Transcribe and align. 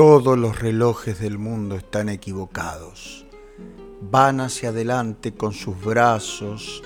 Todos 0.00 0.38
los 0.38 0.58
relojes 0.58 1.20
del 1.20 1.36
mundo 1.36 1.76
están 1.76 2.08
equivocados. 2.08 3.26
Van 4.00 4.40
hacia 4.40 4.70
adelante 4.70 5.34
con 5.34 5.52
sus 5.52 5.78
brazos 5.78 6.82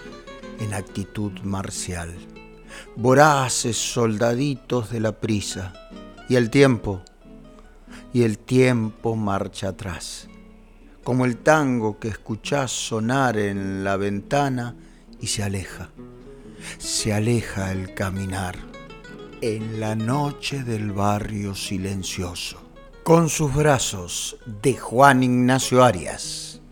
en 0.58 0.74
actitud 0.74 1.30
marcial. 1.44 2.12
Voraces 2.96 3.76
soldaditos 3.76 4.90
de 4.90 4.98
la 4.98 5.12
prisa. 5.12 5.72
Y 6.28 6.34
el 6.34 6.50
tiempo, 6.50 7.02
y 8.12 8.24
el 8.24 8.36
tiempo 8.36 9.14
marcha 9.14 9.68
atrás. 9.68 10.28
Como 11.04 11.24
el 11.24 11.36
tango 11.36 12.00
que 12.00 12.08
escuchás 12.08 12.72
sonar 12.72 13.38
en 13.38 13.84
la 13.84 13.96
ventana 13.96 14.74
y 15.20 15.28
se 15.28 15.44
aleja. 15.44 15.90
Se 16.78 17.12
aleja 17.12 17.70
el 17.70 17.94
caminar 17.94 18.56
en 19.40 19.78
la 19.78 19.94
noche 19.94 20.64
del 20.64 20.90
barrio 20.90 21.54
silencioso. 21.54 22.63
Con 23.04 23.28
sus 23.28 23.54
brazos 23.54 24.38
de 24.46 24.78
Juan 24.78 25.22
Ignacio 25.22 25.84
Arias 25.84 26.62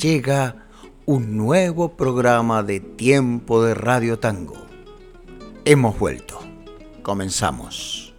llega 0.00 0.66
un 1.04 1.36
nuevo 1.36 1.94
programa 1.94 2.62
de 2.62 2.80
Tiempo 2.80 3.62
de 3.62 3.74
Radio 3.74 4.18
Tango. 4.18 4.56
Hemos 5.66 5.98
vuelto. 5.98 6.40
Comenzamos. 7.02 8.14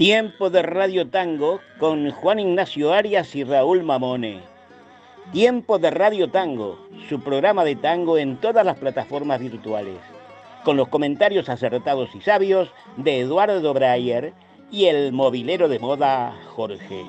Tiempo 0.00 0.48
de 0.48 0.62
Radio 0.62 1.10
Tango 1.10 1.60
con 1.78 2.10
Juan 2.10 2.40
Ignacio 2.40 2.94
Arias 2.94 3.36
y 3.36 3.44
Raúl 3.44 3.82
Mamone. 3.82 4.40
Tiempo 5.30 5.78
de 5.78 5.90
Radio 5.90 6.30
Tango, 6.30 6.78
su 7.10 7.20
programa 7.20 7.64
de 7.64 7.76
tango 7.76 8.16
en 8.16 8.38
todas 8.38 8.64
las 8.64 8.78
plataformas 8.78 9.40
virtuales, 9.40 9.98
con 10.64 10.78
los 10.78 10.88
comentarios 10.88 11.50
acertados 11.50 12.14
y 12.14 12.22
sabios 12.22 12.70
de 12.96 13.20
Eduardo 13.20 13.74
Breyer 13.74 14.32
y 14.70 14.86
el 14.86 15.12
movilero 15.12 15.68
de 15.68 15.78
moda 15.78 16.34
Jorge. 16.48 17.04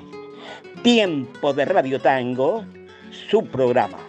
Tiempo 0.82 1.54
de 1.54 1.64
Radio 1.64 1.98
Tango, 1.98 2.62
su 3.30 3.46
programa. 3.46 4.00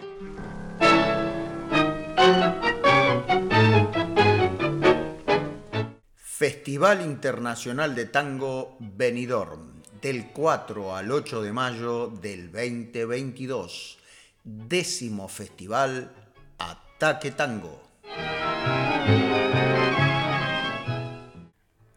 Festival 6.44 7.00
Internacional 7.00 7.94
de 7.94 8.04
Tango 8.04 8.76
Benidorm, 8.78 9.80
del 10.02 10.26
4 10.26 10.94
al 10.94 11.10
8 11.10 11.40
de 11.40 11.52
mayo 11.54 12.08
del 12.08 12.52
2022. 12.52 13.96
Décimo 14.44 15.26
Festival 15.26 16.12
Ataque 16.58 17.30
Tango. 17.30 17.80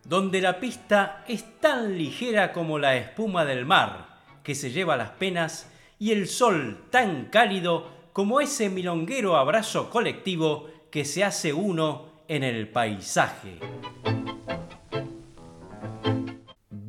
Donde 0.06 0.40
la 0.40 0.62
pista 0.62 1.26
es 1.28 1.60
tan 1.60 1.98
ligera 1.98 2.54
como 2.54 2.80
la 2.80 2.96
espuma 2.96 3.44
del 3.44 3.66
mar, 3.66 4.22
que 4.44 4.56
se 4.56 4.72
lleva 4.72 4.96
las 4.96 5.10
penas, 5.10 5.70
y 6.00 6.14
el 6.14 6.26
sol 6.30 6.86
tan 6.90 7.26
cálido 7.26 7.90
como 8.14 8.40
ese 8.40 8.70
milonguero 8.70 9.36
abrazo 9.36 9.90
colectivo 9.90 10.70
que 10.90 11.04
se 11.04 11.26
hace 11.26 11.52
uno 11.52 12.24
en 12.30 12.44
el 12.44 12.70
paisaje. 12.70 13.60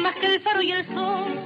más 0.00 0.16
que 0.16 0.26
el 0.26 0.40
faro 0.40 0.62
y 0.62 0.72
el 0.72 0.86
sol. 0.86 1.38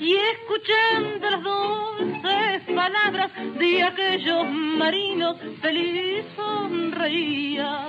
Y 0.00 0.16
escuchando 0.16 1.30
las 1.30 1.42
dulces 1.42 2.62
palabras 2.74 3.30
de 3.58 3.82
aquellos 3.82 4.50
marinos, 4.50 5.36
feliz 5.60 6.24
sonreía. 6.36 7.88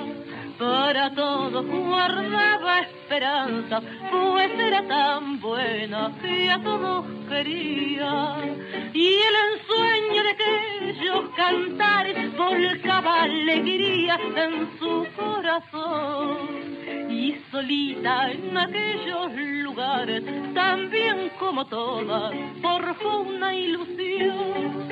Para 0.57 1.13
todos 1.13 1.65
guardaba 1.65 2.79
esperanza, 2.81 3.81
pues 4.09 4.51
era 4.57 4.87
tan 4.87 5.39
buena 5.41 6.11
que 6.21 6.49
a 6.49 6.61
todos 6.63 7.05
quería. 7.27 8.37
Y 8.93 9.15
el 9.15 9.35
ensueño 9.51 10.23
de 10.23 10.29
aquellos 10.29 11.29
cantares 11.35 12.37
volcaba 12.37 13.23
alegría 13.23 14.17
en 14.37 14.79
su 14.79 15.05
corazón 15.17 16.65
y 17.09 17.35
solita 17.51 18.31
en 18.31 18.57
aquellos 18.57 19.35
lugares, 19.75 20.23
también 20.53 21.31
como 21.37 21.65
todas, 21.65 22.33
forjó 22.61 23.19
una 23.19 23.53
ilusión. 23.53 24.87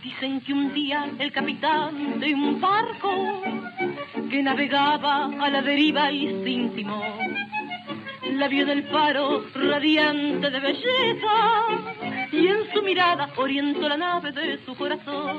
Dicen 0.00 0.40
que 0.42 0.52
un 0.52 0.72
día 0.72 1.10
el 1.18 1.32
capitán 1.32 2.20
de 2.20 2.32
un 2.32 2.60
barco 2.60 3.42
que 4.30 4.42
navegaba 4.44 5.24
a 5.24 5.50
la 5.50 5.60
deriva 5.60 6.12
y 6.12 6.28
sin 6.44 6.72
timón 6.76 7.02
la 8.32 8.48
vio 8.48 8.64
del 8.64 8.84
faro 8.84 9.44
radiante 9.54 10.50
de 10.50 10.60
belleza 10.60 11.36
y 12.30 12.46
en 12.46 12.72
su 12.72 12.82
mirada 12.82 13.28
orientó 13.36 13.88
la 13.88 13.96
nave 13.96 14.30
de 14.30 14.58
su 14.64 14.74
corazón. 14.76 15.38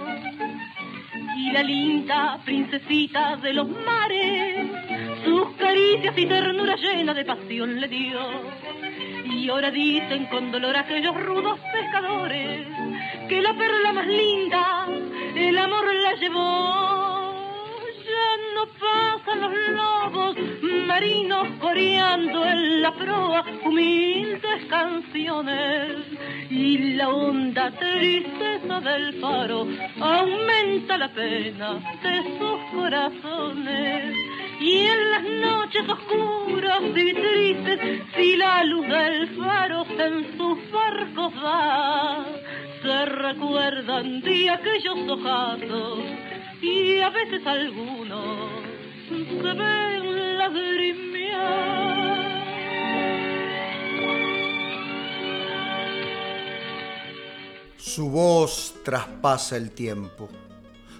Y 1.37 1.51
la 1.51 1.63
linda 1.63 2.39
princesita 2.43 3.37
de 3.37 3.53
los 3.53 3.69
mares 3.69 4.66
sus 5.27 5.49
caricias 5.57 6.17
y 6.17 6.25
ternura 6.25 6.75
llena 6.77 7.13
de 7.13 7.25
pasión 7.25 7.81
le 7.81 7.87
dio. 7.89 8.19
Y 9.25 9.49
ahora 9.49 9.71
dicen 9.71 10.25
con 10.27 10.51
dolor 10.51 10.75
aquellos 10.77 11.15
rudos 11.21 11.59
pescadores 11.73 12.65
que 13.27 13.41
la 13.41 13.53
perla 13.53 13.91
más 13.91 14.07
linda, 14.07 14.87
el 15.35 15.57
amor 15.57 15.93
la 15.93 16.13
llevó. 16.13 17.27
Ya 18.07 18.29
no 18.55 18.65
pasan 18.79 19.41
los 19.41 19.53
lobos 19.75 20.37
marinos 20.87 21.47
coreando 21.59 22.45
en 22.45 22.81
la 22.81 22.93
proa 22.93 23.43
humildes 23.65 24.65
canciones 24.69 26.05
y 26.49 26.93
la 26.95 27.09
honda 27.09 27.71
tristeza 27.71 28.79
del 28.79 29.19
faro 29.19 29.67
aumenta 29.99 30.97
la 30.97 31.09
pena 31.09 31.73
de 32.01 32.23
sus 32.39 32.59
corazones 32.73 34.15
y 34.59 34.87
en 34.87 35.11
las 35.11 35.23
noches 35.23 35.83
oscuras 35.87 36.81
y 36.95 37.13
tristes, 37.13 38.01
si 38.15 38.35
la 38.35 38.63
luz 38.63 38.87
del 38.87 39.37
faro 39.37 39.85
en 39.85 40.37
sus 40.37 40.71
barcos 40.71 41.33
va, 41.43 42.25
se 42.81 43.05
recuerdan 43.05 44.21
de 44.21 44.49
aquellos 44.49 44.97
ojazos 45.09 45.99
y 46.61 46.99
a 46.99 47.09
veces 47.09 47.45
algunos 47.45 48.49
se 49.09 49.53
ven 49.53 50.37
lagrimear. 50.37 51.87
Su 57.77 58.09
voz 58.09 58.81
traspasa 58.83 59.57
el 59.57 59.71
tiempo 59.71 60.29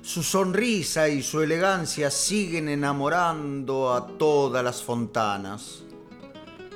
su 0.08 0.24
sonrisa 0.24 1.10
y 1.10 1.22
su 1.22 1.42
elegancia 1.42 2.10
siguen 2.10 2.70
enamorando 2.70 3.94
a 3.94 4.08
todas 4.08 4.64
las 4.64 4.82
fontanas. 4.82 5.84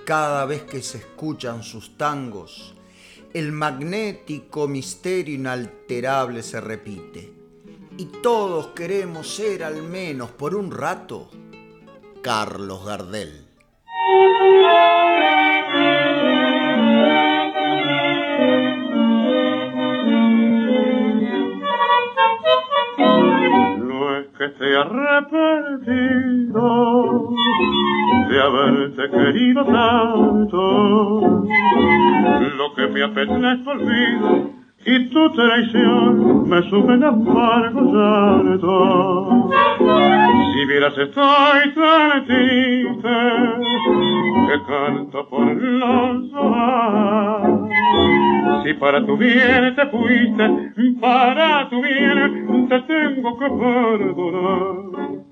Cada 0.05 0.43
vez 0.43 0.63
que 0.63 0.81
se 0.81 0.97
escuchan 0.97 1.63
sus 1.63 1.97
tangos, 1.97 2.75
el 3.33 3.53
magnético 3.53 4.67
misterio 4.67 5.35
inalterable 5.35 6.43
se 6.43 6.59
repite. 6.59 7.33
Y 7.97 8.07
todos 8.21 8.67
queremos 8.75 9.33
ser 9.33 9.63
al 9.63 9.81
menos 9.81 10.31
por 10.31 10.53
un 10.53 10.69
rato 10.69 11.29
Carlos 12.21 12.85
Gardel. 12.85 13.47
Que 24.41 24.49
te 24.49 24.75
arrepentido 24.75 26.17
de 28.27 28.41
haberte 28.41 29.09
querido 29.11 29.63
tanto. 29.65 31.45
Lo 32.57 32.73
que 32.75 32.87
me 32.87 33.03
apetece 33.03 33.51
es 33.51 33.67
olvido 33.67 34.49
y 34.83 35.09
tu 35.09 35.29
traición 35.33 36.49
me 36.49 36.59
suben 36.71 37.03
amargos 37.03 37.93
llantos. 37.93 39.51
Si 40.53 40.65
vieras 40.65 40.97
estoy 40.97 41.73
tan 41.75 42.25
triste 42.25 43.09
que 44.47 44.63
canto 44.67 45.29
por 45.29 45.45
los 45.55 46.31
dos. 46.31 47.69
Si 48.63 48.73
para 48.73 49.05
tu 49.05 49.17
bien 49.17 49.75
te 49.75 49.85
fuiste, 49.87 50.73
para 50.99 51.69
tu 51.69 51.81
bien 51.81 52.67
te 52.67 52.79
tengo 52.81 53.39
que 53.39 53.45
perdonar. 53.45 55.30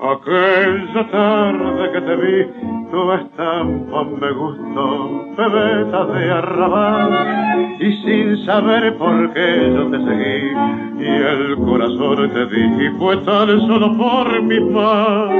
Aquella 0.00 1.10
tarde 1.10 1.92
que 1.92 2.00
te 2.00 2.16
vi, 2.16 2.46
tu 2.88 3.12
estampa 3.14 4.04
me 4.04 4.30
gustó, 4.30 5.24
bebeta 5.36 6.04
de 6.06 6.30
arrabal, 6.30 7.76
y 7.80 7.92
sin 8.04 8.46
saber 8.46 8.96
por 8.96 9.32
qué 9.32 9.72
yo 9.74 9.90
te 9.90 9.98
seguí, 9.98 10.52
y 11.00 11.08
el 11.08 11.56
corazón 11.56 12.30
te 12.30 12.46
di, 12.46 12.86
y 12.86 12.90
fue 12.96 13.16
tan 13.18 13.60
solo 13.66 13.98
por 13.98 14.40
mi 14.42 14.60
paz. 14.72 15.30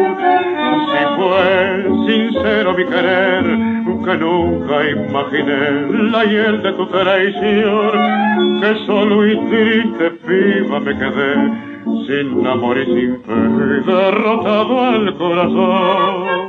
Si 0.90 1.05
fue 1.16 1.84
sincero 2.08 2.75
mi 2.75 2.84
querer, 2.84 3.44
que 4.05 4.16
nunca 4.16 4.90
imaginé. 4.90 6.10
La 6.10 6.25
hiel 6.25 6.62
de 6.62 6.72
tu 6.72 6.87
traición, 6.87 8.60
que 8.60 8.75
solo 8.87 9.25
y 9.25 9.37
triste 9.50 10.19
viva 10.26 10.81
me 10.81 10.99
quedé, 10.99 11.68
sin 12.06 12.46
amor 12.46 12.79
y 12.79 12.85
sin 12.87 13.20
fe, 13.23 13.32
derrotado 13.87 14.94
el 14.94 15.14
corazón. 15.17 16.49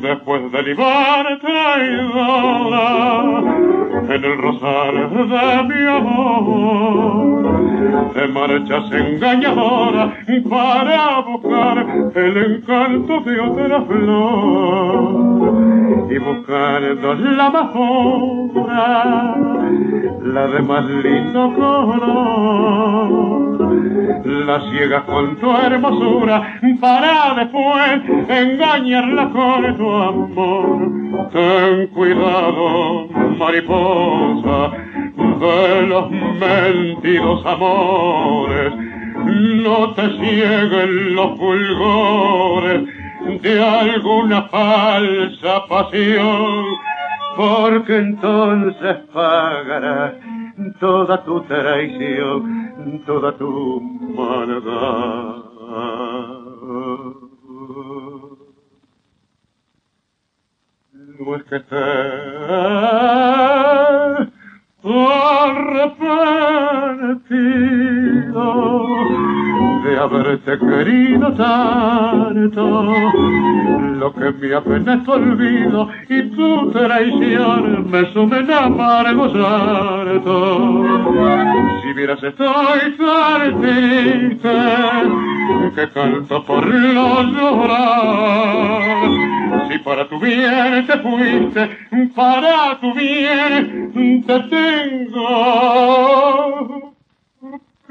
Después 0.00 0.52
de 0.52 0.62
libar 0.62 1.38
traidora 1.40 2.82
en 4.08 4.24
el 4.24 4.38
rosal 4.38 4.94
de 5.28 5.62
mi 5.68 5.82
amor, 5.86 7.42
te 8.14 8.28
marchas 8.28 8.92
engañadora 8.92 10.12
para 10.50 11.20
buscar 11.20 11.86
el 12.14 12.36
encanto 12.36 13.20
de 13.20 13.40
otra 13.40 13.82
flor 13.82 15.22
y 16.10 16.18
buscando 16.18 17.14
la 17.14 17.50
más 17.50 17.70
pura, 17.70 19.36
la 20.24 20.46
de 20.46 20.62
más 20.62 20.84
lindo 20.84 21.54
color. 21.54 22.92
La 24.24 24.60
ciega 24.70 25.04
con 25.04 25.36
tu 25.36 25.50
hermosura 25.50 26.58
para 26.80 27.34
después 27.34 28.02
engañarla 28.28 29.30
con 29.30 29.76
tu 29.76 29.90
amor. 29.90 30.92
Ten 31.32 31.86
cuidado, 31.88 33.08
mariposa, 33.38 34.72
de 35.40 35.86
los 35.86 36.10
mentidos 36.10 37.44
amores, 37.46 38.72
no 39.26 39.92
te 39.94 40.08
cieguen 40.18 41.14
los 41.14 41.38
fulgores 41.38 43.01
de 43.42 43.62
alguna 43.62 44.42
falsa 44.48 45.66
pasión, 45.68 46.64
porque 47.36 47.98
entonces 47.98 48.96
pagarás 49.12 50.14
toda 50.80 51.24
tu 51.24 51.40
traición, 51.42 53.02
toda 53.06 53.36
tu 53.36 53.80
maldad. 54.14 55.42
No 61.18 61.36
es 61.36 61.44
que 61.44 61.60
te 61.60 61.76
arrepentido 64.84 66.02
de 69.82 69.98
haberte 69.98 70.58
querido 70.58 71.32
tanto. 71.34 72.92
Lo 73.98 74.12
que 74.14 74.32
me 74.32 74.54
apena 74.54 75.02
tu 75.04 75.12
olvido 75.12 75.88
y 76.08 76.22
tu 76.30 76.70
traición 76.70 77.90
me 77.90 78.12
sumen 78.12 78.50
amargos 78.50 79.34
hartos. 79.34 80.62
Si 81.82 81.92
vieras 81.94 82.22
estoy 82.22 82.96
tan 82.98 83.60
triste 83.60 84.50
que 85.74 85.88
canto 85.90 86.44
por 86.44 86.66
los 86.66 87.26
llorar. 87.32 89.08
Si 89.68 89.78
para 89.78 90.08
tu 90.08 90.18
bien 90.20 90.86
te 90.86 90.98
fuiste, 90.98 91.70
para 92.14 92.78
tu 92.80 92.94
bien 92.94 94.24
te 94.26 94.40
tengo 94.40 95.92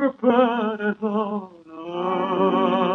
que 0.02 1.51
Oh. 1.94 2.91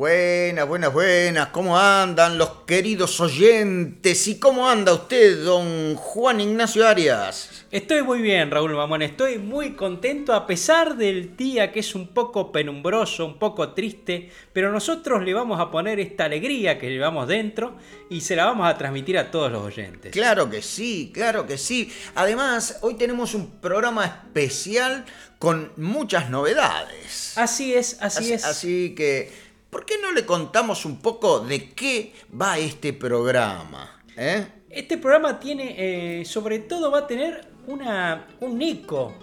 Buenas, 0.00 0.66
buenas, 0.66 0.94
buenas. 0.94 1.48
¿Cómo 1.48 1.78
andan 1.78 2.38
los 2.38 2.62
queridos 2.66 3.20
oyentes? 3.20 4.28
¿Y 4.28 4.38
cómo 4.38 4.66
anda 4.66 4.94
usted, 4.94 5.44
don 5.44 5.94
Juan 5.94 6.40
Ignacio 6.40 6.88
Arias? 6.88 7.66
Estoy 7.70 8.02
muy 8.02 8.22
bien, 8.22 8.50
Raúl 8.50 8.74
Mamón. 8.74 9.02
Estoy 9.02 9.36
muy 9.36 9.72
contento 9.74 10.32
a 10.32 10.46
pesar 10.46 10.96
del 10.96 11.36
día 11.36 11.70
que 11.70 11.80
es 11.80 11.94
un 11.94 12.14
poco 12.14 12.50
penumbroso, 12.50 13.26
un 13.26 13.38
poco 13.38 13.74
triste, 13.74 14.30
pero 14.54 14.72
nosotros 14.72 15.22
le 15.22 15.34
vamos 15.34 15.60
a 15.60 15.70
poner 15.70 16.00
esta 16.00 16.24
alegría 16.24 16.78
que 16.78 16.88
llevamos 16.88 17.28
dentro 17.28 17.76
y 18.08 18.22
se 18.22 18.36
la 18.36 18.46
vamos 18.46 18.70
a 18.70 18.78
transmitir 18.78 19.18
a 19.18 19.30
todos 19.30 19.52
los 19.52 19.62
oyentes. 19.62 20.12
Claro 20.12 20.48
que 20.48 20.62
sí, 20.62 21.10
claro 21.12 21.46
que 21.46 21.58
sí. 21.58 21.92
Además, 22.14 22.78
hoy 22.80 22.94
tenemos 22.94 23.34
un 23.34 23.50
programa 23.60 24.06
especial 24.06 25.04
con 25.38 25.72
muchas 25.76 26.30
novedades. 26.30 27.36
Así 27.36 27.74
es, 27.74 27.98
así, 28.00 28.24
así 28.24 28.32
es. 28.32 28.44
Así 28.46 28.94
que 28.94 29.49
¿por 29.70 29.84
qué 29.86 29.94
no 30.02 30.12
le 30.12 30.26
contamos 30.26 30.84
un 30.84 31.00
poco 31.00 31.40
de 31.40 31.70
qué 31.70 32.12
va 32.38 32.58
este 32.58 32.92
programa? 32.92 34.02
Eh? 34.16 34.46
Este 34.68 34.98
programa 34.98 35.40
tiene, 35.40 36.20
eh, 36.20 36.24
sobre 36.24 36.58
todo 36.58 36.90
va 36.90 37.00
a 37.00 37.06
tener 37.06 37.46
una, 37.66 38.26
un 38.40 38.60
eco 38.60 39.14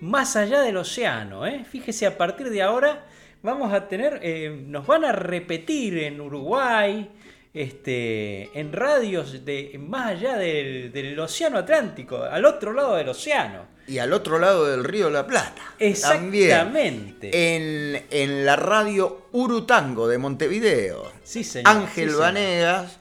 más 0.00 0.36
allá 0.36 0.60
del 0.60 0.76
océano. 0.76 1.46
¿eh? 1.46 1.64
Fíjese, 1.64 2.06
a 2.06 2.16
partir 2.16 2.50
de 2.50 2.62
ahora 2.62 3.06
vamos 3.42 3.72
a 3.72 3.88
tener, 3.88 4.20
nos 4.66 4.86
van 4.86 5.04
a 5.04 5.12
repetir 5.12 5.98
en 5.98 6.20
Uruguay, 6.20 7.10
este, 7.56 8.50
en 8.58 8.72
radios 8.72 9.44
de, 9.44 9.78
más 9.80 10.10
allá 10.12 10.36
del, 10.36 10.92
del 10.92 11.18
océano 11.18 11.58
Atlántico, 11.58 12.22
al 12.22 12.44
otro 12.44 12.72
lado 12.72 12.96
del 12.96 13.08
océano. 13.08 13.74
Y 13.88 13.98
al 13.98 14.12
otro 14.12 14.38
lado 14.38 14.66
del 14.66 14.84
río 14.84 15.10
La 15.10 15.26
Plata. 15.26 15.74
Exactamente. 15.78 16.48
También. 16.50 17.16
En, 17.22 18.04
en 18.10 18.44
la 18.44 18.56
radio 18.56 19.28
Urutango 19.32 20.08
de 20.08 20.18
Montevideo. 20.18 21.10
Sí, 21.22 21.44
señor. 21.44 21.68
Ángel 21.68 22.08
sí, 22.08 22.10
señor. 22.10 22.20
Vanegas 22.20 22.98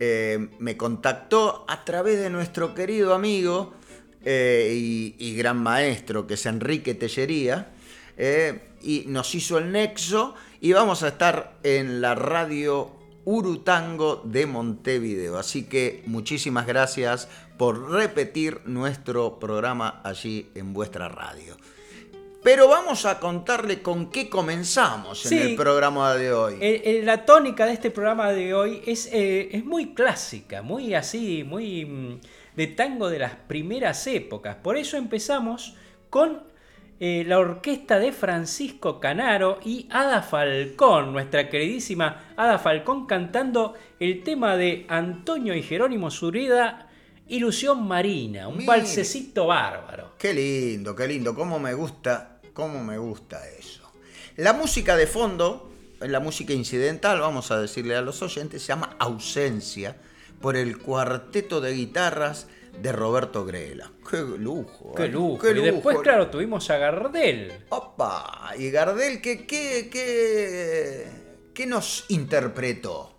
eh, 0.00 0.48
me 0.58 0.76
contactó 0.76 1.64
a 1.66 1.84
través 1.84 2.20
de 2.20 2.30
nuestro 2.30 2.74
querido 2.74 3.14
amigo 3.14 3.72
eh, 4.24 4.70
y, 4.74 5.16
y 5.18 5.34
gran 5.34 5.56
maestro 5.62 6.26
que 6.26 6.34
es 6.34 6.46
Enrique 6.46 6.94
Tellería. 6.94 7.68
eh, 8.18 8.60
y 8.80 9.04
nos 9.06 9.34
hizo 9.34 9.58
el 9.58 9.72
nexo 9.72 10.34
y 10.60 10.72
vamos 10.72 11.02
a 11.02 11.08
estar 11.08 11.54
en 11.62 12.00
la 12.00 12.14
radio 12.14 12.92
Urutango 13.32 14.22
de 14.24 14.46
Montevideo. 14.46 15.36
Así 15.36 15.64
que 15.64 16.02
muchísimas 16.06 16.66
gracias 16.66 17.28
por 17.58 17.90
repetir 17.90 18.62
nuestro 18.64 19.38
programa 19.38 20.00
allí 20.02 20.48
en 20.54 20.72
vuestra 20.72 21.10
radio. 21.10 21.54
Pero 22.42 22.68
vamos 22.68 23.04
a 23.04 23.20
contarle 23.20 23.82
con 23.82 24.10
qué 24.10 24.30
comenzamos 24.30 25.30
en 25.30 25.38
el 25.42 25.56
programa 25.56 26.14
de 26.14 26.32
hoy. 26.32 26.54
El- 26.58 26.80
el- 26.84 27.04
la 27.06 27.26
tónica 27.26 27.66
de 27.66 27.74
este 27.74 27.90
programa 27.90 28.32
de 28.32 28.54
hoy 28.54 28.80
es, 28.86 29.10
eh, 29.12 29.50
es 29.52 29.62
muy 29.62 29.92
clásica, 29.92 30.62
muy 30.62 30.94
así, 30.94 31.44
muy 31.44 31.84
mm, 31.84 32.20
de 32.56 32.66
tango 32.68 33.10
de 33.10 33.18
las 33.18 33.34
primeras 33.34 34.06
épocas. 34.06 34.56
Por 34.56 34.78
eso 34.78 34.96
empezamos 34.96 35.74
con 36.08 36.42
eh, 37.00 37.24
la 37.26 37.38
orquesta 37.38 37.98
de 37.98 38.12
Francisco 38.12 38.98
Canaro 38.98 39.60
y 39.64 39.86
Ada 39.90 40.22
Falcón, 40.22 41.12
nuestra 41.12 41.48
queridísima 41.48 42.32
Ada 42.36 42.58
Falcón, 42.58 43.06
cantando 43.06 43.74
el 44.00 44.22
tema 44.22 44.56
de 44.56 44.84
Antonio 44.88 45.54
y 45.54 45.62
Jerónimo 45.62 46.10
Zureda, 46.10 46.88
Ilusión 47.28 47.86
Marina, 47.86 48.48
un 48.48 48.56
Mire. 48.56 48.66
balsecito 48.66 49.46
bárbaro. 49.46 50.12
Qué 50.18 50.34
lindo, 50.34 50.96
qué 50.96 51.06
lindo, 51.06 51.34
cómo 51.34 51.58
me 51.58 51.74
gusta, 51.74 52.40
cómo 52.52 52.82
me 52.82 52.98
gusta 52.98 53.48
eso. 53.48 53.92
La 54.36 54.52
música 54.52 54.96
de 54.96 55.06
fondo, 55.06 55.70
la 56.00 56.20
música 56.20 56.52
incidental, 56.52 57.20
vamos 57.20 57.50
a 57.50 57.60
decirle 57.60 57.96
a 57.96 58.00
los 58.02 58.22
oyentes, 58.22 58.62
se 58.62 58.68
llama 58.68 58.96
Ausencia, 58.98 59.96
por 60.40 60.56
el 60.56 60.78
cuarteto 60.78 61.60
de 61.60 61.72
guitarras 61.72 62.46
de 62.80 62.92
Roberto 62.92 63.44
Grela. 63.44 63.90
Qué 64.08 64.18
lujo. 64.18 64.94
Qué 64.94 65.04
¿eh? 65.04 65.08
lujo. 65.08 65.38
Qué 65.38 65.50
Y 65.50 65.62
después, 65.62 65.98
claro, 65.98 66.28
tuvimos 66.28 66.68
a 66.70 66.78
Gardel. 66.78 67.52
Opa, 67.70 68.52
y 68.58 68.70
Gardel, 68.70 69.20
¿qué, 69.20 69.46
qué, 69.46 69.88
qué, 69.90 71.06
qué 71.54 71.66
nos 71.66 72.04
interpretó? 72.08 73.14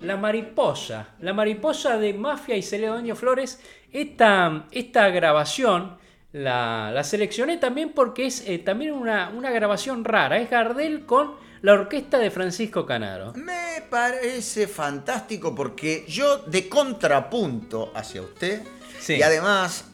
La 0.00 0.16
mariposa, 0.16 1.14
la 1.20 1.32
mariposa 1.32 1.96
de 1.96 2.12
Mafia 2.12 2.56
y 2.56 2.62
Celedonio 2.62 3.14
Flores, 3.14 3.60
esta, 3.92 4.66
esta 4.72 5.08
grabación 5.10 5.96
la, 6.32 6.90
la 6.92 7.04
seleccioné 7.04 7.58
también 7.58 7.92
porque 7.92 8.26
es 8.26 8.48
eh, 8.48 8.58
también 8.58 8.92
una, 8.92 9.30
una 9.30 9.50
grabación 9.50 10.04
rara, 10.04 10.38
es 10.38 10.50
Gardel 10.50 11.04
con 11.06 11.34
la 11.62 11.72
orquesta 11.74 12.18
de 12.18 12.30
Francisco 12.30 12.84
Canaro. 12.86 13.32
Me 13.34 13.82
parece 13.88 14.66
fantástico 14.66 15.54
porque 15.54 16.04
yo 16.08 16.38
de 16.38 16.68
contrapunto 16.68 17.92
hacia 17.94 18.22
usted 18.22 18.62
Sí. 19.00 19.14
y 19.14 19.22
además 19.22 19.84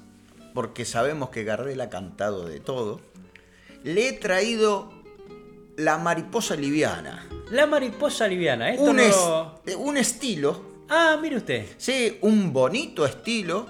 porque 0.54 0.84
sabemos 0.84 1.30
que 1.30 1.44
Gardel 1.44 1.80
ha 1.80 1.88
cantado 1.90 2.46
de 2.48 2.58
todo, 2.60 3.00
le 3.84 4.08
he 4.08 4.12
traído 4.12 4.92
la 5.76 5.98
mariposa 5.98 6.56
liviana. 6.56 7.26
La 7.50 7.66
mariposa 7.66 8.26
liviana, 8.26 8.70
esto 8.70 8.84
Un, 8.90 8.96
no 8.96 9.02
es- 9.02 9.16
eh, 9.66 9.76
un 9.76 9.96
estilo, 9.96 10.62
Ah, 10.88 11.16
mire 11.20 11.36
usted. 11.36 11.66
sí, 11.76 12.18
un 12.22 12.52
bonito 12.52 13.06
estilo 13.06 13.66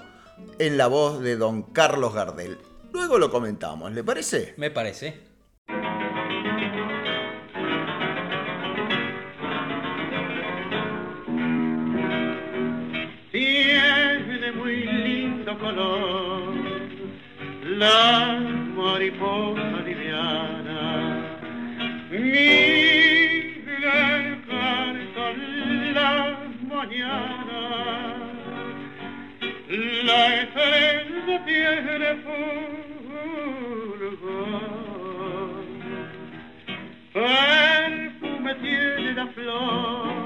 en 0.57 0.77
la 0.77 0.87
voz 0.87 1.21
de 1.21 1.35
don 1.37 1.61
Carlos 1.63 2.13
Gardel. 2.13 2.57
Luego 2.91 3.19
lo 3.19 3.29
comentamos, 3.29 3.91
¿le 3.93 4.03
parece? 4.03 4.53
Me 4.57 4.71
parece. 4.71 5.28
La 17.79 18.39
mariposa 18.75 19.79
liviana. 19.85 20.81
Mira 22.11 23.95
el 24.17 24.27
canto 24.49 25.23
la 25.93 26.13
mañana, 26.73 27.61
la 30.03 30.21
estrella 30.41 31.37
tiene 31.45 32.09
fulgor, 32.25 33.99
perfume 37.13 38.51
tiene 38.55 39.09
la 39.13 39.27
flor 39.27 40.19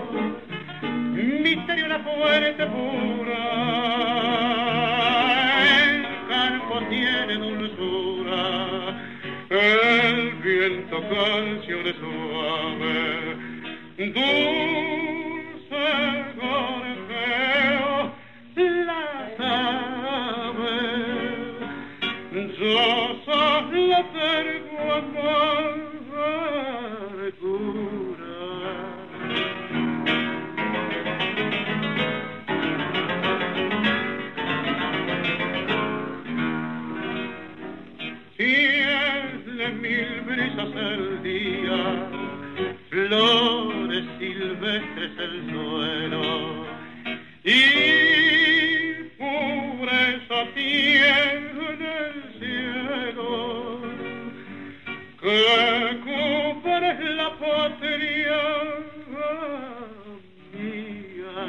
misterio 1.43 1.87
la 1.87 1.99
fuerte 1.99 2.65
pura. 2.65 4.62
El 9.53 10.31
viento 10.41 10.99
canciones 11.09 11.95
suave, 11.97 13.35
dulce 13.97 15.53
gorjeo, 16.41 18.11
las 18.55 19.39
aves. 19.39 20.63
Yo 22.59 22.85
solo 23.25 23.97
tengo 24.13 24.93
amargura. 24.93 25.92
El 40.75 41.23
día, 41.23 42.09
flores 42.89 44.05
silvestres 44.19 45.17
el 45.19 45.51
suelo, 45.51 46.65
y 47.43 47.59
pureza 49.17 50.39
tiene 50.53 51.65
el 52.07 52.17
cielo, 52.39 53.81
que 55.21 55.39
cubre 56.05 56.89
la 57.15 57.29
patria 57.37 58.41
mía. 60.53 61.39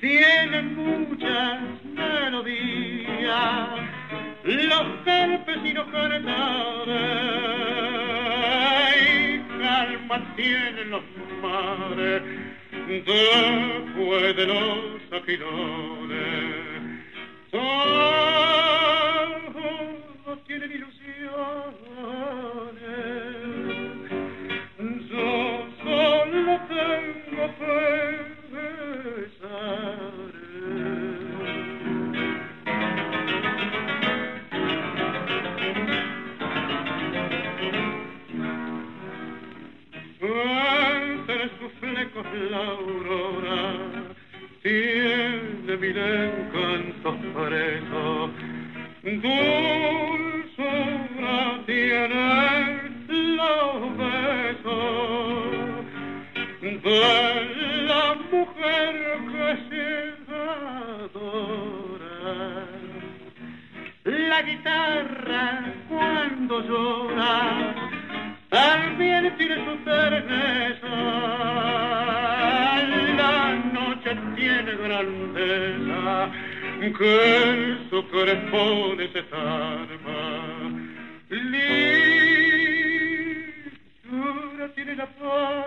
Tiene 0.00 0.62
muchas 0.62 1.60
melodías, 1.84 3.68
los 4.44 4.82
campesinos 5.04 5.86
cantares, 5.90 6.24
y 9.00 9.38
calma 9.58 10.34
tienen 10.36 10.90
los 10.90 11.02
mares, 11.40 12.22
después 12.86 14.36
de 14.36 14.46
los 14.46 15.12
aquilones. 15.12 16.24
Todos 17.50 17.74
tienen 20.46 20.72
ilusiones, 20.72 21.04
yo 25.08 25.66
solo 25.82 26.60
tengo 26.68 27.44
Entre 29.34 30.03
flecos 42.14 42.50
la 42.50 42.58
aurora 42.58 43.62
tiene 44.62 45.76
mil 45.76 45.98
encantos 45.98 47.16
presos. 47.34 48.30
Dulzura 49.02 50.56
tiene 51.66 52.82
los 53.08 53.96
besos 53.98 55.42
de 56.82 57.84
la 57.86 58.04
mujer 58.30 58.94
que 59.32 59.48
se 59.68 59.86
adora. 61.12 62.26
La 64.04 64.42
guitarra 64.42 65.44
cuando 65.88 66.60
llora 66.60 67.83
también 68.54 69.36
tiene 69.36 69.56
su 69.64 69.76
terneza. 69.84 71.34
grandeza 74.84 76.30
que 76.96 77.42
en 77.42 77.90
su 77.90 77.98
cuerpo 78.08 78.96
se 79.12 79.22
salva. 79.28 80.20
Lisura 84.10 84.68
tiene 84.74 84.94
la 84.96 85.06
paz, 85.06 85.66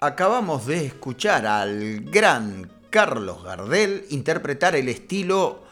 Acabamos 0.00 0.66
de 0.66 0.84
escuchar 0.84 1.46
al 1.46 2.00
gran 2.00 2.70
Carlos 2.90 3.42
Gardel 3.42 4.04
interpretar 4.10 4.76
el 4.76 4.90
estilo 4.90 5.64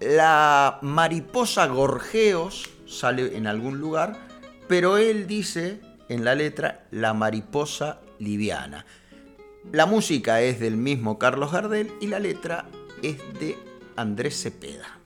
La 0.00 0.78
mariposa 0.80 1.66
gorjeos, 1.66 2.70
sale 2.86 3.36
en 3.36 3.46
algún 3.46 3.78
lugar, 3.78 4.16
pero 4.66 4.96
él 4.96 5.26
dice 5.26 5.82
en 6.08 6.24
la 6.24 6.34
letra 6.34 6.86
La 6.90 7.12
mariposa 7.12 8.00
liviana. 8.18 8.86
La 9.72 9.84
música 9.84 10.40
es 10.40 10.58
del 10.58 10.78
mismo 10.78 11.18
Carlos 11.18 11.52
Gardel 11.52 11.92
y 12.00 12.06
la 12.06 12.18
letra 12.18 12.64
es 13.02 13.18
de 13.38 13.58
Andrés 13.94 14.40
Cepeda. 14.40 15.00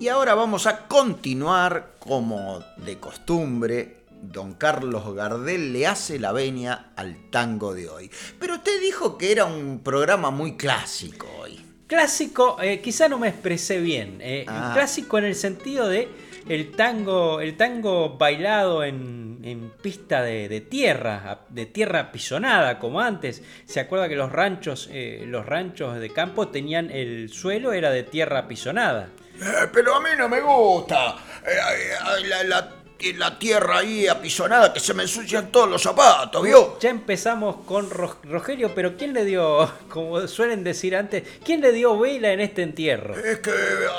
Y 0.00 0.08
ahora 0.08 0.34
vamos 0.34 0.66
a 0.66 0.88
continuar 0.88 1.94
como 2.00 2.64
de 2.78 2.98
costumbre 2.98 3.99
don 4.22 4.54
Carlos 4.54 5.14
Gardel 5.14 5.72
le 5.72 5.86
hace 5.86 6.18
la 6.18 6.32
venia 6.32 6.90
al 6.96 7.30
tango 7.30 7.74
de 7.74 7.88
hoy. 7.88 8.10
Pero 8.38 8.54
usted 8.56 8.80
dijo 8.80 9.18
que 9.18 9.32
era 9.32 9.44
un 9.44 9.80
programa 9.80 10.30
muy 10.30 10.56
clásico 10.56 11.26
hoy. 11.40 11.64
Clásico, 11.86 12.56
eh, 12.62 12.80
quizá 12.80 13.08
no 13.08 13.18
me 13.18 13.28
expresé 13.28 13.80
bien. 13.80 14.18
Eh, 14.20 14.44
Ah. 14.48 14.70
Clásico 14.74 15.18
en 15.18 15.24
el 15.24 15.34
sentido 15.34 15.88
de 15.88 16.08
el 16.48 16.70
tango, 16.72 17.40
el 17.40 17.56
tango 17.56 18.16
bailado 18.16 18.84
en, 18.84 19.40
en 19.42 19.70
pista 19.82 20.22
de, 20.22 20.48
de 20.48 20.60
tierra, 20.60 21.40
de 21.48 21.66
tierra 21.66 22.00
apisonada, 22.00 22.78
como 22.78 23.00
antes. 23.00 23.42
Se 23.66 23.80
acuerda 23.80 24.08
que 24.08 24.16
los 24.16 24.30
ranchos, 24.32 24.88
eh, 24.92 25.24
los 25.26 25.44
ranchos 25.46 25.98
de 25.98 26.10
campo 26.10 26.48
tenían 26.48 26.90
el 26.90 27.28
suelo 27.30 27.72
era 27.72 27.90
de 27.90 28.04
tierra 28.04 28.38
apisonada. 28.40 29.08
Eh, 29.40 29.68
pero 29.72 29.96
a 29.96 30.00
mí 30.00 30.10
no 30.16 30.28
me 30.28 30.40
gusta. 30.40 31.16
Eh, 31.46 31.50
eh, 31.50 32.44
la, 32.46 32.68
la- 33.00 33.30
la 33.30 33.38
tierra 33.38 33.78
ahí 33.78 34.06
apisonada 34.06 34.72
que 34.72 34.80
se 34.80 34.94
me 34.94 35.02
ensucian 35.04 35.50
todos 35.50 35.68
los 35.68 35.82
zapatos, 35.82 36.42
¿vio? 36.42 36.78
Ya 36.80 36.90
empezamos 36.90 37.56
con 37.64 37.88
Ro- 37.90 38.18
Rogelio, 38.24 38.72
pero 38.74 38.96
¿quién 38.96 39.12
le 39.12 39.24
dio, 39.24 39.70
como 39.88 40.26
suelen 40.28 40.64
decir 40.64 40.94
antes, 40.96 41.22
quién 41.44 41.60
le 41.60 41.72
dio 41.72 41.98
vela 41.98 42.32
en 42.32 42.40
este 42.40 42.62
entierro? 42.62 43.14
Es 43.16 43.38
que 43.38 43.50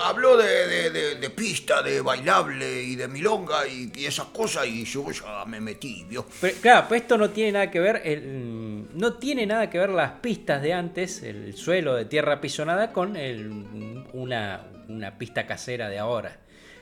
habló 0.04 0.38
de, 0.38 0.68
de- 0.68 0.90
de- 0.92 1.16
de 1.16 1.30
pista, 1.30 1.82
de 1.82 2.02
bailable 2.02 2.84
y 2.84 2.96
de 2.96 3.08
milonga 3.08 3.68
y, 3.68 3.92
y 3.96 4.06
esas 4.06 4.28
cosas 4.28 4.68
y 4.68 4.84
yo 4.86 5.10
ya 5.12 5.46
me 5.46 5.60
metí, 5.60 6.06
¿vio? 6.10 6.26
Pero, 6.40 6.58
claro, 6.62 6.86
pues 6.88 7.02
esto 7.02 7.18
no 7.18 7.30
tiene 7.30 7.54
nada 7.54 7.72
que 7.72 7.80
ver, 7.80 8.02
el- 8.06 8.88
no 8.94 9.14
tiene 9.14 9.46
nada 9.46 9.70
que 9.70 9.78
ver 9.80 9.90
las 9.90 10.12
pistas 10.22 10.62
de 10.62 10.74
antes, 10.74 11.24
el 11.24 11.56
suelo 11.56 11.96
de 11.96 12.06
tierra 12.06 12.34
apisonada, 12.34 12.92
con 12.92 13.16
el- 13.16 14.06
una, 14.14 14.68
una 14.88 15.18
pista 15.18 15.46
casera 15.48 15.90
de 15.90 15.98
ahora. 16.00 16.38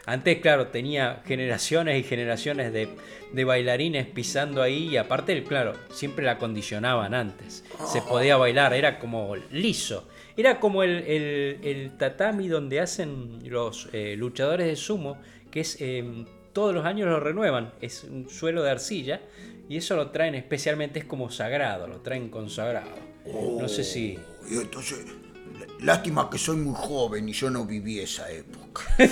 Antes, 0.05 0.39
claro, 0.39 0.67
tenía 0.67 1.21
generaciones 1.25 1.99
y 1.99 2.03
generaciones 2.03 2.73
de, 2.73 2.89
bailarines 3.43 4.07
pisando 4.07 4.61
ahí 4.61 4.89
y 4.89 4.97
aparte, 4.97 5.43
claro, 5.43 5.73
siempre 5.91 6.25
la 6.25 6.33
acondicionaban 6.33 7.13
antes. 7.13 7.63
Se 7.85 8.01
podía 8.01 8.37
bailar, 8.37 8.73
era 8.73 8.99
como 8.99 9.35
liso. 9.51 10.07
Era 10.35 10.59
como 10.59 10.83
el, 10.83 11.91
tatami 11.97 12.47
donde 12.47 12.79
hacen 12.79 13.39
los 13.49 13.89
eh, 13.93 14.15
luchadores 14.17 14.67
de 14.67 14.75
sumo, 14.75 15.17
que 15.51 15.59
es 15.61 15.77
eh, 15.79 16.25
todos 16.53 16.73
los 16.73 16.85
años 16.85 17.07
lo 17.07 17.19
renuevan. 17.19 17.73
Es 17.81 18.03
un 18.03 18.29
suelo 18.29 18.63
de 18.63 18.71
arcilla 18.71 19.21
y 19.67 19.77
eso 19.77 19.95
lo 19.95 20.09
traen 20.09 20.33
especialmente, 20.35 20.99
es 20.99 21.05
como 21.05 21.29
sagrado, 21.29 21.87
lo 21.87 22.01
traen 22.01 22.29
consagrado. 22.29 22.89
No 23.25 23.67
sé 23.67 23.83
si... 23.83 24.17
Y 24.49 24.57
entonces, 24.57 25.05
lástima 25.81 26.29
que 26.29 26.37
soy 26.37 26.57
muy 26.57 26.75
joven 26.75 27.29
y 27.29 27.33
yo 27.33 27.49
no 27.49 27.65
viví 27.65 27.99
esa 27.99 28.29
época. 28.31 28.83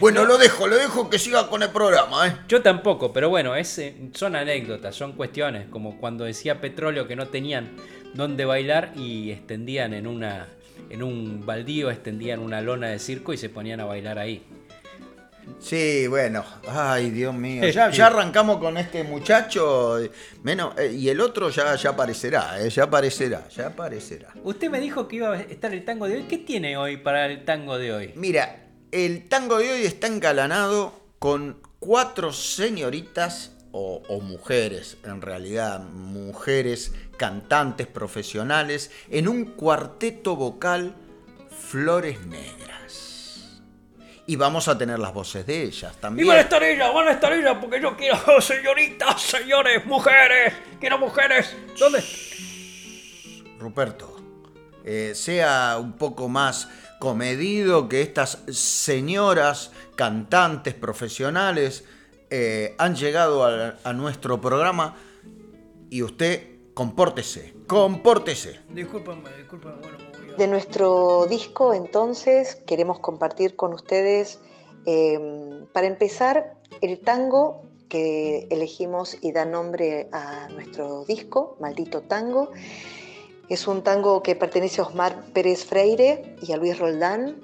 bueno, 0.00 0.24
lo 0.24 0.38
dejo, 0.38 0.66
lo 0.66 0.76
dejo 0.76 1.10
que 1.10 1.18
siga 1.18 1.48
con 1.48 1.62
el 1.62 1.70
programa, 1.70 2.26
¿eh? 2.26 2.36
Yo 2.48 2.62
tampoco, 2.62 3.12
pero 3.12 3.28
bueno, 3.28 3.54
es, 3.54 3.78
eh, 3.78 3.94
son 4.14 4.36
anécdotas, 4.36 4.94
son 4.94 5.12
cuestiones, 5.12 5.68
como 5.70 5.98
cuando 5.98 6.24
decía 6.24 6.60
Petróleo 6.60 7.06
que 7.06 7.16
no 7.16 7.28
tenían 7.28 7.70
dónde 8.14 8.44
bailar 8.44 8.92
y 8.96 9.30
extendían 9.30 9.94
en 9.94 10.06
una 10.06 10.48
en 10.90 11.02
un 11.02 11.44
baldío, 11.44 11.90
extendían 11.90 12.40
una 12.40 12.62
lona 12.62 12.88
de 12.88 12.98
circo 12.98 13.32
y 13.32 13.36
se 13.36 13.48
ponían 13.48 13.80
a 13.80 13.84
bailar 13.84 14.18
ahí. 14.18 14.42
Sí, 15.60 16.06
bueno, 16.06 16.44
ay 16.68 17.10
Dios 17.10 17.34
mío, 17.34 17.68
ya, 17.68 17.90
ya 17.90 18.06
arrancamos 18.06 18.58
con 18.58 18.76
este 18.76 19.04
muchacho, 19.04 19.98
menos, 20.42 20.78
eh, 20.78 20.92
y 20.92 21.08
el 21.08 21.20
otro 21.20 21.50
ya, 21.50 21.74
ya 21.74 21.90
aparecerá, 21.90 22.60
eh, 22.60 22.70
ya 22.70 22.84
aparecerá, 22.84 23.48
ya 23.48 23.66
aparecerá. 23.68 24.32
Usted 24.44 24.70
me 24.70 24.80
dijo 24.80 25.08
que 25.08 25.16
iba 25.16 25.32
a 25.32 25.40
estar 25.40 25.72
el 25.72 25.84
tango 25.84 26.06
de 26.06 26.16
hoy. 26.16 26.22
¿Qué 26.24 26.38
tiene 26.38 26.76
hoy 26.76 26.96
para 26.96 27.26
el 27.26 27.44
tango 27.44 27.76
de 27.76 27.92
hoy? 27.92 28.12
Mira, 28.14 28.66
el 28.92 29.28
tango 29.28 29.58
de 29.58 29.72
hoy 29.72 29.82
está 29.84 30.06
engalanado 30.06 30.92
con 31.18 31.60
cuatro 31.80 32.32
señoritas 32.32 33.52
o, 33.72 34.02
o 34.08 34.20
mujeres, 34.20 34.96
en 35.04 35.20
realidad 35.20 35.80
mujeres 35.80 36.92
cantantes 37.16 37.86
profesionales, 37.86 38.90
en 39.10 39.28
un 39.28 39.44
cuarteto 39.44 40.36
vocal 40.36 40.94
Flores 41.50 42.24
Negras. 42.26 43.07
Y 44.28 44.36
vamos 44.36 44.68
a 44.68 44.76
tener 44.76 44.98
las 44.98 45.12
voces 45.14 45.46
de 45.46 45.62
ellas 45.62 45.94
Y 45.96 46.00
también. 46.00 46.28
van 46.28 46.36
a 46.36 46.40
estar 46.42 46.62
ellas, 46.62 46.92
van 46.92 47.08
a 47.08 47.12
estar 47.12 47.32
ellas, 47.32 47.56
porque 47.60 47.80
yo 47.80 47.96
quiero 47.96 48.18
señoritas, 48.40 49.22
señores, 49.22 49.84
mujeres, 49.86 50.52
quiero 50.78 50.98
mujeres. 50.98 51.56
¿Dónde? 51.78 52.04
Ruperto, 53.58 54.16
eh, 54.84 55.12
sea 55.14 55.78
un 55.80 55.94
poco 55.94 56.28
más 56.28 56.68
comedido 57.00 57.88
que 57.88 58.02
estas 58.02 58.42
señoras 58.50 59.72
cantantes 59.96 60.74
profesionales 60.74 61.84
eh, 62.30 62.74
han 62.78 62.94
llegado 62.96 63.44
a, 63.46 63.76
a 63.82 63.92
nuestro 63.94 64.40
programa 64.42 64.94
y 65.90 66.02
usted 66.02 66.42
compórtese, 66.74 67.54
compórtese. 67.66 68.60
Discúlpame, 68.68 69.30
discúlpame, 69.38 69.76
bueno, 69.80 69.98
De 70.38 70.46
nuestro 70.46 71.26
disco, 71.26 71.74
entonces, 71.74 72.54
queremos 72.54 73.00
compartir 73.00 73.56
con 73.56 73.74
ustedes, 73.74 74.38
eh, 74.86 75.18
para 75.72 75.88
empezar, 75.88 76.54
el 76.80 77.00
tango 77.00 77.62
que 77.88 78.46
elegimos 78.48 79.18
y 79.20 79.32
da 79.32 79.44
nombre 79.44 80.08
a 80.12 80.48
nuestro 80.50 81.04
disco, 81.06 81.56
Maldito 81.58 82.02
Tango. 82.02 82.52
Es 83.48 83.66
un 83.66 83.82
tango 83.82 84.22
que 84.22 84.36
pertenece 84.36 84.80
a 84.80 84.84
Osmar 84.84 85.24
Pérez 85.32 85.64
Freire 85.64 86.36
y 86.40 86.52
a 86.52 86.56
Luis 86.56 86.78
Roldán, 86.78 87.40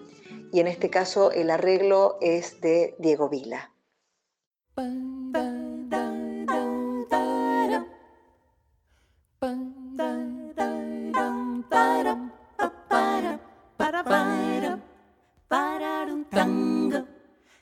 y 0.53 0.61
en 0.61 0.69
este 0.69 0.89
caso 0.89 1.33
el 1.33 1.51
arreglo 1.51 2.17
es 2.21 2.61
de 2.61 2.95
Diego 3.01 3.29
Vila. 3.29 3.73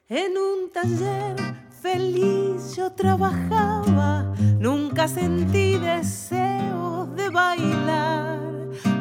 En 0.08 0.36
un 0.36 0.70
taller 0.70 1.36
feliz 1.80 2.76
yo 2.76 2.90
trabajaba, 2.92 4.34
nunca 4.58 5.06
sentí 5.06 5.78
deseos 5.78 7.14
de 7.14 7.30
bailar, 7.30 8.40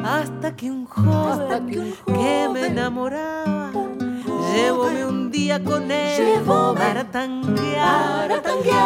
hasta 0.04 0.54
que 0.54 0.70
un 0.70 0.86
joven, 0.86 1.94
que 2.06 2.48
me 2.52 2.68
enamoraba, 2.68 3.72
llevóme 4.54 5.04
un 5.04 5.30
día 5.30 5.62
con 5.62 5.90
él 5.90 6.40
para 6.76 7.10
tanguear. 7.10 8.42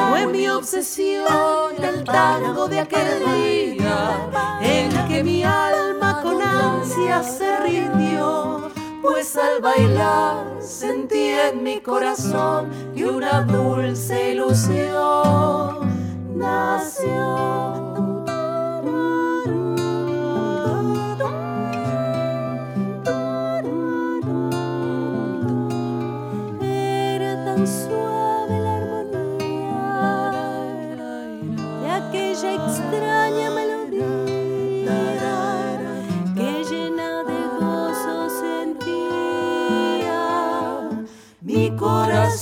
Fue 0.09 0.27
mi 0.27 0.49
obsesión 0.49 1.75
el 1.81 2.03
tango 2.03 2.67
de 2.67 2.81
aquel 2.81 3.25
día, 3.27 4.29
en 4.63 5.07
que 5.07 5.23
mi 5.23 5.45
alma 5.45 6.23
con 6.23 6.41
ansia 6.43 7.23
se 7.23 7.59
rindió. 7.59 8.76
Pues 9.09 9.37
al 9.37 9.63
bailar 9.63 10.61
sentí 10.61 11.29
en 11.29 11.63
mi 11.63 11.81
corazón 11.81 12.71
que 12.93 13.07
una 13.07 13.43
dulce 13.43 14.33
ilusión 14.33 15.79
nació. 16.35 17.96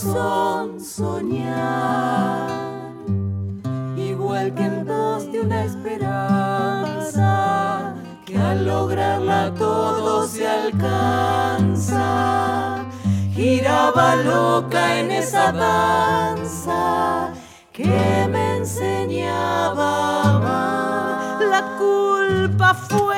corazón 0.05 0.81
soñar, 0.81 2.49
igual 3.97 4.55
que 4.55 4.65
en 4.65 4.85
pos 4.87 5.33
de 5.33 5.41
una 5.41 5.65
esperanza, 5.65 7.25
que 8.27 8.37
al 8.37 8.67
lograrla 8.67 9.55
todo 9.55 10.27
se 10.27 10.47
alcanza. 10.47 12.05
Giraba 13.35 14.17
loca 14.17 15.01
en 15.01 15.11
esa 15.11 15.51
danza 15.53 17.33
que 17.73 18.29
me 18.31 18.59
enseñaba 18.59 20.23
a 20.23 20.37
amar. 20.37 20.84
Fue 22.89 23.17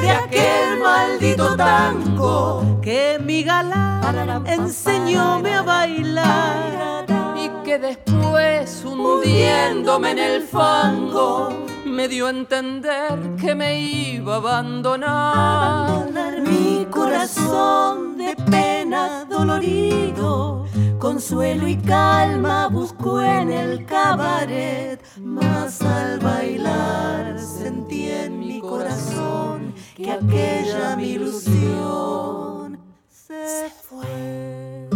de 0.00 0.10
aquel 0.10 0.80
maldito 0.82 1.56
tango 1.56 2.80
que 2.82 3.18
mi 3.22 3.42
galán 3.42 4.46
enseñóme 4.46 5.54
a 5.54 5.62
bailar 5.62 7.06
y 7.36 7.48
que 7.64 7.78
después 7.78 8.84
hundiéndome 8.84 10.10
en 10.12 10.18
el 10.18 10.42
fango 10.42 11.48
me 11.84 12.08
dio 12.08 12.26
a 12.26 12.30
entender 12.30 13.18
que 13.40 13.54
me 13.54 13.80
iba 13.80 14.34
a 14.34 14.36
abandonar. 14.38 16.12
Mi 16.42 16.86
corazón 16.90 18.16
de 18.16 18.34
pena 18.50 19.24
dolorido, 19.28 20.66
consuelo 20.98 21.68
y 21.68 21.76
calma 21.76 22.68
buscó 22.68 23.20
en 23.20 23.50
el 23.52 23.84
cabaret, 23.84 25.00
mas 25.20 25.82
al 25.82 26.18
bailar 26.18 27.38
sentí 27.62 28.10
en 28.10 28.40
mi 28.40 28.60
corazón 28.60 29.72
que 29.96 30.10
aquella 30.10 30.96
mi 30.96 31.10
ilusión 31.10 32.76
se 33.08 33.70
fue. 33.86 34.88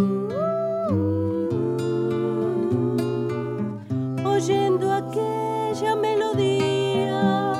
Oyendo 4.24 4.92
aquella 4.92 5.94
melodía, 5.94 7.52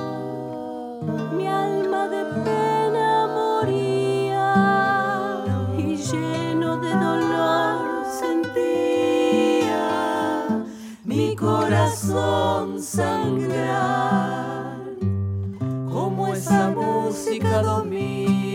mi 1.37 1.47
alma 1.47 2.09
de 2.09 2.25
pena 2.45 3.29
moría 3.39 4.55
y 5.79 5.97
lleno 5.97 6.79
de 6.79 6.91
dolor 6.91 8.05
sentía 8.21 9.87
mi 11.05 11.37
corazón 11.37 12.83
sangrar. 12.83 14.26
Esa 16.57 16.71
música 16.71 17.61
domina 17.61 18.49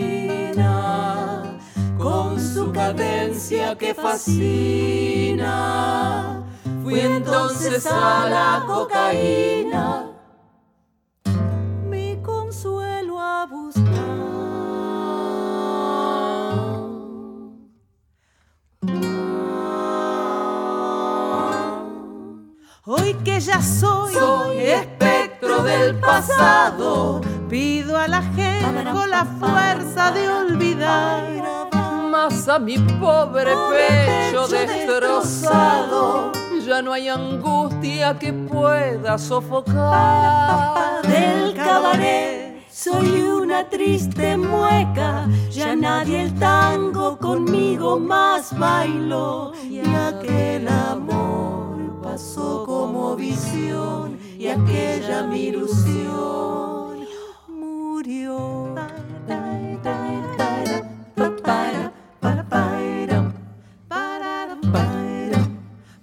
con 1.96 2.40
su 2.40 2.72
cadencia 2.72 3.78
que 3.78 3.94
fascina. 3.94 5.48
Fui 6.82 6.98
entonces 6.98 7.86
a 7.86 8.28
la 8.28 8.64
cocaína 8.66 10.10
mi 11.88 12.20
consuelo 12.22 13.20
a 13.20 13.46
buscar. 13.46 13.92
Hoy 22.84 23.14
que 23.24 23.38
ya 23.38 23.62
soy, 23.62 24.16
espectro 24.58 25.62
del 25.62 25.94
pasado, 26.00 27.20
pido 27.52 27.98
a 27.98 28.08
la 28.08 28.22
gente 28.22 28.90
con 28.90 29.10
la 29.10 29.26
fuerza 29.26 30.10
de 30.10 30.26
olvidar. 30.26 31.68
Más 32.10 32.48
a 32.48 32.58
mi 32.58 32.78
pobre 32.78 33.52
pecho 33.70 34.48
destrozado, 34.48 36.32
ya 36.66 36.80
no 36.80 36.94
hay 36.94 37.10
angustia 37.10 38.18
que 38.18 38.32
pueda 38.32 39.18
sofocar. 39.18 41.02
Del 41.02 41.54
cabaret 41.54 42.64
soy 42.70 43.20
una 43.20 43.68
triste 43.68 44.38
mueca, 44.38 45.28
ya 45.50 45.76
nadie 45.76 46.22
el 46.22 46.34
tango 46.38 47.18
conmigo 47.18 47.98
más 47.98 48.58
bailó. 48.58 49.52
Y 49.68 49.80
aquel 49.80 50.68
amor 50.68 52.00
pasó 52.02 52.64
como 52.64 53.14
visión, 53.14 54.18
y 54.38 54.46
aquella 54.46 55.24
mi 55.24 55.48
ilusión 55.48 56.71
murió. 58.02 58.74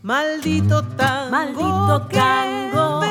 Maldito 0.02 0.82
tango, 0.96 1.30
Maldito 1.30 2.02
tango, 2.08 3.02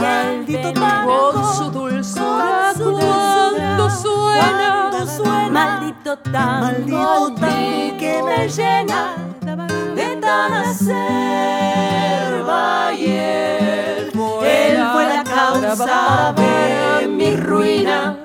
maldito 0.00 0.72
tango, 0.72 1.32
con 1.32 1.54
su 1.54 1.70
dulzura 1.70 2.72
cuando 2.76 3.88
suena, 3.90 4.88
cuando 4.90 5.06
suena, 5.06 5.50
maldito 5.50 6.18
tango, 6.18 6.62
maldito 6.66 7.34
tango 7.36 7.96
que 7.98 8.22
me 8.22 8.48
llena 8.48 9.14
de 9.94 10.16
tan 10.16 10.52
acerba 10.52 11.72
y 12.92 13.06
él, 13.06 14.12
él 14.44 14.84
fue 14.92 15.04
la 15.06 15.24
causa 15.24 16.34
de 16.36 17.06
mi 17.08 17.36
ruina, 17.36 18.21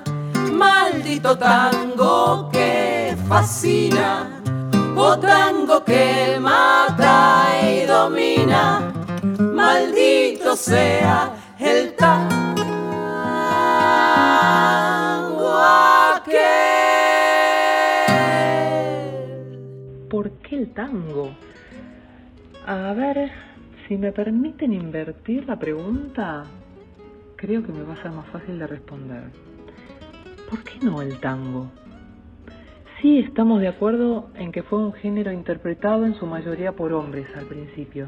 maldito 0.58 1.38
tango 1.38 2.50
que 2.52 3.16
fascina. 3.28 4.42
Oh 4.96 5.16
tango 5.16 5.84
que 5.84 6.38
mata 6.40 7.46
y 7.62 7.86
domina, 7.86 8.92
maldito 9.38 10.56
sea 10.56 11.32
el 11.58 11.94
tango. 11.94 12.48
¿Por 20.10 20.30
qué 20.40 20.56
el 20.56 20.72
tango? 20.72 21.30
A 22.66 22.92
ver, 22.94 23.30
si 23.86 23.96
me 23.96 24.10
permiten 24.10 24.72
invertir 24.72 25.46
la 25.46 25.56
pregunta, 25.56 26.44
creo 27.36 27.62
que 27.62 27.72
me 27.72 27.84
va 27.84 27.92
a 27.92 28.02
ser 28.02 28.10
más 28.10 28.26
fácil 28.28 28.58
de 28.58 28.66
responder. 28.66 29.47
¿Por 30.48 30.64
qué 30.64 30.78
no 30.80 31.02
el 31.02 31.20
tango? 31.20 31.70
Sí 33.02 33.18
estamos 33.18 33.60
de 33.60 33.68
acuerdo 33.68 34.30
en 34.34 34.50
que 34.50 34.62
fue 34.62 34.78
un 34.78 34.94
género 34.94 35.30
interpretado 35.30 36.06
en 36.06 36.14
su 36.14 36.24
mayoría 36.24 36.72
por 36.72 36.94
hombres 36.94 37.26
al 37.36 37.44
principio 37.44 38.06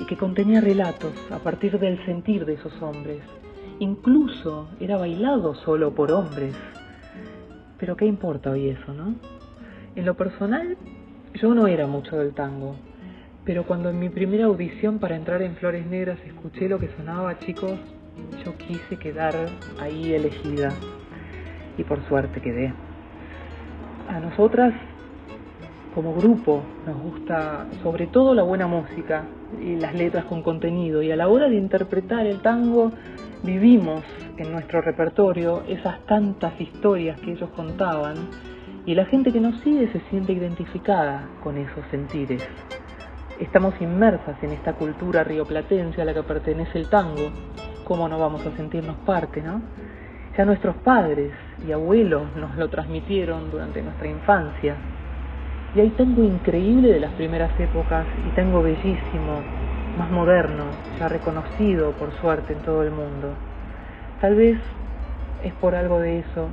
y 0.00 0.06
que 0.06 0.16
contenía 0.16 0.60
relatos 0.60 1.12
a 1.30 1.38
partir 1.38 1.78
del 1.78 2.04
sentir 2.04 2.46
de 2.46 2.54
esos 2.54 2.72
hombres. 2.82 3.20
Incluso 3.78 4.68
era 4.80 4.96
bailado 4.96 5.54
solo 5.54 5.94
por 5.94 6.10
hombres. 6.10 6.54
Pero 7.78 7.96
¿qué 7.96 8.06
importa 8.06 8.50
hoy 8.50 8.70
eso, 8.70 8.92
no? 8.92 9.14
En 9.94 10.04
lo 10.04 10.14
personal, 10.14 10.76
yo 11.34 11.54
no 11.54 11.68
era 11.68 11.86
mucho 11.86 12.16
del 12.16 12.34
tango, 12.34 12.74
pero 13.44 13.64
cuando 13.64 13.90
en 13.90 14.00
mi 14.00 14.08
primera 14.08 14.46
audición 14.46 14.98
para 14.98 15.14
entrar 15.14 15.42
en 15.42 15.54
Flores 15.54 15.86
Negras 15.86 16.18
escuché 16.26 16.68
lo 16.68 16.80
que 16.80 16.88
sonaba, 16.96 17.38
chicos, 17.38 17.78
yo 18.44 18.56
quise 18.56 18.96
quedar 18.96 19.34
ahí 19.80 20.12
elegida. 20.12 20.72
Y 21.76 21.84
por 21.84 22.02
suerte 22.08 22.40
quedé. 22.40 22.72
A 24.08 24.20
nosotras, 24.20 24.72
como 25.94 26.14
grupo, 26.14 26.62
nos 26.86 26.96
gusta 27.00 27.66
sobre 27.82 28.06
todo 28.06 28.34
la 28.34 28.42
buena 28.42 28.66
música 28.66 29.24
y 29.60 29.76
las 29.76 29.94
letras 29.94 30.24
con 30.26 30.42
contenido. 30.42 31.02
Y 31.02 31.10
a 31.10 31.16
la 31.16 31.28
hora 31.28 31.48
de 31.48 31.56
interpretar 31.56 32.26
el 32.26 32.40
tango, 32.40 32.92
vivimos 33.42 34.04
en 34.36 34.52
nuestro 34.52 34.80
repertorio 34.80 35.62
esas 35.68 36.04
tantas 36.06 36.60
historias 36.60 37.20
que 37.20 37.32
ellos 37.32 37.50
contaban. 37.50 38.14
Y 38.84 38.94
la 38.94 39.06
gente 39.06 39.32
que 39.32 39.40
nos 39.40 39.60
sigue 39.62 39.90
se 39.92 40.00
siente 40.10 40.32
identificada 40.32 41.28
con 41.42 41.58
esos 41.58 41.84
sentires. 41.90 42.46
Estamos 43.40 43.74
inmersas 43.80 44.42
en 44.42 44.52
esta 44.52 44.74
cultura 44.74 45.24
rioplatense 45.24 46.00
a 46.00 46.04
la 46.04 46.14
que 46.14 46.22
pertenece 46.22 46.78
el 46.78 46.88
tango. 46.88 47.30
¿Cómo 47.84 48.08
no 48.08 48.18
vamos 48.18 48.46
a 48.46 48.56
sentirnos 48.56 48.96
parte, 48.98 49.42
no? 49.42 49.60
Ya 50.38 50.44
nuestros 50.44 50.76
padres 50.76 51.32
y 51.66 51.72
abuelos 51.72 52.24
nos 52.36 52.56
lo 52.56 52.68
transmitieron 52.68 53.50
durante 53.50 53.82
nuestra 53.82 54.08
infancia. 54.08 54.76
Y 55.74 55.80
hay 55.80 55.90
tango 55.90 56.22
increíble 56.22 56.92
de 56.92 57.00
las 57.00 57.12
primeras 57.12 57.58
épocas 57.60 58.06
y 58.26 58.34
tango 58.34 58.62
bellísimo, 58.62 59.40
más 59.98 60.10
moderno, 60.10 60.64
ya 60.98 61.08
reconocido 61.08 61.92
por 61.92 62.12
suerte 62.20 62.52
en 62.52 62.60
todo 62.60 62.82
el 62.82 62.90
mundo. 62.90 63.34
Tal 64.20 64.34
vez 64.34 64.58
es 65.42 65.52
por 65.54 65.74
algo 65.74 65.98
de 65.98 66.20
eso, 66.20 66.48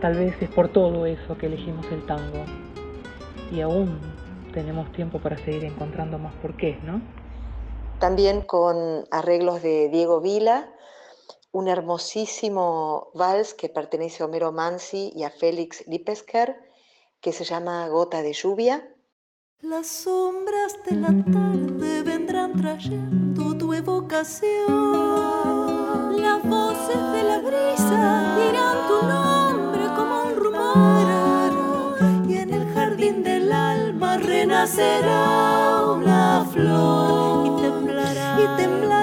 tal 0.00 0.16
vez 0.16 0.40
es 0.40 0.48
por 0.50 0.68
todo 0.68 1.06
eso 1.06 1.36
que 1.38 1.46
elegimos 1.46 1.86
el 1.92 2.04
tango. 2.06 2.44
Y 3.52 3.60
aún 3.60 3.98
tenemos 4.52 4.90
tiempo 4.92 5.18
para 5.18 5.36
seguir 5.38 5.64
encontrando 5.64 6.18
más 6.18 6.32
porqués, 6.34 6.82
¿no? 6.84 7.00
También 7.98 8.42
con 8.42 8.76
arreglos 9.10 9.62
de 9.62 9.88
Diego 9.88 10.20
Vila, 10.20 10.68
un 11.54 11.68
hermosísimo 11.68 13.10
vals 13.14 13.54
que 13.54 13.68
pertenece 13.68 14.22
a 14.22 14.26
Homero 14.26 14.50
Mansi 14.50 15.12
y 15.14 15.22
a 15.22 15.30
Félix 15.30 15.86
Lipesker, 15.86 16.56
que 17.20 17.32
se 17.32 17.44
llama 17.44 17.86
Gota 17.88 18.22
de 18.22 18.32
Lluvia. 18.32 18.92
Las 19.60 19.86
sombras 19.86 20.76
de 20.84 20.96
la 20.96 21.14
tarde 21.32 22.02
vendrán 22.02 22.60
trayendo 22.60 23.56
tu 23.56 23.72
evocación. 23.72 24.66
Las 26.20 26.42
voces 26.42 27.02
de 27.12 27.22
la 27.22 27.38
brisa 27.38 28.36
dirán 28.36 28.88
tu 28.88 29.06
nombre 29.06 29.84
como 29.94 30.24
un 30.24 30.34
rumor. 30.34 31.06
Y 32.28 32.36
en 32.36 32.52
el 32.52 32.66
jardín 32.74 33.22
del 33.22 33.52
alma 33.52 34.16
renacerá 34.18 35.84
una 35.92 36.44
flor 36.52 37.46
y 37.46 37.50
temblará. 37.62 38.40
Y 38.42 38.46
temblará 38.56 38.93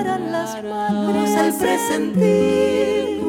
al 1.17 1.53
presentir. 1.53 3.21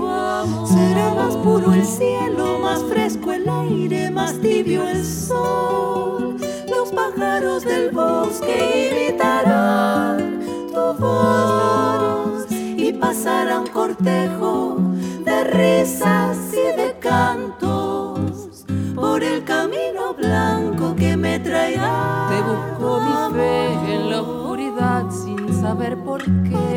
Será 0.66 1.14
más 1.14 1.37
puro 1.37 1.73
el 1.73 1.85
cielo, 1.85 2.59
más 2.61 2.83
fresco 2.85 3.33
el 3.33 3.49
aire, 3.49 4.11
más 4.11 4.35
tibio 4.40 4.88
el 4.88 5.05
sol. 5.05 6.37
Los 6.68 6.92
pájaros 6.92 7.64
del 7.64 7.90
bosque 7.90 9.11
imitarán 9.11 10.40
tu 10.73 11.03
voz 11.03 12.47
y 12.51 12.92
pasará 12.92 13.61
un 13.61 13.66
cortejo 13.66 14.77
de 15.25 15.45
risas 15.45 16.37
y 16.53 16.77
de 16.77 16.97
cantos 17.01 18.64
por 18.95 19.25
el 19.25 19.42
camino 19.45 20.14
blanco 20.16 20.95
que 20.95 21.16
me 21.16 21.40
traerá. 21.40 22.29
Te 22.31 22.42
busco 22.42 23.01
mi 23.01 23.35
fe 23.38 23.95
en 23.95 24.11
la 24.11 24.23
oscuridad 24.23 25.11
sin 25.11 25.61
saber 25.61 25.97
por 25.99 26.23
qué. 26.23 26.72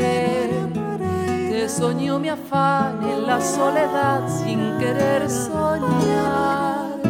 Soñó 1.68 2.20
mi 2.20 2.30
afán 2.30 3.02
en 3.04 3.26
la 3.26 3.42
soledad 3.42 4.22
sin 4.30 4.78
querer 4.78 5.30
soñar. 5.30 7.02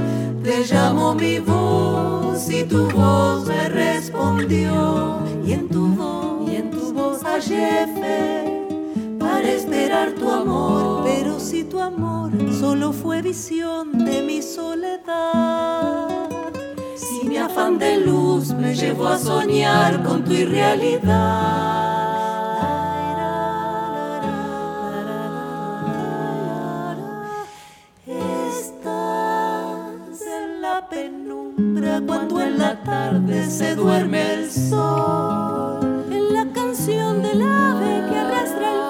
Te 0.43 0.63
llamó 0.63 1.13
mi 1.13 1.39
voz 1.39 2.49
y 2.49 2.63
tu 2.63 2.89
voz 2.89 3.47
me 3.47 3.67
respondió. 3.67 5.19
Y 5.45 5.51
en 5.53 5.67
tu 5.67 5.87
voz, 5.87 6.49
y 6.49 6.55
en 6.55 6.71
tu 6.71 6.93
voz 6.93 7.21
hallé 7.23 7.85
fe 7.99 8.65
para 9.19 9.47
esperar 9.51 10.13
tu 10.13 10.31
amor. 10.31 11.03
Pero 11.03 11.37
si 11.39 11.65
tu 11.65 11.79
amor 11.79 12.31
solo 12.57 12.93
fue 12.93 13.21
visión 13.21 14.05
de 14.05 14.23
mi 14.23 14.41
soledad. 14.41 16.07
Si 16.95 17.27
mi 17.27 17.37
afán 17.37 17.77
de 17.77 17.97
luz 17.97 18.53
me 18.53 18.73
llevó 18.73 19.09
a 19.09 19.17
soñar 19.19 20.01
con 20.01 20.23
tu 20.23 20.31
irrealidad. 20.31 22.14
Cuando 32.01 32.41
en 32.41 32.57
la 32.57 32.81
tarde 32.83 33.49
se 33.49 33.75
duerme 33.75 34.33
el 34.33 34.51
sol. 34.51 36.05
En 36.11 36.33
la 36.33 36.45
canción 36.53 37.21
del 37.21 37.41
ave 37.41 38.09
que 38.09 38.17
arrastra 38.17 38.67
el 38.73 38.81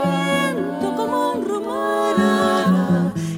viento 0.56 0.96
como 0.96 1.34
un 1.34 1.46
rumor. 1.46 2.16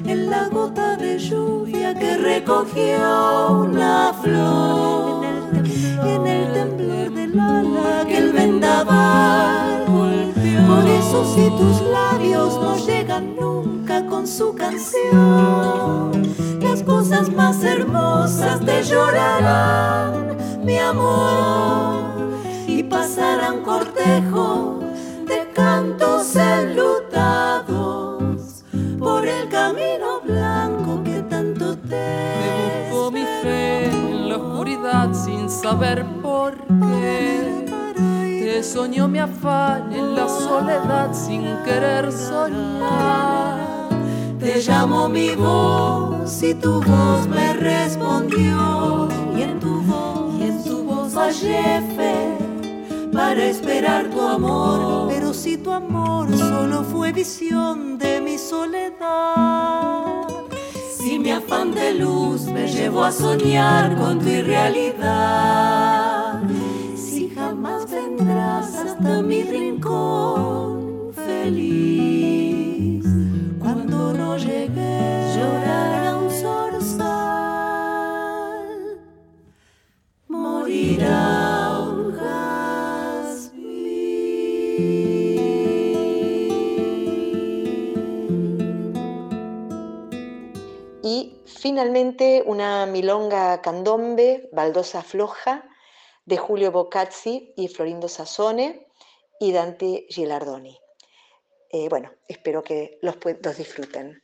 En 0.04 0.30
la 0.30 0.48
gota 0.48 0.96
de 0.96 1.18
lluvia 1.18 1.94
que 1.94 2.16
recogió 2.16 3.64
una 3.64 4.12
flor. 4.22 5.24
En 5.24 6.26
el 6.26 6.52
temblor 6.52 7.12
del 7.12 7.38
ala 7.38 8.04
que 8.06 8.18
el 8.18 8.32
vendaval 8.32 9.84
golpeó. 9.86 10.66
Por 10.66 10.86
eso 10.86 11.34
si 11.34 11.50
tus 11.50 11.82
labios 11.90 12.54
no 12.54 12.76
llegan 12.86 13.36
nunca 13.36 14.06
con 14.06 14.26
su 14.26 14.54
canción, 14.54 16.17
cosas 17.08 17.30
más 17.30 17.64
hermosas 17.64 18.60
te 18.60 18.82
llorarán, 18.82 20.36
mi 20.62 20.76
amor, 20.76 22.02
y 22.66 22.82
pasará 22.82 23.52
un 23.52 23.62
cortejo 23.62 24.80
de 25.26 25.50
cantos 25.54 26.36
enlutados 26.36 27.64
por 28.98 29.26
el 29.26 29.48
camino 29.48 30.20
blanco 30.22 31.02
que 31.02 31.22
tanto 31.22 31.78
te 31.78 31.88
Te 31.88 32.90
busco 32.90 33.10
mi 33.10 33.24
fe 33.42 33.86
en 33.86 34.28
la 34.28 34.36
oscuridad 34.36 35.14
sin 35.14 35.48
saber 35.48 36.04
por 36.20 36.58
qué. 36.66 37.64
Te 37.96 38.62
soñó 38.62 39.08
mi 39.08 39.18
afán 39.20 39.94
en 39.94 40.14
la 40.14 40.28
soledad 40.28 41.14
sin 41.14 41.56
querer 41.64 42.12
soñar. 42.12 43.67
Te 44.38 44.60
llamó 44.60 45.08
mi 45.08 45.34
voz 45.34 46.42
y 46.44 46.54
tu 46.54 46.80
voz 46.80 47.26
me 47.28 47.54
respondió. 47.54 49.08
Y 49.36 49.42
en 49.42 49.58
tu 49.58 49.82
voz, 49.82 50.34
y 50.38 50.44
en 50.44 50.62
tu 50.62 50.84
voz 50.84 51.14
hallé 51.14 51.82
fe 51.96 52.38
para 53.12 53.44
esperar 53.44 54.08
tu 54.10 54.20
amor. 54.20 55.08
Pero 55.08 55.34
si 55.34 55.56
tu 55.56 55.72
amor 55.72 56.28
solo 56.36 56.84
fue 56.84 57.12
visión 57.12 57.98
de 57.98 58.20
mi 58.20 58.38
soledad. 58.38 60.28
Si 60.96 61.18
mi 61.18 61.32
afán 61.32 61.72
de 61.72 61.94
luz 61.94 62.42
me 62.42 62.68
llevó 62.68 63.02
a 63.04 63.10
soñar 63.10 63.96
con 63.96 64.20
tu 64.20 64.28
irrealidad. 64.28 65.64
Si 66.94 67.30
jamás 67.30 67.90
vendrás 67.90 68.72
hasta 68.74 69.20
mi 69.20 69.42
rincón 69.42 71.12
feliz. 71.12 72.47
Y 91.02 91.42
finalmente 91.46 92.42
una 92.44 92.86
milonga 92.86 93.62
candombe, 93.62 94.48
baldosa 94.52 95.02
floja, 95.02 95.68
de 96.26 96.36
Julio 96.36 96.70
Boccazzi 96.70 97.54
y 97.56 97.68
Florindo 97.68 98.06
Sassone 98.06 98.88
y 99.40 99.52
Dante 99.52 100.06
Gilardoni. 100.10 100.78
Eh, 101.70 101.88
bueno, 101.88 102.12
espero 102.28 102.62
que 102.62 102.98
los, 103.00 103.16
los 103.42 103.56
disfruten. 103.56 104.22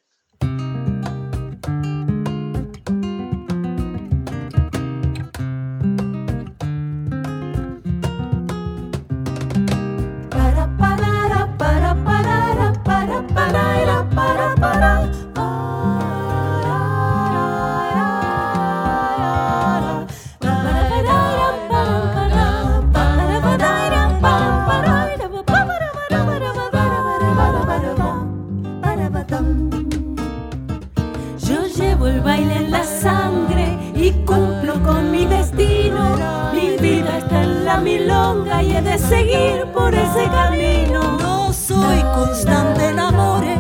Milonga 37.85 38.63
y 38.63 38.77
he 38.77 38.83
de 38.83 38.99
seguir 38.99 39.67
por 39.73 39.95
ese 39.95 40.25
camino. 40.29 41.19
No 41.19 41.53
soy 41.53 42.01
constante 42.15 42.89
en 42.89 42.99
amores, 42.99 43.59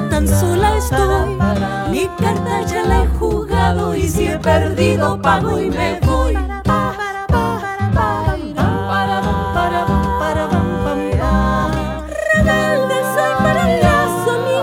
tan 0.00 0.26
sola 0.26 0.76
estoy. 0.76 1.38
Mi 1.90 2.08
carta 2.18 2.62
ya 2.62 2.82
la 2.84 3.04
he 3.04 3.06
jugado 3.18 3.94
y 3.94 4.08
si 4.08 4.26
he 4.26 4.38
perdido 4.38 5.20
pago 5.20 5.60
y 5.60 5.70
me 5.70 6.00
voy. 6.00 6.34
Rebelde 12.34 12.98
soy 13.14 13.32
para 13.42 13.74
el 13.74 13.82
lazo, 13.82 14.32
ni 14.46 14.54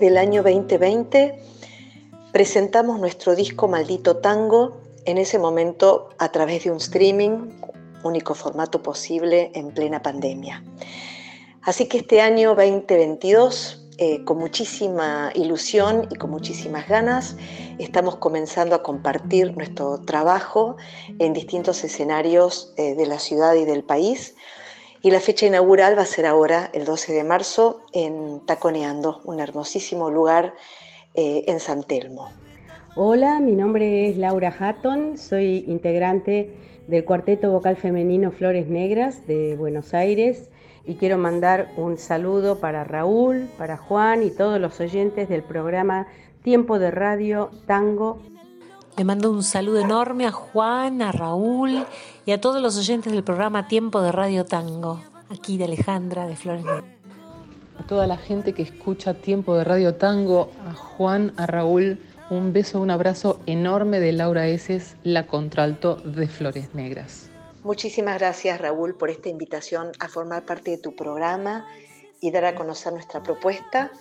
del 0.00 0.16
año 0.16 0.42
2020 0.42 1.38
presentamos 2.32 2.98
nuestro 2.98 3.36
disco 3.36 3.68
Maldito 3.68 4.16
Tango, 4.16 4.80
en 5.04 5.18
ese 5.18 5.38
momento 5.38 6.08
a 6.18 6.32
través 6.32 6.64
de 6.64 6.70
un 6.70 6.78
streaming, 6.78 7.50
único 8.02 8.34
formato 8.34 8.82
posible 8.82 9.50
en 9.54 9.72
plena 9.72 10.00
pandemia. 10.00 10.64
Así 11.62 11.86
que 11.86 11.98
este 11.98 12.22
año 12.22 12.54
2022, 12.54 13.90
eh, 13.98 14.24
con 14.24 14.38
muchísima 14.38 15.32
ilusión 15.34 16.08
y 16.10 16.14
con 16.14 16.30
muchísimas 16.30 16.88
ganas, 16.88 17.36
estamos 17.78 18.16
comenzando 18.16 18.74
a 18.74 18.82
compartir 18.82 19.54
nuestro 19.54 20.00
trabajo 20.00 20.76
en 21.18 21.34
distintos 21.34 21.84
escenarios 21.84 22.72
eh, 22.78 22.94
de 22.94 23.06
la 23.06 23.18
ciudad 23.18 23.54
y 23.54 23.66
del 23.66 23.84
país. 23.84 24.34
Y 25.02 25.10
la 25.10 25.20
fecha 25.20 25.46
inaugural 25.46 25.96
va 25.96 26.02
a 26.02 26.06
ser 26.06 26.26
ahora, 26.26 26.68
el 26.74 26.84
12 26.84 27.14
de 27.14 27.24
marzo, 27.24 27.80
en 27.94 28.40
Taconeando, 28.44 29.22
un 29.24 29.40
hermosísimo 29.40 30.10
lugar 30.10 30.52
eh, 31.14 31.44
en 31.46 31.58
San 31.58 31.84
Telmo. 31.84 32.28
Hola, 32.96 33.40
mi 33.40 33.52
nombre 33.52 34.10
es 34.10 34.18
Laura 34.18 34.54
Hatton, 34.58 35.16
soy 35.16 35.64
integrante 35.66 36.54
del 36.86 37.06
cuarteto 37.06 37.50
vocal 37.50 37.76
femenino 37.76 38.30
Flores 38.30 38.68
Negras 38.68 39.26
de 39.26 39.56
Buenos 39.56 39.94
Aires 39.94 40.50
y 40.84 40.96
quiero 40.96 41.16
mandar 41.16 41.72
un 41.78 41.96
saludo 41.96 42.60
para 42.60 42.84
Raúl, 42.84 43.48
para 43.56 43.78
Juan 43.78 44.22
y 44.22 44.30
todos 44.30 44.60
los 44.60 44.80
oyentes 44.80 45.30
del 45.30 45.42
programa 45.42 46.08
Tiempo 46.42 46.78
de 46.78 46.90
Radio 46.90 47.50
Tango. 47.66 48.18
Le 49.00 49.04
mando 49.04 49.30
un 49.30 49.42
saludo 49.42 49.80
enorme 49.80 50.26
a 50.26 50.30
Juan, 50.30 51.00
a 51.00 51.10
Raúl 51.10 51.86
y 52.26 52.32
a 52.32 52.40
todos 52.42 52.60
los 52.60 52.76
oyentes 52.76 53.10
del 53.10 53.24
programa 53.24 53.66
Tiempo 53.66 54.02
de 54.02 54.12
Radio 54.12 54.44
Tango, 54.44 55.00
aquí 55.30 55.56
de 55.56 55.64
Alejandra 55.64 56.26
de 56.26 56.36
Flores 56.36 56.66
Negras. 56.66 56.84
A 57.78 57.86
toda 57.86 58.06
la 58.06 58.18
gente 58.18 58.52
que 58.52 58.60
escucha 58.60 59.14
Tiempo 59.14 59.56
de 59.56 59.64
Radio 59.64 59.94
Tango, 59.94 60.50
a 60.68 60.74
Juan, 60.74 61.32
a 61.38 61.46
Raúl, 61.46 61.98
un 62.28 62.52
beso, 62.52 62.78
un 62.78 62.90
abrazo 62.90 63.40
enorme 63.46 64.00
de 64.00 64.12
Laura 64.12 64.46
Eses, 64.48 64.96
la 65.02 65.26
contralto 65.26 65.96
de 65.96 66.28
Flores 66.28 66.74
Negras. 66.74 67.30
Muchísimas 67.62 68.18
gracias 68.18 68.60
Raúl 68.60 68.96
por 68.96 69.08
esta 69.08 69.30
invitación 69.30 69.92
a 69.98 70.08
formar 70.08 70.44
parte 70.44 70.72
de 70.72 70.76
tu 70.76 70.94
programa 70.94 71.64
y 72.20 72.32
dar 72.32 72.44
a 72.44 72.54
conocer 72.54 72.92
nuestra 72.92 73.22
propuesta. 73.22 73.92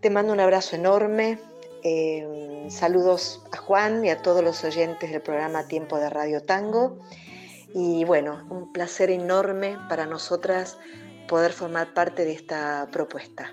Te 0.00 0.10
mando 0.10 0.34
un 0.34 0.40
abrazo 0.40 0.76
enorme. 0.76 1.38
Eh, 1.82 2.66
saludos 2.70 3.42
a 3.52 3.56
Juan 3.56 4.04
y 4.04 4.10
a 4.10 4.22
todos 4.22 4.42
los 4.42 4.64
oyentes 4.64 5.10
del 5.10 5.22
programa 5.22 5.66
Tiempo 5.66 5.98
de 5.98 6.10
Radio 6.10 6.42
Tango. 6.42 6.98
Y 7.74 8.04
bueno, 8.04 8.46
un 8.50 8.72
placer 8.72 9.10
enorme 9.10 9.78
para 9.88 10.06
nosotras 10.06 10.78
poder 11.28 11.52
formar 11.52 11.94
parte 11.94 12.24
de 12.24 12.32
esta 12.32 12.88
propuesta. 12.90 13.52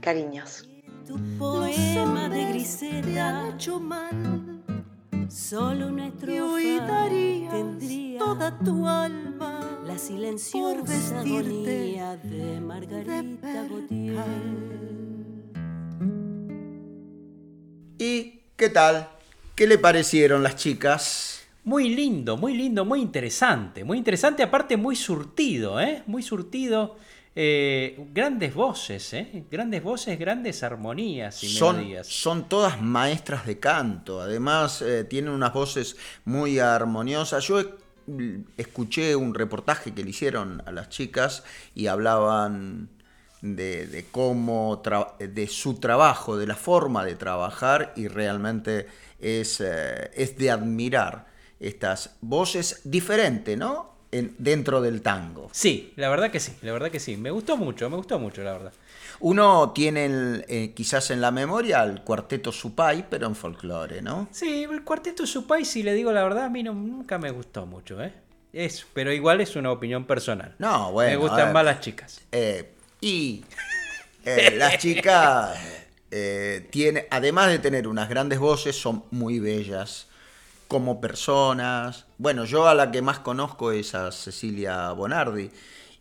Cariños. 0.00 0.68
Tu 1.06 1.18
poema 1.38 2.28
de 2.28 2.44
Grisela 2.46 3.52
hecho 3.54 3.78
mal. 3.78 4.62
Solo 5.28 5.88
tendría 7.50 8.18
toda 8.18 8.58
tu 8.58 8.86
alma 8.86 9.80
la 9.86 9.98
silenciosa 9.98 10.74
por 10.74 10.88
vestirte 10.88 12.00
agonía 12.00 12.16
de 12.16 12.60
Margarita 12.60 13.66
Gautier. 13.68 15.01
¿Y 18.02 18.40
qué 18.56 18.68
tal? 18.68 19.08
¿Qué 19.54 19.68
le 19.68 19.78
parecieron 19.78 20.42
las 20.42 20.56
chicas? 20.56 21.44
Muy 21.62 21.94
lindo, 21.94 22.36
muy 22.36 22.56
lindo, 22.56 22.84
muy 22.84 23.00
interesante. 23.00 23.84
Muy 23.84 23.96
interesante, 23.96 24.42
aparte 24.42 24.76
muy 24.76 24.96
surtido, 24.96 25.80
¿eh? 25.80 26.02
Muy 26.06 26.24
surtido. 26.24 26.96
Eh, 27.36 28.04
grandes 28.12 28.54
voces, 28.54 29.12
¿eh? 29.12 29.44
Grandes 29.48 29.84
voces, 29.84 30.18
grandes 30.18 30.64
armonías 30.64 31.44
y 31.44 31.48
Son, 31.48 31.76
melodías. 31.76 32.08
son 32.08 32.48
todas 32.48 32.82
maestras 32.82 33.46
de 33.46 33.60
canto, 33.60 34.20
además 34.20 34.82
eh, 34.82 35.04
tienen 35.04 35.32
unas 35.32 35.52
voces 35.52 35.96
muy 36.24 36.58
armoniosas. 36.58 37.46
Yo 37.46 37.60
escuché 38.56 39.14
un 39.14 39.32
reportaje 39.32 39.94
que 39.94 40.02
le 40.02 40.10
hicieron 40.10 40.60
a 40.66 40.72
las 40.72 40.88
chicas 40.88 41.44
y 41.76 41.86
hablaban 41.86 42.88
de, 43.42 43.86
de 43.88 44.04
cómo, 44.10 44.80
de 45.18 45.46
su 45.48 45.74
trabajo, 45.80 46.36
de 46.38 46.46
la 46.46 46.54
forma 46.54 47.04
de 47.04 47.16
trabajar 47.16 47.92
y 47.96 48.08
realmente 48.08 48.86
es, 49.20 49.60
eh, 49.60 50.10
es 50.14 50.38
de 50.38 50.50
admirar 50.50 51.26
estas 51.60 52.16
voces 52.20 52.80
diferentes, 52.84 53.58
¿no? 53.58 53.92
En- 54.10 54.34
dentro 54.38 54.80
del 54.82 55.00
tango. 55.02 55.48
Sí, 55.52 55.92
la 55.96 56.08
verdad 56.10 56.30
que 56.30 56.38
sí, 56.40 56.52
la 56.62 56.72
verdad 56.72 56.90
que 56.90 57.00
sí. 57.00 57.16
Me 57.16 57.30
gustó 57.30 57.56
mucho, 57.56 57.88
me 57.90 57.96
gustó 57.96 58.18
mucho, 58.18 58.42
la 58.42 58.52
verdad. 58.52 58.72
Uno 59.20 59.70
tiene 59.72 60.04
el, 60.06 60.44
eh, 60.48 60.72
quizás 60.74 61.10
en 61.10 61.20
la 61.20 61.30
memoria 61.30 61.82
el 61.84 62.02
cuarteto 62.02 62.52
Supay, 62.52 63.06
pero 63.08 63.26
en 63.26 63.34
folclore, 63.36 64.02
¿no? 64.02 64.28
Sí, 64.32 64.64
el 64.70 64.82
cuarteto 64.84 65.26
Supay, 65.26 65.64
si 65.64 65.82
le 65.82 65.94
digo 65.94 66.12
la 66.12 66.22
verdad, 66.24 66.44
a 66.44 66.48
mí 66.50 66.62
no- 66.62 66.74
nunca 66.74 67.18
me 67.18 67.30
gustó 67.30 67.64
mucho, 67.66 68.02
¿eh? 68.02 68.12
Es, 68.52 68.84
pero 68.92 69.12
igual 69.12 69.40
es 69.40 69.56
una 69.56 69.70
opinión 69.72 70.04
personal. 70.04 70.54
No, 70.58 70.92
bueno. 70.92 71.10
me 71.12 71.16
gustan 71.16 71.46
ver, 71.46 71.54
más 71.54 71.64
las 71.64 71.80
chicas. 71.80 72.20
eh, 72.32 72.74
y 73.02 73.44
eh, 74.24 74.54
las 74.56 74.78
chicas, 74.78 75.58
eh, 76.10 77.06
además 77.10 77.48
de 77.48 77.58
tener 77.58 77.86
unas 77.86 78.08
grandes 78.08 78.38
voces, 78.38 78.74
son 78.74 79.04
muy 79.10 79.38
bellas 79.38 80.06
como 80.68 81.02
personas. 81.02 82.06
Bueno, 82.16 82.46
yo 82.46 82.66
a 82.66 82.74
la 82.74 82.90
que 82.90 83.02
más 83.02 83.18
conozco 83.18 83.72
es 83.72 83.94
a 83.94 84.10
Cecilia 84.10 84.90
Bonardi. 84.92 85.50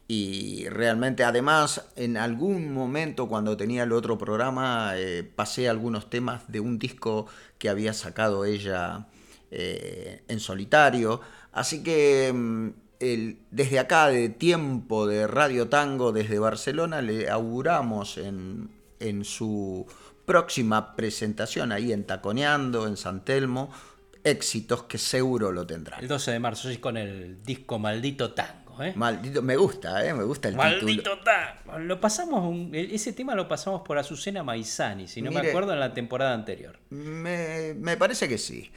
Y 0.07 0.67
realmente, 0.69 1.23
además, 1.23 1.85
en 1.95 2.17
algún 2.17 2.73
momento 2.73 3.27
cuando 3.27 3.55
tenía 3.57 3.83
el 3.83 3.93
otro 3.93 4.17
programa, 4.17 4.93
eh, 4.95 5.23
pasé 5.23 5.69
algunos 5.69 6.09
temas 6.09 6.43
de 6.49 6.59
un 6.59 6.79
disco 6.79 7.27
que 7.57 7.69
había 7.69 7.93
sacado 7.93 8.45
ella 8.45 9.07
eh, 9.51 10.23
en 10.27 10.39
solitario. 10.39 11.21
Así 11.53 11.83
que 11.83 12.31
mm, 12.33 12.69
el- 13.01 13.39
desde 13.51 13.79
acá, 13.79 14.07
de 14.07 14.29
tiempo 14.29 15.07
de 15.07 15.27
Radio 15.27 15.67
Tango, 15.69 16.11
desde 16.11 16.39
Barcelona, 16.39 17.01
le 17.01 17.29
auguramos 17.29 18.17
en, 18.17 18.69
en 18.99 19.25
su 19.25 19.85
próxima 20.25 20.95
presentación 20.95 21.71
ahí 21.71 21.91
en 21.91 22.05
Taconeando, 22.05 22.87
en 22.87 22.95
San 22.97 23.25
Telmo, 23.25 23.69
éxitos 24.23 24.83
que 24.83 24.97
seguro 24.97 25.51
lo 25.51 25.65
tendrán. 25.65 25.99
El 26.01 26.07
12 26.07 26.31
de 26.31 26.39
marzo, 26.39 26.69
sí, 26.69 26.77
con 26.77 26.95
el 26.95 27.41
disco 27.43 27.79
Maldito 27.79 28.33
Tango, 28.33 28.81
¿eh? 28.83 28.93
Maldito, 28.95 29.41
me 29.41 29.57
gusta, 29.57 30.05
¿eh? 30.05 30.13
me 30.13 30.23
gusta 30.23 30.47
el 30.47 30.55
Maldito 30.55 30.85
título. 31.11 31.19
Tango. 31.23 31.79
Lo 31.79 31.99
pasamos, 31.99 32.43
un- 32.47 32.69
ese 32.73 33.13
tema 33.13 33.33
lo 33.35 33.47
pasamos 33.47 33.81
por 33.81 33.97
Azucena 33.97 34.43
Maizani, 34.43 35.07
si 35.07 35.21
no 35.23 35.31
me 35.31 35.39
acuerdo, 35.49 35.73
en 35.73 35.79
la 35.79 35.93
temporada 35.93 36.33
anterior. 36.35 36.77
Me, 36.91 37.73
me 37.73 37.97
parece 37.97 38.29
que 38.29 38.37
sí. 38.37 38.71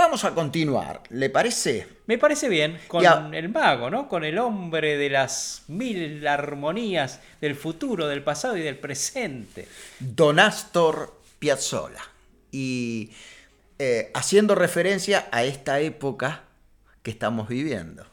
Vamos 0.00 0.24
a 0.24 0.34
continuar, 0.34 1.02
¿le 1.10 1.28
parece? 1.28 1.86
Me 2.06 2.16
parece 2.16 2.48
bien, 2.48 2.78
con 2.88 3.34
el 3.34 3.50
mago, 3.50 3.90
¿no? 3.90 4.08
Con 4.08 4.24
el 4.24 4.38
hombre 4.38 4.96
de 4.96 5.10
las 5.10 5.64
mil 5.68 6.26
armonías 6.26 7.20
del 7.38 7.54
futuro, 7.54 8.08
del 8.08 8.22
pasado 8.22 8.56
y 8.56 8.62
del 8.62 8.78
presente. 8.78 9.68
Don 9.98 10.38
Astor 10.40 11.20
Piazzolla. 11.38 12.00
Y 12.50 13.10
eh, 13.78 14.10
haciendo 14.14 14.54
referencia 14.54 15.28
a 15.32 15.44
esta 15.44 15.80
época 15.80 16.44
que 17.02 17.10
estamos 17.10 17.46
viviendo. 17.46 18.06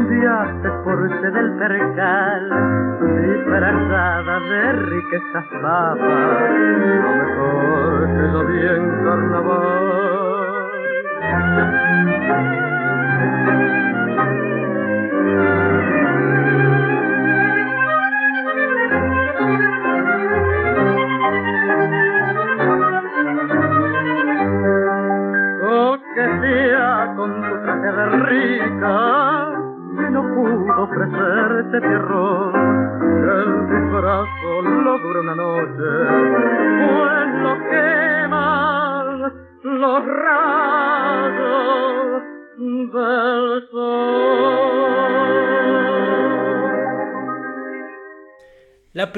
Cambiaste 0.00 0.70
por 0.84 1.08
del 1.30 1.52
percal, 1.58 2.50
disfrazada 3.00 4.40
de 4.40 4.72
riquezas 4.72 5.46
papas, 5.62 6.50
lo 7.04 7.12
mejor 7.16 8.06
que 8.16 8.22
lo 8.32 8.46
vi 8.46 8.60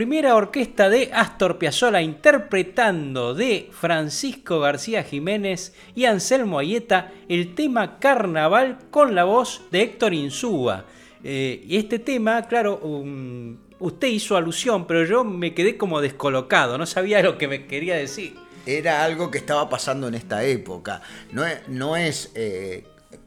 primera 0.03 0.35
orquesta 0.35 0.91
de 0.91 1.11
Astor 1.13 1.59
Piazzolla 1.59 2.03
interpretando 2.03 3.35
de 3.35 3.71
Francisco 3.71 4.59
García 4.59 5.05
Jiménez 5.05 5.75
y 5.95 6.07
Anselmo 6.07 6.59
Ayeta 6.59 7.13
el 7.29 7.55
tema 7.55 8.01
Carnaval 8.01 8.79
con 8.91 9.15
la 9.15 9.23
voz 9.23 9.63
de 9.71 9.83
Héctor 9.83 10.13
Insúa. 10.13 10.87
Eh, 11.23 11.63
y 11.69 11.77
este 11.77 12.01
tema, 12.01 12.49
claro, 12.49 12.79
um, 12.79 13.57
usted 13.79 14.09
hizo 14.09 14.37
alusión, 14.37 14.89
pero 14.89 15.05
yo 15.05 15.23
me 15.23 15.55
quedé 15.55 15.77
como 15.77 16.01
descolocado, 16.01 16.79
no 16.79 16.87
sabía 16.87 17.23
lo 17.23 17.39
que 17.39 17.47
me 17.47 17.69
quería 17.69 17.95
decir. 17.95 18.35
Era 18.67 19.05
algo 19.05 19.31
que 19.31 19.39
estaba 19.39 19.71
pasando 19.71 20.09
en 20.09 20.15
esta 20.15 20.43
época. 20.43 21.01
No 21.31 21.47
es, 21.47 21.69
no 21.69 21.97
es 21.97 22.33
eh, 22.35 22.83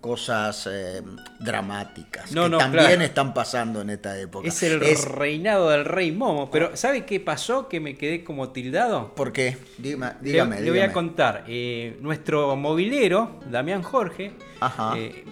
cosas 0.05 0.69
eh, 0.71 1.01
dramáticas 1.39 2.31
No, 2.31 2.43
que 2.43 2.49
no, 2.49 2.57
también 2.59 2.85
claro. 2.85 3.01
están 3.01 3.33
pasando 3.33 3.81
en 3.81 3.89
esta 3.89 4.19
época. 4.19 4.47
Es 4.47 4.61
el 4.61 4.79
reinado 4.79 5.71
del 5.71 5.83
rey 5.83 6.11
Momo, 6.11 6.51
pero 6.51 6.77
¿sabe 6.77 7.05
qué 7.05 7.19
pasó 7.19 7.67
que 7.67 7.79
me 7.79 7.95
quedé 7.95 8.23
como 8.23 8.49
tildado? 8.49 9.15
¿Por 9.15 9.31
qué? 9.33 9.57
Dígame, 9.79 10.13
Le- 10.21 10.31
dígame. 10.31 10.61
le, 10.61 10.69
voy 10.69 10.81
a 10.81 10.91
contar. 10.93 11.43
eh, 11.47 11.97
nuestro 12.01 12.55
movilero, 12.55 13.39
Damián 13.49 13.81
Jorge, 13.81 14.33
Ajá. 14.59 14.93
eh, 14.95 15.25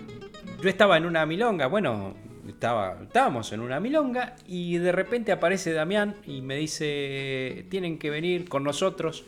yo 0.60 0.70
estaba 0.70 0.98
en 0.98 1.06
una 1.06 1.24
milonga, 1.28 1.68
bueno, 1.68 2.16
estaba, 2.48 2.98
estábamos 3.04 3.52
en 3.54 3.60
una 3.60 3.80
milonga 3.80 4.36
y 4.48 4.78
de 4.80 4.92
repente 4.92 5.32
aparece 5.32 5.72
Damián 5.72 6.16
y 6.26 6.42
me 6.42 6.56
dice, 6.56 7.66
tienen 7.70 8.00
que 8.00 8.10
venir 8.10 8.50
con 8.50 8.64
nosotros 8.64 9.24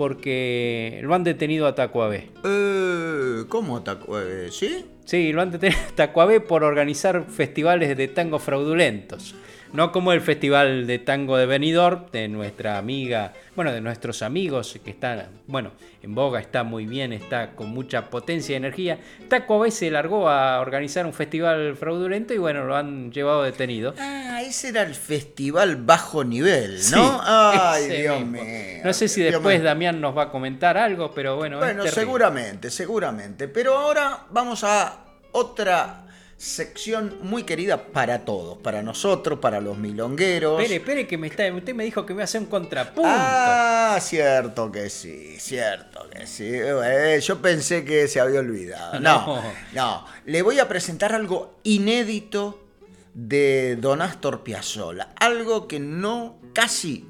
porque 0.00 0.98
lo 1.02 1.14
han 1.14 1.24
detenido 1.24 1.66
a 1.66 1.74
Tacuabé. 1.74 2.30
Eh, 2.42 3.44
¿Cómo? 3.50 3.84
tacu- 3.84 4.18
eh, 4.18 4.48
¿Sí? 4.50 4.86
Sí, 5.04 5.30
lo 5.30 5.42
han 5.42 5.50
detenido 5.50 5.78
a 5.92 5.94
Tacuabé 5.94 6.40
por 6.40 6.64
organizar 6.64 7.26
festivales 7.28 7.94
de 7.94 8.08
tango 8.08 8.38
fraudulentos. 8.38 9.34
No 9.72 9.92
como 9.92 10.12
el 10.12 10.20
festival 10.20 10.86
de 10.88 10.98
tango 10.98 11.36
de 11.36 11.46
Benidorm 11.46 12.06
de 12.10 12.26
nuestra 12.28 12.76
amiga, 12.76 13.32
bueno, 13.54 13.72
de 13.72 13.80
nuestros 13.80 14.20
amigos 14.22 14.78
que 14.84 14.90
están, 14.90 15.28
bueno, 15.46 15.70
en 16.02 16.14
boga, 16.14 16.40
está 16.40 16.64
muy 16.64 16.86
bien, 16.86 17.12
está 17.12 17.52
con 17.52 17.68
mucha 17.70 18.10
potencia 18.10 18.54
y 18.54 18.56
energía. 18.56 18.98
Tacuabé 19.28 19.70
se 19.70 19.88
largó 19.90 20.28
a 20.28 20.58
organizar 20.60 21.06
un 21.06 21.12
festival 21.12 21.76
fraudulento 21.76 22.34
y 22.34 22.38
bueno, 22.38 22.64
lo 22.64 22.74
han 22.76 23.12
llevado 23.12 23.44
detenido. 23.44 23.94
Ah, 23.98 24.42
ese 24.42 24.70
era 24.70 24.82
el 24.82 24.94
festival 24.94 25.76
bajo 25.76 26.24
nivel, 26.24 26.80
Sí, 26.80 26.94
¿no? 26.96 27.20
Ay, 27.22 27.84
ese 27.84 28.02
Dios 28.02 28.20
mío. 28.26 28.42
No 28.84 28.92
sé 28.92 29.06
si 29.06 29.22
después 29.22 29.58
mío. 29.60 29.64
Damián 29.66 30.00
nos 30.00 30.16
va 30.16 30.24
a 30.24 30.30
comentar 30.30 30.76
algo, 30.78 31.12
pero 31.14 31.36
bueno, 31.36 31.56
es 31.58 31.60
Bueno, 31.60 31.82
terrible. 31.84 32.00
seguramente, 32.00 32.70
seguramente. 32.70 33.46
Pero 33.46 33.76
ahora 33.76 34.24
vamos 34.30 34.64
a 34.64 35.04
otra 35.32 36.06
sección 36.40 37.18
muy 37.20 37.42
querida 37.42 37.88
para 37.88 38.24
todos, 38.24 38.56
para 38.56 38.82
nosotros, 38.82 39.40
para 39.40 39.60
los 39.60 39.76
milongueros. 39.76 40.58
Espere, 40.58 40.76
espere, 40.76 41.06
que 41.06 41.18
me 41.18 41.26
está, 41.26 41.52
usted 41.52 41.74
me 41.74 41.84
dijo 41.84 42.06
que 42.06 42.14
me 42.14 42.18
iba 42.18 42.22
a 42.22 42.24
hacer 42.24 42.40
un 42.40 42.46
contrapunto. 42.46 43.02
Ah, 43.12 43.98
cierto 44.00 44.72
que 44.72 44.88
sí, 44.88 45.36
cierto 45.38 46.08
que 46.08 46.26
sí. 46.26 46.48
Eh, 46.50 47.20
yo 47.22 47.42
pensé 47.42 47.84
que 47.84 48.08
se 48.08 48.20
había 48.20 48.40
olvidado. 48.40 48.98
No, 49.00 49.26
No. 49.36 49.42
no. 49.74 50.06
Le 50.24 50.40
voy 50.40 50.58
a 50.60 50.66
presentar 50.66 51.12
algo 51.12 51.58
inédito 51.62 52.64
de 53.12 53.76
Don 53.76 54.00
Astor 54.00 54.42
Piazzolla. 54.42 55.10
Algo 55.16 55.68
que 55.68 55.78
no, 55.78 56.38
casi 56.54 57.06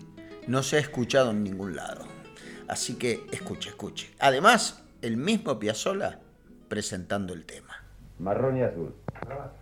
no 0.49 0.64
se 0.64 0.74
ha 0.74 0.81
escuchado 0.81 1.31
en 1.31 1.45
ningún 1.45 1.76
lado. 1.76 2.05
Así 2.66 2.95
que 2.95 3.24
escuche, 3.31 3.68
escuche. 3.68 4.11
Además, 4.18 4.83
el 5.03 5.16
mismo 5.16 5.57
Piazzolla 5.61 6.18
presentando 6.68 7.33
el 7.33 7.45
tema. 7.45 7.76
Marrón 8.18 8.59
y 8.59 8.62
azul. 8.62 8.95
Provate. 9.27 9.53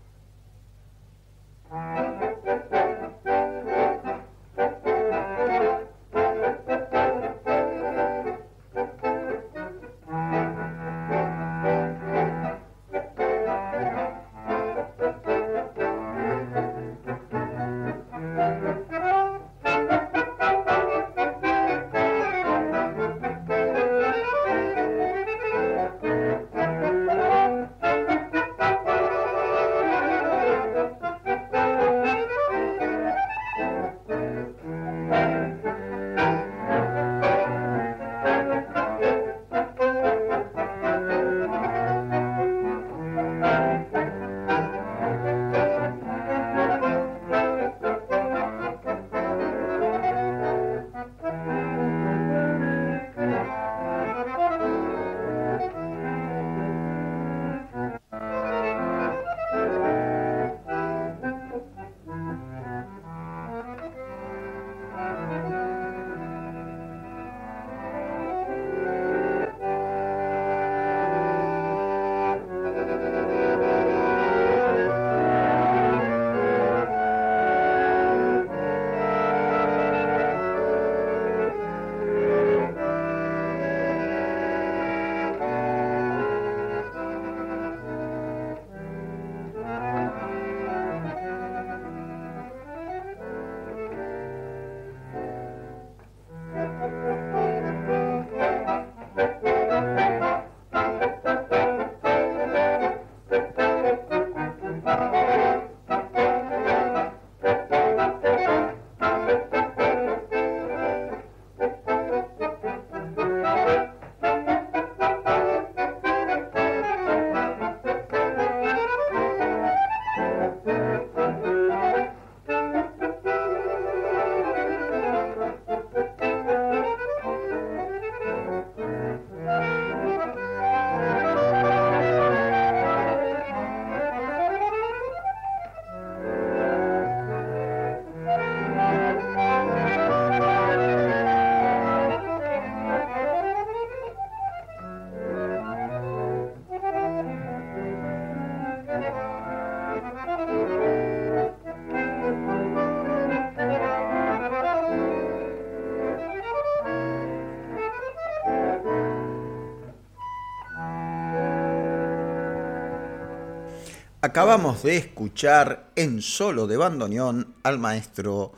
Acabamos 164.39 164.85
de 164.85 164.97
escuchar 164.97 165.91
en 165.97 166.23
solo 166.23 166.69
de 166.69 166.77
bandoneón 166.77 167.57
al 167.65 167.81
maestro 167.81 168.53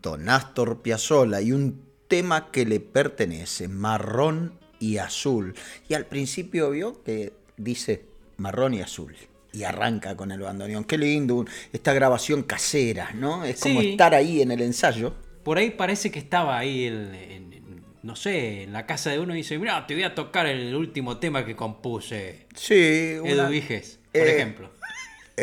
Don 0.00 0.28
Astor 0.28 0.80
Piazzolla 0.80 1.40
y 1.40 1.50
un 1.50 1.82
tema 2.06 2.52
que 2.52 2.64
le 2.64 2.78
pertenece, 2.78 3.66
marrón 3.66 4.52
y 4.78 4.98
azul. 4.98 5.56
Y 5.88 5.94
al 5.94 6.06
principio 6.06 6.70
vio 6.70 7.02
que 7.02 7.32
dice 7.56 8.04
marrón 8.36 8.74
y 8.74 8.80
azul. 8.80 9.16
Y 9.52 9.64
arranca 9.64 10.16
con 10.16 10.30
el 10.30 10.38
bandoneón. 10.38 10.84
Qué 10.84 10.96
lindo, 10.96 11.44
esta 11.72 11.92
grabación 11.92 12.44
casera, 12.44 13.10
¿no? 13.12 13.44
Es 13.44 13.58
como 13.58 13.80
Sí. 13.80 13.90
estar 13.90 14.14
ahí 14.14 14.40
en 14.40 14.52
el 14.52 14.60
ensayo. 14.62 15.14
Por 15.42 15.58
ahí 15.58 15.70
parece 15.70 16.12
que 16.12 16.20
estaba 16.20 16.56
ahí, 16.56 16.84
en, 16.84 17.12
en- 17.16 17.82
no 18.04 18.14
sé, 18.14 18.62
en 18.62 18.72
la 18.72 18.86
casa 18.86 19.10
de 19.10 19.18
uno 19.18 19.34
y 19.34 19.38
dice, 19.38 19.58
mira, 19.58 19.84
te 19.84 19.94
voy 19.94 20.04
a 20.04 20.14
tocar 20.14 20.46
el 20.46 20.76
último 20.76 21.16
tema 21.18 21.44
que 21.44 21.56
compuse. 21.56 22.46
Sí, 22.54 23.16
una- 23.20 23.30
Edu 23.32 23.48
Viges, 23.48 23.98
por 24.12 24.20
Eh, 24.22 24.36
ejemplo. 24.36 24.77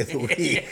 Viges. 0.04 0.64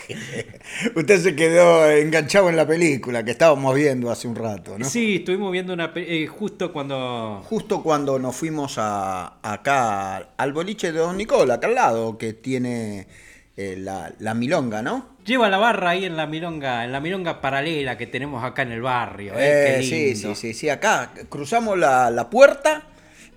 Usted 0.95 1.19
se 1.19 1.35
quedó 1.35 1.89
enganchado 1.89 2.49
en 2.49 2.55
la 2.55 2.67
película 2.67 3.23
que 3.23 3.31
estábamos 3.31 3.75
viendo 3.75 4.11
hace 4.11 4.27
un 4.27 4.35
rato, 4.35 4.77
¿no? 4.77 4.85
Sí, 4.85 5.17
estuvimos 5.17 5.51
viendo 5.51 5.73
una 5.73 5.91
eh, 5.95 6.27
justo 6.27 6.71
cuando... 6.73 7.43
Justo 7.45 7.81
cuando 7.81 8.19
nos 8.19 8.35
fuimos 8.35 8.75
a, 8.77 9.37
acá 9.41 10.17
al 10.37 10.53
boliche 10.53 10.91
de 10.91 10.99
Don 10.99 11.17
Nicola, 11.17 11.55
acá 11.55 11.67
al 11.67 11.75
lado, 11.75 12.17
que 12.17 12.33
tiene 12.33 13.07
eh, 13.55 13.75
la, 13.77 14.11
la 14.19 14.33
milonga, 14.33 14.81
¿no? 14.81 15.13
Lleva 15.25 15.47
la 15.49 15.57
barra 15.57 15.91
ahí 15.91 16.05
en 16.05 16.17
la 16.17 16.25
milonga, 16.25 16.83
en 16.83 16.91
la 16.91 16.99
milonga 16.99 17.39
paralela 17.39 17.97
que 17.97 18.07
tenemos 18.07 18.43
acá 18.43 18.63
en 18.63 18.71
el 18.71 18.81
barrio. 18.81 19.33
¿eh? 19.33 19.79
Eh, 19.79 19.83
sí, 19.83 20.15
sí, 20.15 20.35
sí, 20.35 20.53
sí, 20.53 20.69
acá 20.69 21.11
cruzamos 21.29 21.77
la, 21.77 22.09
la 22.09 22.29
puerta 22.29 22.87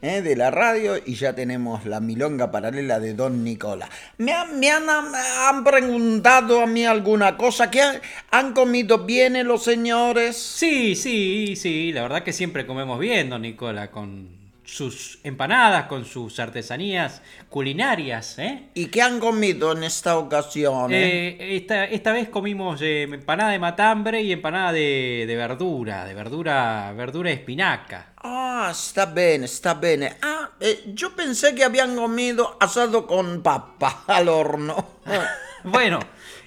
eh, 0.07 0.23
de 0.23 0.37
la 0.37 0.51
radio 0.51 0.95
y 1.05 1.15
ya 1.15 1.35
tenemos 1.35 1.85
la 1.85 2.01
milonga 2.01 2.51
paralela 2.51 3.01
de 3.01 3.15
Don 3.15 3.43
Nicola. 3.45 3.89
Me, 4.19 4.33
han- 4.33 4.59
me 4.61 4.71
han, 4.71 4.87
han 4.89 5.65
preguntado 5.65 6.61
a 6.63 6.67
mí 6.67 6.85
alguna 6.87 7.37
cosa, 7.37 7.71
¿que 7.71 7.83
han, 7.83 8.01
han 8.31 8.53
comido 8.53 9.05
bien 9.05 9.37
los 9.47 9.65
señores? 9.65 10.37
Sí, 10.37 10.95
sí, 10.95 11.55
sí, 11.57 11.93
la 11.93 12.03
verdad 12.03 12.23
que 12.23 12.33
siempre 12.33 12.67
comemos 12.67 12.99
bien, 12.99 13.31
don 13.31 13.43
Nicola, 13.43 13.91
con 13.91 14.36
sus 14.67 15.21
empanadas, 15.23 15.87
con 15.87 16.05
sus 16.05 16.39
artesanías 16.41 17.23
culinarias, 17.49 18.39
¿eh? 18.39 18.65
¿Y 18.75 18.87
qué 18.87 19.01
han 19.01 19.21
comido 19.21 19.73
en 19.73 19.85
esta 19.85 20.19
ocasión? 20.19 20.93
eh? 20.93 21.29
Eh, 21.39 21.57
esta, 21.57 21.85
esta 21.85 22.13
vez 22.13 22.29
comimos 22.29 22.83
eh, 22.83 23.03
empanada 23.05 23.53
de 23.53 23.59
matambre 23.61 24.21
y 24.23 24.33
empanada 24.33 24.73
de, 24.73 25.25
de 25.27 25.37
verdura, 25.37 26.05
de 26.05 26.15
verdura, 26.15 26.93
verdura 26.97 27.31
de 27.31 27.37
espinaca. 27.37 28.13
Ah, 28.23 28.69
está 28.73 29.07
bien, 29.07 29.45
está 29.45 29.75
bien. 29.75 30.09
Ah, 30.21 30.51
eh, 30.61 30.83
yo 30.89 31.15
pensé 31.15 31.55
que 31.55 31.63
habían 31.65 31.95
comido 31.95 32.57
asado 32.61 33.07
con 33.07 33.43
papa 33.43 34.03
al 34.09 34.29
horno. 34.29 34.85
Bueno, 35.63 36.01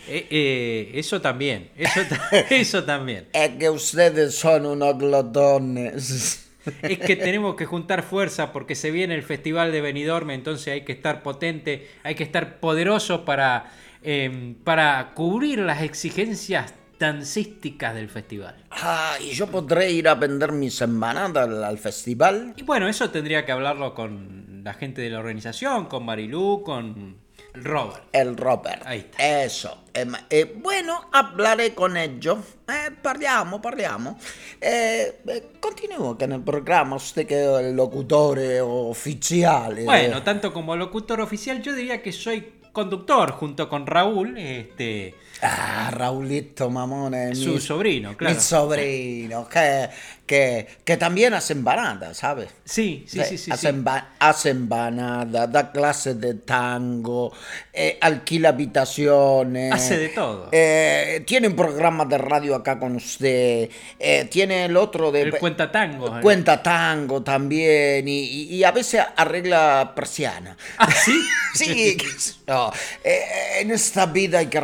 eh, 0.08 0.28
eh, 0.30 0.92
eso 0.96 1.22
también, 1.22 1.72
eso, 1.78 2.02
eso 2.50 2.84
también. 2.84 3.30
Es 3.32 3.52
que 3.52 3.70
ustedes 3.70 4.36
son 4.36 4.66
unos 4.66 4.98
glotones. 4.98 6.49
Es 6.82 7.00
que 7.00 7.16
tenemos 7.16 7.56
que 7.56 7.66
juntar 7.66 8.04
fuerza 8.04 8.52
porque 8.52 8.76
se 8.76 8.92
viene 8.92 9.16
el 9.16 9.24
Festival 9.24 9.72
de 9.72 9.82
Benidorm, 9.82 10.32
entonces 10.32 10.74
hay 10.74 10.82
que 10.82 10.92
estar 10.92 11.24
potente, 11.24 11.90
hay 12.04 12.16
que 12.16 12.24
estar 12.24 12.60
poderoso 12.60 13.26
para, 13.26 13.72
eh, 14.04 14.56
para 14.64 15.14
cubrir 15.14 15.60
las 15.60 15.82
exigencias 15.82 16.74
dancísticas 17.00 17.96
del 17.96 18.10
festival. 18.10 18.56
Ah, 18.72 19.16
y 19.22 19.32
yo 19.32 19.48
podré 19.48 19.90
ir 19.92 20.08
a 20.10 20.16
vender 20.16 20.52
mis 20.52 20.82
empanadas 20.82 21.48
al, 21.48 21.64
al 21.64 21.78
festival. 21.78 22.54
Y 22.58 22.64
bueno, 22.64 22.90
eso 22.90 23.10
tendría 23.10 23.46
que 23.46 23.54
hablarlo 23.54 23.96
con 23.96 24.62
la 24.64 24.74
gente 24.74 25.02
de 25.02 25.10
la 25.10 25.20
organización, 25.20 25.86
con 25.86 26.06
Marilú, 26.06 26.62
con 26.66 27.18
Robert. 27.64 28.04
El 28.12 28.36
Robert. 28.38 28.82
Ahí 28.86 29.00
está. 29.00 29.44
Eso. 29.44 29.84
Eh, 29.94 30.06
eh, 30.30 30.56
bueno, 30.58 31.10
hablaré 31.12 31.74
con 31.74 31.98
ellos. 31.98 32.40
Eh, 32.68 32.92
parliamo, 33.02 33.62
parliamo. 33.62 34.18
Eh, 34.62 35.22
eh, 35.28 35.52
continúo 35.60 36.18
con 36.18 36.32
el 36.32 36.42
programa, 36.42 36.96
usted 36.96 37.26
que 37.26 37.42
es 37.42 37.60
el 37.60 37.76
locutor 37.76 38.40
oficial. 38.62 39.84
Bueno, 39.86 40.24
tanto 40.24 40.54
como 40.54 40.76
locutor 40.76 41.22
oficial, 41.22 41.62
yo 41.62 41.74
diría 41.74 42.02
que 42.02 42.12
soy 42.12 42.60
conductor 42.72 43.32
junto 43.32 43.68
con 43.68 43.86
Raúl, 43.88 44.38
este, 44.38 45.16
Ah, 45.42 45.90
Raulito 45.94 46.70
Mamone. 46.70 47.34
su 47.36 47.54
mi- 47.54 47.60
sobrino, 47.62 48.16
claro. 48.18 48.36
Mi 48.36 48.42
sobrino, 48.42 49.48
que, 49.48 49.90
que, 50.26 50.68
que 50.84 50.98
también 50.98 51.34
hace 51.34 51.54
empanadas, 51.54 52.18
¿sabes? 52.18 52.50
Sí, 52.66 53.06
sí, 53.08 53.22
sí, 53.24 53.38
sí. 53.38 53.52
hace, 53.52 53.68
sí. 53.72 53.74
emba- 53.74 54.10
hace 54.20 54.50
empanadas, 54.50 55.52
da 55.52 55.72
clases 55.72 56.20
de 56.20 56.34
tango, 56.36 57.32
eh, 57.74 57.98
alquila 58.02 58.50
habitaciones. 58.50 59.72
Hace 59.74 59.98
de 59.98 60.10
todo. 60.10 60.50
eh, 60.52 61.24
tiene 61.26 61.48
un 61.48 61.56
programa 61.56 62.06
de 62.06 62.18
radio 62.18 62.56
acá 62.56 62.78
con 62.80 62.96
usted. 62.98 63.70
eh, 63.98 64.28
tiene 64.30 64.66
el 64.66 64.76
otro 64.78 65.12
de. 65.12 65.22
El 65.22 65.38
cuenta 65.38 65.72
tango. 65.72 66.20
Cuenta 66.22 66.62
tango 66.62 67.24
también 67.24 68.08
y, 68.08 68.20
y- 68.24 68.56
y 68.56 68.64
a 68.64 68.72
veces 68.72 69.02
arregla 69.16 69.94
persiana. 69.96 70.58
¿Ah, 70.78 70.92
sí? 70.92 71.14
sí, 71.56 71.98
yo. 72.48 72.72
Eh, 73.04 73.22
en 73.62 73.72
esta 73.72 74.06
vida 74.06 74.40
hay 74.40 74.48
que 74.48 74.60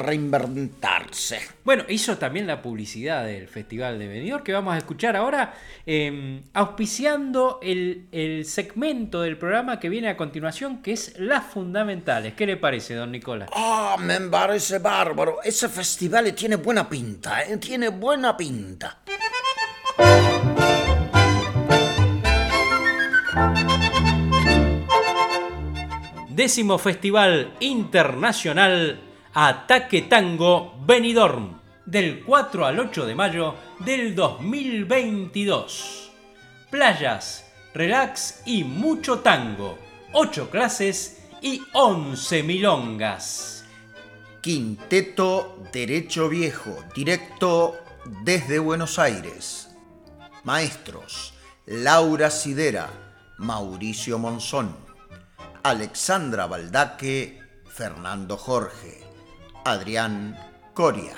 Bueno, 1.64 1.84
hizo 1.90 2.18
también 2.18 2.48
la 2.48 2.62
publicidad 2.62 3.26
del 3.26 3.48
Festival 3.48 4.00
de 4.00 4.08
Benidorm 4.08 4.44
que 4.44 4.54
vamos 4.54 4.74
a 4.74 4.78
escuchar 4.78 5.16
ahora, 5.16 5.54
eh, 5.86 6.42
auspiciando 6.54 7.60
el, 7.62 8.08
el 8.12 8.46
segmento 8.46 9.22
del 9.22 9.38
programa 9.38 9.80
que 9.80 9.90
viene 9.90 10.10
a 10.10 10.18
continuación, 10.18 10.82
que 10.82 10.94
es 10.94 11.18
Las 11.20 11.46
Fundamentales. 11.46 12.34
¿Qué 12.34 12.46
le 12.46 12.58
parece, 12.58 12.96
don 12.96 13.12
Nicolás? 13.12 13.50
Ah, 13.54 13.96
me 14.00 14.20
parece 14.22 14.80
bárbaro. 14.80 15.42
Ese 15.44 15.70
festival 15.70 16.34
tiene 16.34 16.56
buena 16.56 16.88
pinta, 16.88 17.44
¿eh? 17.44 17.58
Tiene 17.58 17.90
buena 17.90 18.36
pinta. 18.36 19.00
Décimo 26.30 26.78
Festival 26.78 27.54
Internacional 27.62 29.00
Ataque 29.38 30.04
Tango 30.04 30.78
Benidorm, 30.86 31.60
del 31.86 32.24
4 32.24 32.68
al 32.68 32.80
8 32.80 33.06
de 33.06 33.16
mayo 33.16 33.56
del 33.80 34.16
2022. 34.16 36.10
Playas, 36.72 37.44
relax 37.74 38.44
y 38.46 38.64
mucho 38.64 39.20
tango. 39.20 39.78
8 40.14 40.50
clases 40.50 41.22
y 41.42 41.62
11 41.74 42.44
milongas. 42.44 43.66
Quinteto 44.40 45.62
Derecho 45.74 46.30
Viejo, 46.30 46.86
directo 46.96 47.76
desde 48.24 48.58
Buenos 48.58 49.00
Aires. 49.00 49.70
Maestros, 50.46 51.34
Laura 51.66 52.30
Sidera, 52.30 52.90
Mauricio 53.40 54.18
Monzón, 54.18 54.74
Alexandra 55.62 56.48
Baldaque, 56.48 57.42
Fernando 57.68 58.38
Jorge, 58.38 59.05
Adrián 59.66 60.38
Coria. 60.76 61.16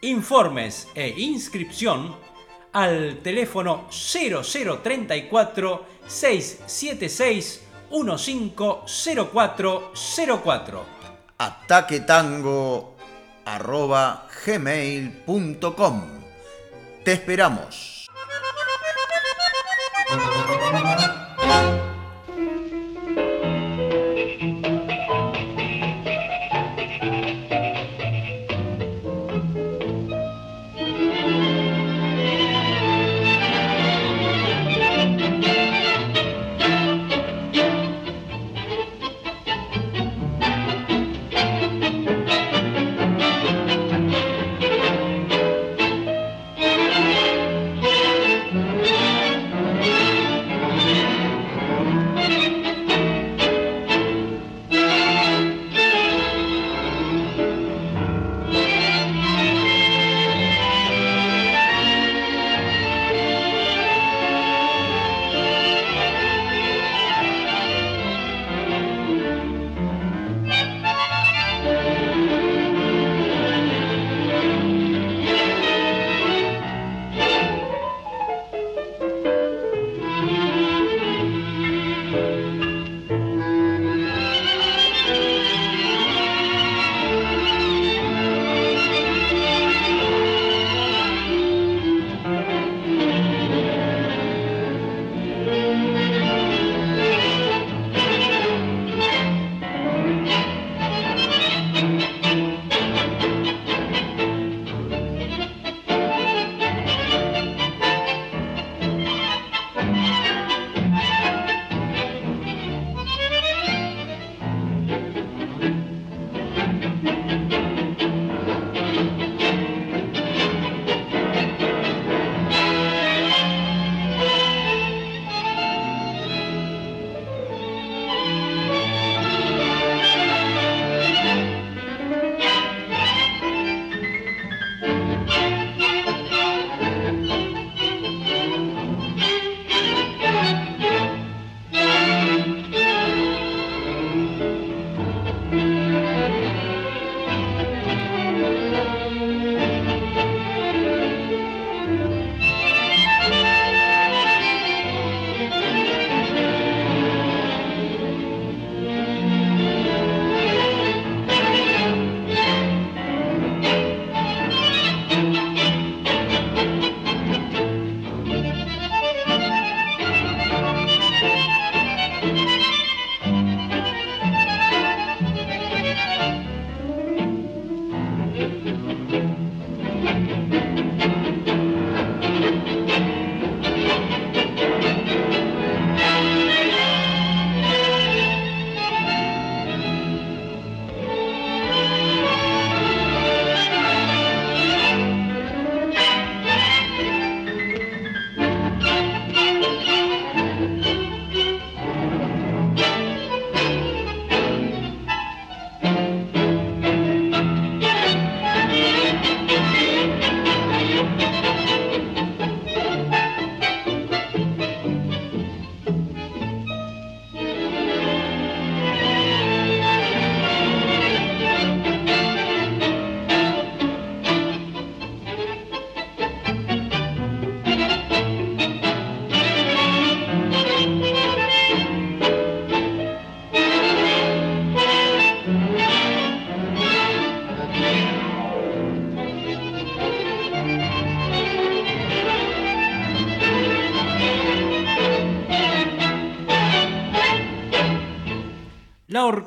Informes 0.00 0.88
e 0.96 1.14
inscripción 1.16 2.16
al 2.72 3.20
teléfono 3.22 3.86
0034 3.88 5.86
676 6.08 7.67
150404. 7.90 10.84
ataquetango 11.38 12.94
arroba 13.44 14.26
gmail.com. 14.44 16.02
Te 17.04 17.12
esperamos. 17.12 18.08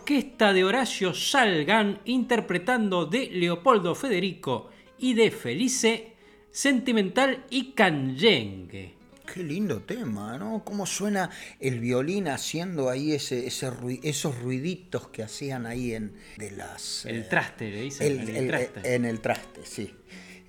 Orquesta 0.02 0.52
de 0.52 0.64
Horacio 0.64 1.14
Salgan 1.14 2.02
interpretando 2.06 3.06
de 3.06 3.28
Leopoldo 3.28 3.94
Federico 3.94 4.72
y 4.98 5.14
de 5.14 5.30
Felice, 5.30 6.14
Sentimental 6.50 7.46
y 7.52 7.74
Canyengue. 7.74 8.96
Qué 9.32 9.44
lindo 9.44 9.84
tema, 9.84 10.40
¿no? 10.40 10.64
Cómo 10.66 10.88
suena 10.88 11.30
el 11.60 11.80
violín 11.80 12.30
haciendo 12.30 12.90
ahí 12.90 13.12
ese, 13.12 13.46
esos 13.46 14.40
ruiditos 14.42 15.08
que 15.10 15.22
hacían 15.22 15.68
ahí 15.68 15.94
en 15.94 16.16
de 16.38 16.50
las. 16.50 17.06
El 17.06 17.30
traste, 17.30 17.70
le 17.70 17.82
dicen. 17.84 18.22
en 18.22 18.36
el 18.36 18.48
traste. 18.48 18.96
En 18.96 19.06
el 19.06 19.20
traste, 19.20 19.62
sí. 19.66 19.94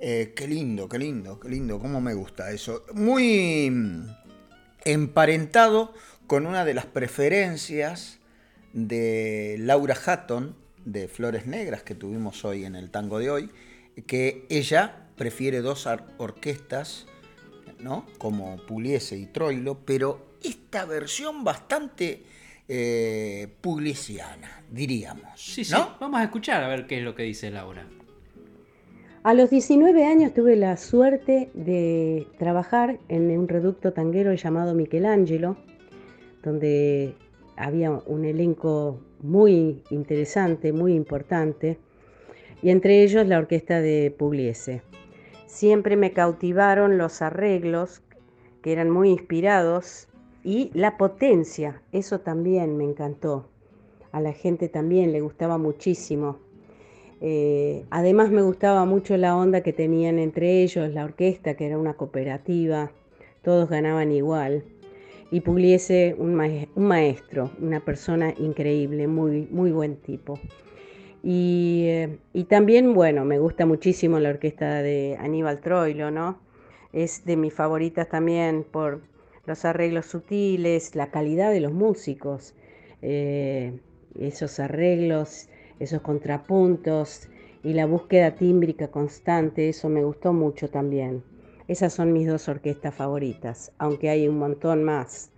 Eh, 0.01 0.33
qué 0.35 0.49
lindo, 0.49 0.89
qué 0.89 0.99
lindo, 0.99 1.39
qué 1.39 1.51
lindo. 1.51 1.79
Cómo 1.79 2.01
me 2.01 2.15
gusta 2.15 2.51
eso. 2.51 2.87
Muy 2.95 3.71
mm, 3.71 4.07
emparentado 4.87 5.93
con 6.27 6.47
una 6.47 6.65
de 6.65 6.73
las 6.73 6.87
preferencias 6.87 8.19
de 8.73 9.57
Laura 9.59 9.95
Hatton 9.95 10.55
de 10.85 11.09
Flores 11.09 11.47
Negras 11.47 11.83
que 11.83 11.95
tuvimos 11.95 12.45
hoy 12.45 12.65
en 12.65 12.75
el 12.75 12.91
tango 12.91 13.19
de 13.19 13.31
hoy, 13.31 13.51
que 14.07 14.47
ella 14.49 15.07
prefiere 15.17 15.61
dos 15.61 15.89
orquestas 16.19 17.07
¿no? 17.79 18.07
como 18.19 18.57
Pugliese 18.67 19.17
y 19.17 19.27
Troilo, 19.27 19.79
pero 19.85 20.33
esta 20.43 20.85
versión 20.85 21.45
bastante 21.45 22.23
eh, 22.69 23.49
diríamos. 24.71 25.31
Sí, 25.37 25.65
sí, 25.65 25.75
vamos 26.01 26.21
a 26.21 26.25
escuchar 26.25 26.65
a 26.65 26.69
ver 26.69 26.87
qué 26.87 26.99
es 26.99 27.05
lo 27.05 27.15
que 27.15 27.25
dice 27.25 27.51
Laura. 27.51 27.87
A 29.25 29.35
los 29.35 29.51
19 29.51 30.05
años 30.05 30.35
tuve 30.35 30.57
la 30.57 30.77
suerte 30.77 31.51
de 31.55 32.27
trabajar 32.39 32.99
en 33.09 33.31
un 33.39 33.47
reducto 33.47 33.93
tanguero 33.93 34.35
llamado 34.35 34.75
Michelangelo, 34.75 35.57
donde 36.43 37.15
había 37.63 37.91
un 37.91 38.25
elenco 38.25 38.99
muy 39.21 39.83
interesante, 39.91 40.73
muy 40.73 40.95
importante, 40.95 41.79
y 42.61 42.71
entre 42.71 43.03
ellos 43.03 43.27
la 43.27 43.39
orquesta 43.39 43.81
de 43.81 44.15
Pugliese. 44.17 44.83
Siempre 45.47 45.97
me 45.97 46.13
cautivaron 46.13 46.99
los 46.99 47.23
arreglos, 47.23 48.03
que 48.63 48.73
eran 48.73 48.91
muy 48.91 49.11
inspirados, 49.11 50.09
y 50.45 50.71
la 50.75 50.97
potencia, 50.97 51.83
eso 51.93 52.21
también 52.21 52.77
me 52.77 52.85
encantó. 52.85 53.49
A 54.11 54.21
la 54.21 54.33
gente 54.33 54.69
también 54.69 55.13
le 55.13 55.21
gustaba 55.21 55.57
muchísimo. 55.57 56.39
Eh, 57.21 57.85
además 57.91 58.31
me 58.31 58.43
gustaba 58.43 58.85
mucho 58.85 59.17
la 59.17 59.37
onda 59.37 59.63
que 59.63 59.73
tenían 59.73 60.19
entre 60.19 60.63
ellos, 60.63 60.93
la 60.93 61.05
orquesta, 61.05 61.55
que 61.55 61.67
era 61.67 61.79
una 61.79 61.95
cooperativa, 61.95 62.91
todos 63.43 63.69
ganaban 63.69 64.11
igual. 64.11 64.65
Y 65.33 65.41
Pugliese, 65.41 66.15
un, 66.19 66.35
maestro, 66.77 67.51
una 67.59 67.81
persona 67.81 68.35
increíble, 68.39 69.07
muy, 69.07 69.49
muy 69.51 69.73
buen 69.73 69.97
tipo. 69.97 70.39
Eh, 71.25 72.19
y, 72.35 72.45
también, 72.45 72.93
bueno, 72.93 73.25
me 73.25 73.39
gusta 73.39 73.65
muchísimo 73.65 74.19
la 74.19 74.29
orquesta 74.29 74.83
de 74.83 75.17
Aníbal 75.19 75.61
Troilo, 75.61 76.11
¿no? 76.11 76.39
Es 76.93 77.25
de 77.25 77.39
mis 77.39 77.55
favoritas 77.55 78.11
también 78.11 78.63
por 78.63 79.01
los 79.47 79.65
arreglos 79.65 80.05
sutiles, 80.05 80.95
la 80.95 81.11
calidad 81.11 81.51
de 81.51 81.61
los 81.61 81.73
músicos, 81.73 82.55
eh, 83.01 83.73
esos 84.21 84.61
arreglos, 84.61 85.49
esos 85.81 86.03
contrapuntos 86.03 87.31
y 87.65 87.73
la 87.73 87.87
búsqueda 87.87 88.35
tímbrica 88.35 88.89
constante, 88.89 89.71
eso 89.71 89.89
me 89.89 90.05
gustó 90.05 90.35
mucho 90.35 90.69
también. 90.69 91.23
Esas 91.69 91.93
son 91.93 92.13
mis 92.13 92.27
dos 92.27 92.49
orquestas 92.49 92.95
favoritas, 92.95 93.73
aunque 93.79 94.11
hay 94.11 94.29
un 94.29 94.39
montón 94.39 94.85
más 94.85 95.33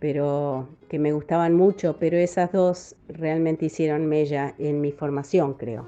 pero 0.00 0.66
que 0.88 0.98
me 0.98 1.12
gustaban 1.12 1.54
mucho, 1.54 1.96
pero 2.00 2.16
esas 2.16 2.50
dos 2.50 2.96
realmente 3.06 3.66
hicieron 3.66 4.06
mella 4.06 4.54
en 4.58 4.80
mi 4.80 4.90
formación, 4.90 5.54
creo. 5.54 5.84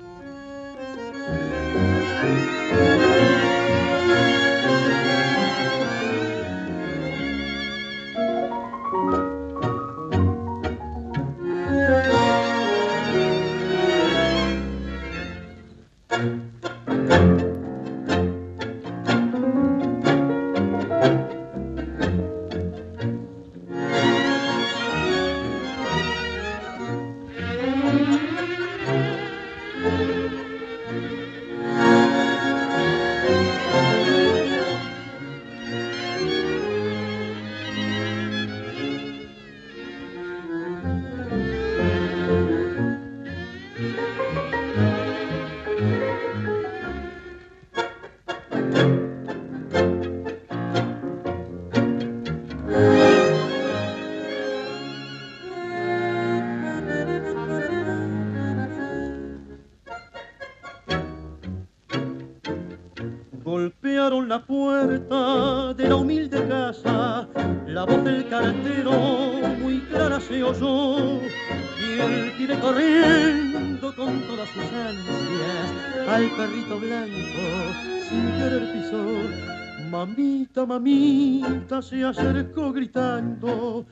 Se 81.82 82.04
acercó 82.04 82.72
gritando. 82.72 83.84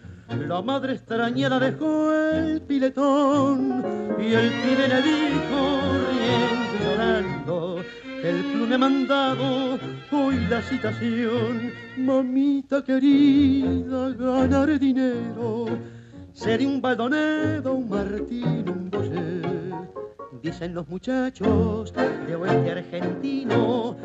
La 0.49 0.62
madre 0.62 0.95
extrañera 0.95 1.59
dejó 1.59 2.12
el 2.14 2.62
piletón 2.62 3.84
y 4.18 4.32
el 4.32 4.49
pibe 4.49 4.88
le 4.88 5.03
dijo 5.03 5.80
riendo 6.12 6.76
y 6.78 6.84
llorando 6.84 7.84
el 8.22 8.45
plune 8.53 8.78
mandado 8.78 9.78
hoy 10.12 10.36
la 10.49 10.62
citación 10.62 11.72
mamita 11.97 12.84
querida 12.84 14.11
ganar 14.11 14.78
dinero 14.78 15.66
ser 16.32 16.64
un 16.64 16.80
baldonedo 16.80 17.74
un 17.74 17.88
martín 17.88 18.68
un 18.68 18.91
boyer 18.91 19.91
dicen 20.43 20.74
los 20.74 20.89
muchachos 20.89 21.93
de 22.26 22.37
oeste 22.37 22.70
argentino 22.70 23.97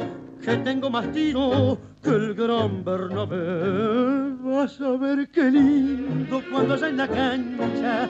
que 0.44 0.58
tengo 0.58 0.90
más 0.90 1.12
tiro 1.12 1.78
que 2.04 2.10
el 2.10 2.34
gran 2.36 2.84
Bernabé. 2.84 4.36
Vas 4.42 4.80
a 4.82 4.92
ver 4.92 5.30
qué 5.30 5.52
lindo 5.52 6.42
cuando 6.52 6.76
allá 6.76 6.90
en 6.90 6.98
la 6.98 7.08
cancha 7.08 8.10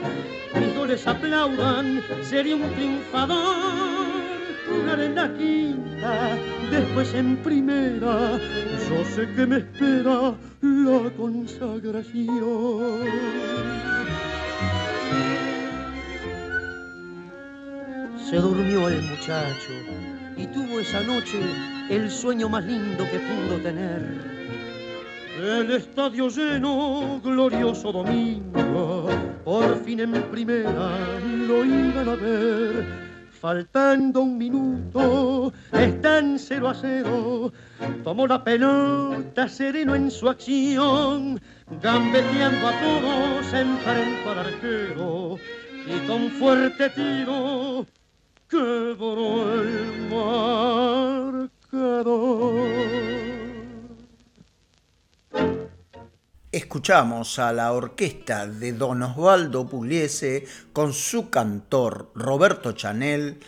mis 0.60 0.76
goles 0.76 1.06
aplaudan, 1.08 2.02
sería 2.24 2.56
un 2.56 2.70
triunfador. 2.74 3.56
Jugar 4.68 5.00
en 5.00 5.16
la 5.16 5.32
quinta, 5.34 6.36
después 6.72 7.14
en 7.14 7.38
primera, 7.38 8.40
yo 8.90 9.06
sé 9.16 9.28
que 9.36 9.46
me 9.46 9.58
espera 9.58 10.34
la 10.62 11.12
consagración. 11.16 12.26
Se 18.30 18.38
durmió 18.38 18.90
el 18.90 19.04
muchacho 19.04 19.72
y 20.36 20.48
tuvo 20.48 20.80
esa 20.80 21.00
noche 21.02 21.40
el 21.92 22.10
sueño 22.10 22.50
más 22.50 22.66
lindo 22.66 23.06
que 23.12 23.20
pudo 23.20 23.62
tener. 23.62 24.02
El 25.40 25.70
estadio 25.70 26.28
lleno, 26.30 27.22
glorioso 27.24 27.92
domingo, 27.92 29.08
por 29.44 29.84
fin 29.84 30.00
en 30.00 30.14
primera 30.32 31.20
lo 31.48 31.64
iban 31.64 32.10
a 32.10 32.16
ver. 32.16 32.86
Faltando 33.30 34.22
un 34.22 34.40
minuto, 34.40 35.54
están 35.72 36.40
cero 36.40 36.70
a 36.70 36.74
cero. 36.74 37.54
Tomó 38.04 38.26
la 38.26 38.44
pelota 38.44 39.48
sereno 39.48 39.94
en 39.94 40.10
su 40.10 40.28
acción, 40.28 41.40
gambeteando 41.80 42.68
a 42.68 42.72
todos, 42.72 43.54
enfrentó 43.54 44.32
al 44.32 44.40
arquero 44.40 45.38
y 45.86 46.08
con 46.08 46.32
fuerte 46.32 46.90
tiro 46.90 47.86
escuchamos 56.52 57.40
a 57.40 57.52
la 57.52 57.74
orquesta 57.74 58.46
de 58.48 58.74
Don 58.74 59.02
Osvaldo 59.02 59.68
Pugliese 59.68 60.46
con 60.72 60.94
su 60.94 61.30
cantor 61.30 62.12
Roberto 62.14 62.74
Chanel 62.74 63.40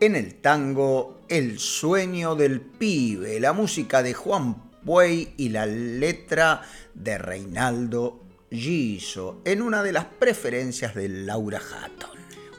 en 0.00 0.14
el 0.14 0.34
tango 0.34 1.22
El 1.28 1.58
sueño 1.58 2.34
del 2.34 2.60
pibe, 2.60 3.40
la 3.40 3.54
música 3.54 4.02
de 4.02 4.12
Juan 4.12 4.70
Puey 4.84 5.32
y 5.38 5.48
la 5.48 5.64
letra 5.66 6.62
de 6.92 7.16
Reinaldo 7.16 8.22
Giso, 8.50 9.40
en 9.44 9.62
una 9.62 9.82
de 9.82 9.92
las 9.92 10.04
preferencias 10.04 10.94
de 10.94 11.08
Laura 11.08 11.58
Hatton. 11.60 12.13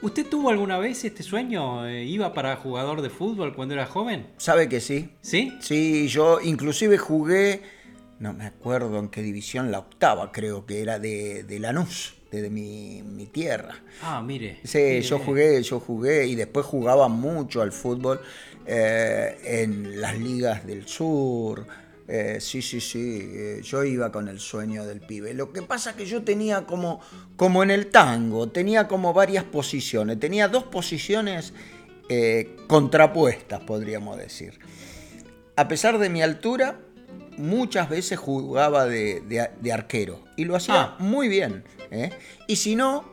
¿Usted 0.06 0.24
tuvo 0.24 0.50
alguna 0.50 0.78
vez 0.78 1.04
este 1.04 1.24
sueño? 1.24 1.84
Eh, 1.88 2.04
¿Iba 2.04 2.32
para 2.32 2.54
jugador 2.54 3.02
de 3.02 3.10
fútbol 3.10 3.56
cuando 3.56 3.74
era 3.74 3.86
joven? 3.86 4.28
¿Sabe 4.36 4.68
que 4.68 4.80
sí? 4.80 5.10
¿Sí? 5.20 5.52
Sí, 5.58 6.06
yo 6.06 6.40
inclusive 6.40 6.96
jugué, 6.96 7.62
no 8.20 8.32
me 8.32 8.46
acuerdo 8.46 9.00
en 9.00 9.08
qué 9.08 9.20
división, 9.20 9.72
la 9.72 9.80
octava 9.80 10.30
creo 10.30 10.64
que 10.64 10.80
era 10.80 11.00
de, 11.00 11.42
de 11.42 11.58
Lanús, 11.58 12.14
de, 12.30 12.48
mi, 12.50 13.02
mi, 13.02 13.26
tierra. 13.26 13.82
Ah, 14.00 14.22
mire. 14.22 14.60
Sí, 14.62 14.78
mire. 14.78 15.02
yo 15.02 15.18
jugué, 15.18 15.60
yo 15.64 15.80
jugué 15.80 16.24
y 16.28 16.36
después 16.36 16.64
jugaba 16.64 17.08
mucho 17.08 17.60
al 17.60 17.72
fútbol 17.72 18.20
eh, 18.64 19.36
en 19.42 20.00
las 20.00 20.16
ligas 20.16 20.64
del 20.64 20.86
sur. 20.86 21.66
Eh, 22.08 22.38
sí, 22.40 22.62
sí, 22.62 22.80
sí, 22.80 23.18
eh, 23.20 23.60
yo 23.64 23.82
iba 23.82 24.12
con 24.12 24.28
el 24.28 24.38
sueño 24.38 24.84
del 24.86 25.00
pibe. 25.00 25.34
Lo 25.34 25.52
que 25.52 25.62
pasa 25.62 25.90
es 25.90 25.96
que 25.96 26.06
yo 26.06 26.22
tenía 26.22 26.64
como, 26.64 27.00
como 27.36 27.62
en 27.64 27.70
el 27.72 27.88
tango, 27.88 28.48
tenía 28.48 28.86
como 28.86 29.12
varias 29.12 29.42
posiciones, 29.44 30.20
tenía 30.20 30.46
dos 30.48 30.64
posiciones 30.64 31.52
eh, 32.08 32.54
contrapuestas, 32.68 33.60
podríamos 33.60 34.16
decir. 34.18 34.60
A 35.56 35.66
pesar 35.66 35.98
de 35.98 36.08
mi 36.08 36.22
altura, 36.22 36.78
muchas 37.38 37.88
veces 37.88 38.18
jugaba 38.18 38.86
de, 38.86 39.20
de, 39.22 39.50
de 39.60 39.72
arquero 39.72 40.20
y 40.36 40.44
lo 40.44 40.54
hacía 40.54 40.74
Ah. 40.82 40.96
muy 41.00 41.28
bien. 41.28 41.64
¿eh? 41.90 42.10
Y 42.46 42.56
si 42.56 42.76
no, 42.76 43.04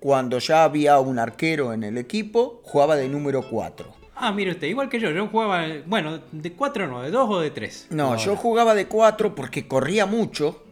cuando 0.00 0.38
ya 0.40 0.64
había 0.64 0.98
un 0.98 1.18
arquero 1.20 1.72
en 1.72 1.84
el 1.84 1.98
equipo, 1.98 2.62
jugaba 2.64 2.96
de 2.96 3.08
número 3.08 3.48
4. 3.48 3.99
Ah, 4.22 4.32
mire 4.32 4.50
usted, 4.52 4.66
igual 4.66 4.88
que 4.88 5.00
yo, 5.00 5.10
yo 5.10 5.26
jugaba, 5.28 5.66
bueno, 5.86 6.20
de 6.30 6.52
cuatro 6.52 6.86
no, 6.86 7.02
de 7.02 7.10
dos 7.10 7.28
o 7.30 7.40
de 7.40 7.50
tres. 7.50 7.86
No, 7.90 8.16
yo 8.16 8.36
jugaba 8.36 8.74
de 8.74 8.86
cuatro 8.86 9.34
porque 9.34 9.66
corría 9.66 10.04
mucho, 10.06 10.62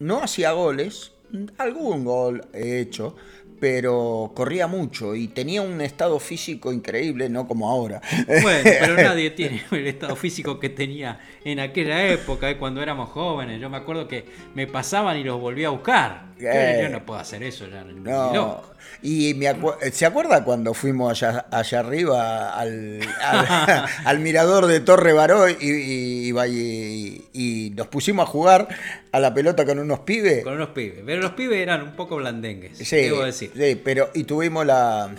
no 0.00 0.22
hacía 0.22 0.52
goles, 0.52 1.12
algún 1.58 2.04
gol 2.04 2.44
he 2.52 2.80
hecho, 2.80 3.14
pero 3.60 4.32
corría 4.34 4.66
mucho 4.66 5.14
y 5.14 5.28
tenía 5.28 5.62
un 5.62 5.80
estado 5.80 6.18
físico 6.20 6.72
increíble, 6.72 7.28
no 7.30 7.46
como 7.48 7.70
ahora. 7.70 8.02
Bueno, 8.42 8.60
pero 8.64 8.94
nadie 9.02 9.30
tiene 9.30 9.62
el 9.70 9.86
estado 9.86 10.14
físico 10.16 10.60
que 10.60 10.68
tenía 10.68 11.20
en 11.44 11.60
aquella 11.60 12.06
época, 12.08 12.50
eh, 12.50 12.58
cuando 12.58 12.82
éramos 12.82 13.08
jóvenes. 13.10 13.60
Yo 13.60 13.70
me 13.70 13.78
acuerdo 13.78 14.08
que 14.08 14.26
me 14.54 14.66
pasaban 14.66 15.16
y 15.16 15.24
los 15.24 15.40
volví 15.40 15.64
a 15.64 15.70
buscar. 15.70 16.26
Yo, 16.38 16.48
Eh. 16.50 16.80
yo 16.82 16.88
no 16.90 17.06
puedo 17.06 17.18
hacer 17.18 17.42
eso 17.42 17.66
ya. 17.66 17.82
No, 17.82 18.34
loco. 18.34 18.70
Y 19.02 19.34
me 19.34 19.46
acu- 19.46 19.76
¿se 19.92 20.06
acuerda 20.06 20.42
cuando 20.44 20.72
fuimos 20.74 21.10
allá, 21.22 21.46
allá 21.50 21.80
arriba 21.80 22.58
al, 22.58 23.00
al- 23.22 23.84
al 24.04 24.18
mirador 24.20 24.66
de 24.66 24.80
Torre 24.80 25.12
Baró 25.12 25.48
y, 25.48 25.56
y- 25.60 26.30
y- 26.32 27.24
y 27.32 27.70
nos 27.70 27.86
pusimos 27.88 28.26
a 28.26 28.30
jugar 28.30 28.68
a 29.12 29.20
la 29.20 29.32
pelota 29.34 29.64
con 29.64 29.78
unos 29.78 30.00
pibes? 30.00 30.42
Con 30.44 30.54
unos 30.54 30.70
pibes. 30.70 31.02
Pero 31.04 31.22
los 31.22 31.32
pibes 31.32 31.58
eran 31.60 31.82
un 31.82 31.92
poco 31.96 32.16
blandengues, 32.16 32.78
Sí, 32.78 32.96
debo 32.96 33.22
decir. 33.24 33.52
sí, 33.56 33.80
pero 33.84 34.10
y 34.14 34.24
tuvimos 34.24 34.64
la, 34.66 35.10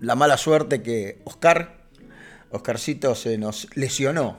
la 0.00 0.14
mala 0.14 0.36
suerte 0.36 0.82
que 0.82 1.18
Oscar, 1.24 1.74
Oscarcito 2.50 3.14
se 3.14 3.38
nos 3.38 3.68
lesionó. 3.76 4.38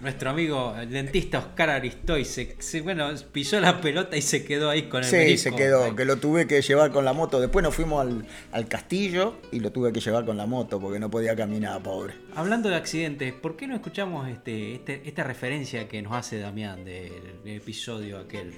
Nuestro 0.00 0.28
amigo 0.30 0.74
el 0.78 0.90
dentista 0.90 1.38
Oscar 1.38 1.70
Aristoy 1.70 2.24
se, 2.26 2.56
se- 2.60 2.82
bueno, 2.82 3.08
pisó 3.32 3.58
la 3.60 3.80
pelota 3.80 4.16
y 4.16 4.22
se 4.22 4.44
quedó 4.44 4.68
ahí 4.68 4.82
con 4.90 5.02
el 5.02 5.08
Sí, 5.08 5.16
menisco. 5.16 5.50
se 5.50 5.56
quedó, 5.56 5.96
que 5.96 6.04
lo 6.04 6.16
tuve 6.16 6.46
que 6.46 6.60
llevar 6.60 6.92
con 6.92 7.04
la 7.06 7.12
moto. 7.14 7.40
Después 7.40 7.62
nos 7.62 7.74
fuimos 7.74 8.02
al, 8.02 8.26
al 8.52 8.68
castillo 8.68 9.36
y 9.52 9.60
lo 9.60 9.72
tuve 9.72 9.92
que 9.92 10.00
llevar 10.00 10.26
con 10.26 10.36
la 10.36 10.44
moto 10.46 10.78
porque 10.80 10.98
no 10.98 11.10
podía 11.10 11.34
caminar, 11.34 11.82
pobre. 11.82 12.14
Hablando 12.34 12.68
de 12.68 12.76
accidentes, 12.76 13.32
¿por 13.32 13.56
qué 13.56 13.66
no 13.66 13.74
escuchamos 13.74 14.28
este, 14.28 14.74
este- 14.74 15.02
esta 15.06 15.24
referencia 15.24 15.88
que 15.88 16.02
nos 16.02 16.12
hace 16.12 16.38
Damián 16.40 16.84
del, 16.84 17.12
del 17.42 17.56
episodio 17.56 18.18
aquel 18.18 18.54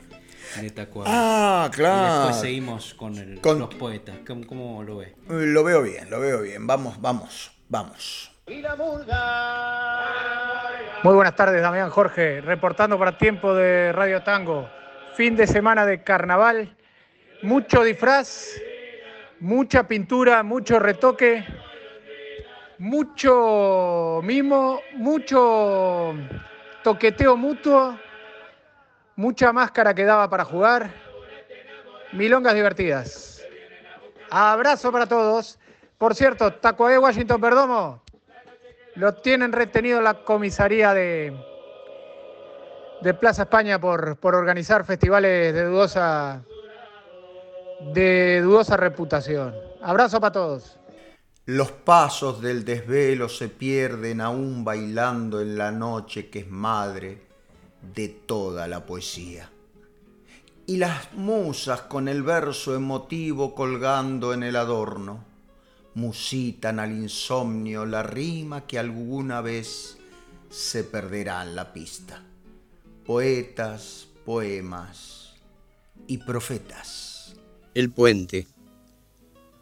de 0.61 0.71
Tacuara? 0.71 1.11
Ah, 1.15 1.71
claro. 1.73 2.03
Y 2.03 2.17
después 2.27 2.41
seguimos 2.43 2.95
con, 2.95 3.17
el- 3.17 3.41
Con- 3.41 3.61
los 3.61 3.73
poetas. 3.77 4.17
¿Cómo, 4.27 4.45
cómo 4.47 4.83
lo 4.83 4.97
ve? 4.97 5.15
Eh, 5.31 5.47
Lo 5.47 5.63
veo 5.63 5.83
bien, 5.83 6.11
lo 6.11 6.19
veo 6.19 6.43
bien. 6.43 6.67
Vamos, 6.67 7.01
vamos, 7.01 7.53
vamos. 7.69 8.28
Muy 11.03 11.15
buenas 11.15 11.37
tardes, 11.37 11.61
Damián 11.61 11.91
Jorge, 11.91 12.41
reportando 12.41 12.99
para 12.99 13.19
tiempo 13.19 13.55
de 13.55 13.93
Radio 13.93 14.23
Tango. 14.23 14.71
Fin 15.15 15.37
de 15.37 15.47
semana 15.47 15.85
de 15.85 16.03
carnaval, 16.03 16.75
mucho 17.43 17.83
disfraz, 17.85 18.59
mucha 19.41 19.87
pintura, 19.87 20.43
mucho 20.43 20.79
retoque, 20.79 21.45
mucho 22.79 24.21
mimo, 24.23 24.81
mucho 24.95 26.15
toqueteo 26.83 27.37
mutuo, 27.37 27.99
mucha 29.17 29.53
máscara 29.53 29.93
que 29.93 30.05
daba 30.05 30.31
para 30.31 30.47
jugar, 30.47 30.91
milongas 32.13 32.55
divertidas. 32.55 33.47
Abrazo 34.31 34.91
para 34.91 35.07
todos. 35.07 35.59
Por 35.99 36.15
cierto, 36.15 36.55
Tacuaé 36.55 36.97
Washington 36.97 37.41
Perdomo, 37.41 38.03
lo 38.99 39.15
tienen 39.15 39.53
retenido 39.53 39.99
en 39.99 40.05
la 40.05 40.25
comisaría 40.25 40.93
de, 40.93 41.33
de 43.01 43.15
Plaza 43.15 43.43
España 43.43 43.81
por, 43.81 44.17
por 44.17 44.35
organizar 44.35 44.85
festivales 44.85 45.55
de 45.55 45.65
dudosa, 45.65 46.43
de 47.95 48.41
dudosa 48.43 48.77
reputación. 48.77 49.55
Abrazo 49.83 50.21
para 50.21 50.33
todos. 50.33 50.79
Los 51.47 51.71
pasos 51.71 52.43
del 52.43 52.65
desvelo 52.65 53.29
se 53.29 53.49
pierden 53.49 54.21
aún 54.21 54.65
bailando 54.65 55.41
en 55.41 55.57
la 55.57 55.71
noche 55.71 56.29
que 56.29 56.41
es 56.41 56.51
madre 56.51 57.23
de 57.95 58.09
toda 58.09 58.67
la 58.67 58.85
poesía. 58.85 59.49
Y 60.67 60.77
las 60.77 61.15
musas 61.15 61.83
con 61.83 62.09
el 62.09 62.25
verso 62.25 62.75
emotivo 62.75 63.55
colgando 63.55 64.35
en 64.35 64.43
el 64.43 64.57
adorno 64.57 65.28
musitan 65.99 66.79
al 66.79 66.93
insomnio 66.93 67.85
la 67.85 68.05
rima 68.05 68.67
que 68.67 68.79
alguna 68.79 69.41
vez 69.41 69.99
se 70.49 70.85
perderá 70.85 71.43
en 71.43 71.57
la 71.57 71.73
pista. 71.73 72.23
Poetas, 73.05 74.07
poemas 74.25 75.35
y 76.07 76.19
profetas. 76.19 77.35
El 77.75 77.91
puente. 77.91 78.47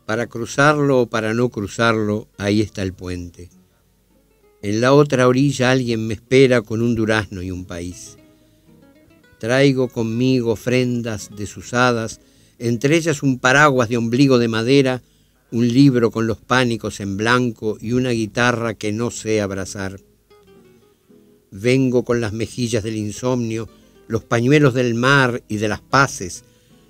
Para 0.04 0.26
cruzarlo 0.26 1.00
o 1.00 1.06
para 1.06 1.32
no 1.32 1.48
cruzarlo, 1.48 2.28
ahí 2.36 2.60
está 2.60 2.82
el 2.82 2.92
puente. 2.92 3.48
En 4.60 4.82
la 4.82 4.92
otra 4.92 5.28
orilla 5.28 5.70
alguien 5.70 6.06
me 6.06 6.14
espera 6.14 6.60
con 6.60 6.82
un 6.82 6.94
durazno 6.94 7.40
y 7.40 7.50
un 7.50 7.64
país. 7.64 8.18
Traigo 9.38 9.88
conmigo 9.88 10.52
ofrendas 10.52 11.30
desusadas, 11.34 12.20
entre 12.58 12.96
ellas 12.96 13.22
un 13.22 13.38
paraguas 13.38 13.88
de 13.88 13.96
ombligo 13.96 14.38
de 14.38 14.48
madera, 14.48 15.02
un 15.52 15.68
libro 15.68 16.10
con 16.10 16.26
los 16.26 16.38
pánicos 16.38 17.00
en 17.00 17.16
blanco 17.16 17.78
y 17.80 17.92
una 17.92 18.10
guitarra 18.10 18.74
que 18.74 18.92
no 18.92 19.10
sé 19.10 19.40
abrazar. 19.40 20.00
Vengo 21.50 22.04
con 22.04 22.20
las 22.20 22.32
mejillas 22.32 22.82
del 22.82 22.96
insomnio, 22.96 23.68
los 24.08 24.24
pañuelos 24.24 24.74
del 24.74 24.94
mar 24.94 25.42
y 25.48 25.56
de 25.56 25.68
las 25.68 25.80
paces, 25.80 26.44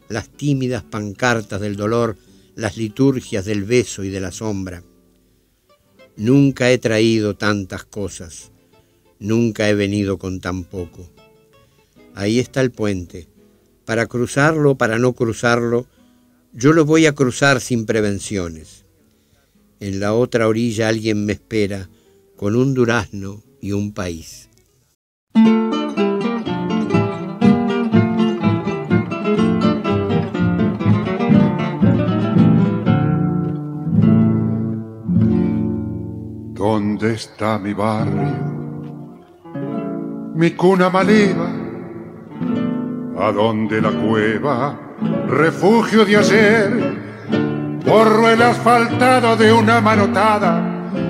las 0.08 0.28
tímidas 0.28 0.82
pancartas 0.82 1.60
del 1.60 1.76
dolor, 1.76 2.16
las 2.54 2.76
liturgias 2.76 3.44
del 3.44 3.64
beso 3.64 4.04
y 4.04 4.08
de 4.08 4.20
la 4.20 4.32
sombra. 4.32 4.82
Nunca 6.16 6.70
he 6.70 6.78
traído 6.78 7.36
tantas 7.36 7.84
cosas, 7.84 8.50
nunca 9.18 9.68
he 9.68 9.74
venido 9.74 10.16
con 10.18 10.40
tan 10.40 10.64
poco. 10.64 11.10
Ahí 12.14 12.38
está 12.38 12.62
el 12.62 12.70
puente. 12.70 13.28
Para 13.84 14.06
cruzarlo 14.06 14.76
para 14.76 14.98
no 14.98 15.12
cruzarlo, 15.12 15.86
yo 16.58 16.72
lo 16.72 16.86
voy 16.86 17.04
a 17.04 17.14
cruzar 17.14 17.60
sin 17.60 17.84
prevenciones. 17.84 18.86
En 19.78 20.00
la 20.00 20.14
otra 20.14 20.48
orilla 20.48 20.88
alguien 20.88 21.26
me 21.26 21.34
espera 21.34 21.90
con 22.34 22.56
un 22.56 22.72
durazno 22.72 23.42
y 23.60 23.72
un 23.72 23.92
país. 23.92 24.48
¿Dónde 36.54 37.12
está 37.12 37.58
mi 37.58 37.74
barrio? 37.74 38.46
Mi 40.34 40.52
cuna 40.52 40.88
maliva. 40.88 41.52
¿A 43.18 43.30
dónde 43.30 43.82
la 43.82 43.90
cueva? 43.90 44.85
Refugio 45.28 46.04
de 46.04 46.16
ayer. 46.16 46.96
Borro 47.84 48.28
el 48.28 48.42
asfaltado 48.42 49.36
de 49.36 49.52
una 49.52 49.80
manotada. 49.80 50.62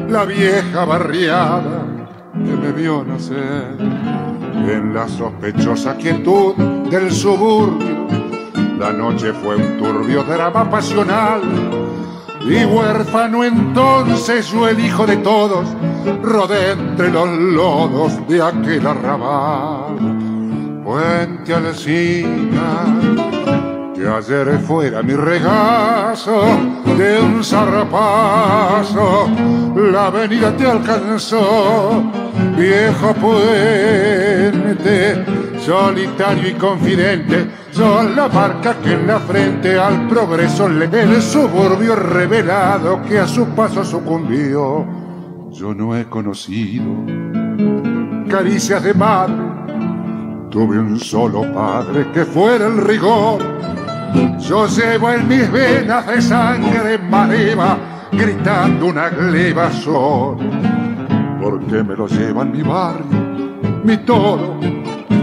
La 0.09 0.25
vieja 0.25 0.85
barriada 0.85 1.85
que 2.33 2.57
me 2.57 2.73
vio 2.73 3.05
nacer. 3.05 3.77
en 3.79 4.95
la 4.95 5.07
sospechosa 5.07 5.97
quietud 5.97 6.55
del 6.91 7.11
suburbio. 7.13 8.07
La 8.79 8.93
noche 8.93 9.33
fue 9.33 9.57
un 9.57 9.79
turbio 9.79 10.23
drama 10.25 10.69
pasional 10.69 11.41
y 12.49 12.65
huérfano 12.65 13.43
entonces 13.43 14.51
yo 14.53 14.69
el 14.69 14.79
hijo 14.79 15.05
de 15.05 15.17
todos 15.17 15.67
rodé 16.23 16.73
entre 16.73 17.11
los 17.11 17.29
lodos 17.29 18.29
de 18.29 18.41
aquel 18.43 18.87
arrabal. 18.87 19.97
Puente 20.85 21.53
Alcina, 21.53 22.85
que 23.97 24.07
ayer 24.07 24.59
fuera 24.59 25.03
mi 25.03 25.15
regazo 25.15 26.43
de 26.99 27.19
un 27.19 27.43
zarrapazo, 27.43 29.27
la 29.75 30.07
avenida 30.07 30.55
te 30.55 30.67
alcanzó, 30.67 32.05
viejo 32.57 33.15
puente, 33.15 35.25
solitario 35.59 36.51
y 36.51 36.55
confidente, 36.55 37.47
son 37.71 38.15
la 38.15 38.29
marca 38.29 38.75
que 38.83 38.93
en 38.93 39.07
la 39.07 39.19
frente 39.19 39.79
al 39.79 40.07
progreso 40.09 40.69
le 40.69 40.85
el 40.85 41.23
suburbio 41.23 41.97
revelado 41.97 43.03
que 43.03 43.19
a 43.19 43.27
su 43.27 43.47
paso 43.47 43.83
sucumbió. 43.83 44.87
Yo 45.53 45.75
no 45.75 45.97
he 45.97 46.05
conocido 46.05 46.85
caricias 48.29 48.83
de 48.83 48.93
madre, 48.93 49.37
tuve 50.51 50.79
un 50.79 51.01
solo 51.01 51.51
padre 51.55 52.11
que 52.13 52.27
fuera 52.27 52.67
el 52.67 52.79
rigor 52.79 53.57
yo 54.39 54.67
llevo 54.67 55.11
en 55.11 55.29
mis 55.29 55.51
venas 55.51 56.07
de 56.07 56.23
sangre 56.23 56.99
mareva, 56.99 57.77
gritando 58.13 58.87
una 58.87 59.09
gleba 59.09 59.71
sol. 59.71 60.39
Porque 61.41 61.83
me 61.83 61.97
lo 61.97 62.07
lleva 62.07 62.43
en 62.43 62.53
mi 62.53 62.63
barrio, 62.63 63.59
mi 63.85 63.97
todo. 63.99 64.59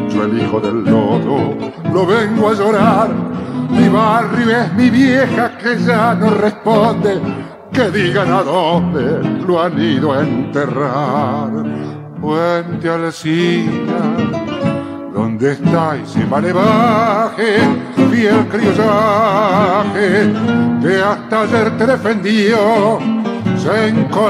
Yo 0.10 0.24
el 0.24 0.40
hijo 0.40 0.60
del 0.60 0.84
lodo, 0.84 1.56
lo 1.92 2.06
vengo 2.06 2.50
a 2.50 2.54
llorar. 2.54 3.10
Mi 3.70 3.90
barrio 3.90 4.50
es 4.50 4.74
mi 4.74 4.90
vieja 4.90 5.58
que 5.58 5.78
ya 5.80 6.14
no 6.14 6.30
responde. 6.30 7.20
Que 7.72 7.90
digan 7.90 8.32
a 8.32 8.44
dónde 8.44 9.28
lo 9.48 9.62
han 9.62 9.82
ido 9.82 10.14
a 10.14 10.22
enterrar. 10.22 11.50
Puente 12.22 12.88
Alcina, 12.88 14.16
¿dónde 15.34 15.54
estáis? 15.54 16.10
Si 16.10 16.24
vale 16.26 16.54
baje 16.54 17.58
y 17.98 18.26
el 18.26 18.48
criollaje 18.48 20.32
que 20.82 21.02
hasta 21.02 21.42
ayer 21.42 21.78
te 21.78 21.86
defendió 21.88 23.00
se 23.58 23.88
enconaron, 23.88 24.22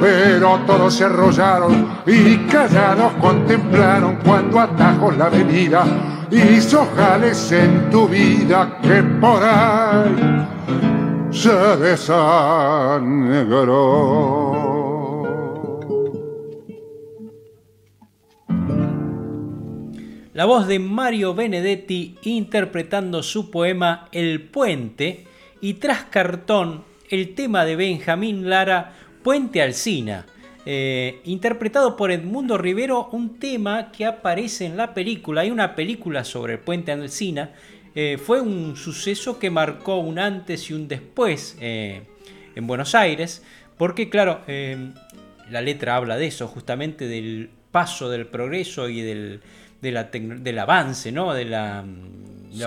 pero 0.00 0.60
todos 0.66 0.94
se 0.94 1.04
arrollaron 1.04 1.88
y 2.06 2.36
callados 2.46 3.12
contemplaron 3.20 4.18
cuando 4.24 4.60
atajos 4.60 5.16
la 5.16 5.26
avenida 5.26 5.84
hizo 6.30 6.86
jales 6.96 7.50
en 7.52 7.90
tu 7.90 8.06
vida 8.08 8.78
que 8.82 9.02
por 9.02 9.42
ahí 9.42 10.46
se 11.30 11.76
desangró. 11.76 12.30
La 20.40 20.46
voz 20.46 20.66
de 20.66 20.78
Mario 20.78 21.34
Benedetti 21.34 22.16
interpretando 22.22 23.22
su 23.22 23.50
poema 23.50 24.08
El 24.10 24.40
Puente 24.40 25.26
y 25.60 25.74
tras 25.74 26.04
cartón 26.04 26.82
el 27.10 27.34
tema 27.34 27.66
de 27.66 27.76
Benjamín 27.76 28.48
Lara 28.48 28.94
Puente 29.22 29.60
Alcina, 29.60 30.24
eh, 30.64 31.20
interpretado 31.26 31.94
por 31.94 32.10
Edmundo 32.10 32.56
Rivero, 32.56 33.10
un 33.12 33.38
tema 33.38 33.92
que 33.92 34.06
aparece 34.06 34.64
en 34.64 34.78
la 34.78 34.94
película. 34.94 35.42
Hay 35.42 35.50
una 35.50 35.74
película 35.74 36.24
sobre 36.24 36.54
el 36.54 36.60
Puente 36.60 36.90
Alcina. 36.90 37.50
Eh, 37.94 38.16
fue 38.16 38.40
un 38.40 38.76
suceso 38.76 39.38
que 39.38 39.50
marcó 39.50 39.98
un 39.98 40.18
antes 40.18 40.70
y 40.70 40.72
un 40.72 40.88
después 40.88 41.58
eh, 41.60 42.04
en 42.54 42.66
Buenos 42.66 42.94
Aires, 42.94 43.44
porque 43.76 44.08
claro, 44.08 44.40
la 45.50 45.60
letra 45.60 45.96
habla 45.96 46.16
de 46.16 46.28
eso, 46.28 46.48
justamente 46.48 47.06
del 47.08 47.50
paso 47.70 48.08
del 48.08 48.26
progreso 48.26 48.88
y 48.88 49.02
del, 49.02 49.42
del 49.80 50.58
avance, 50.58 51.12
¿no? 51.12 51.34
de 51.34 51.44
la, 51.44 51.84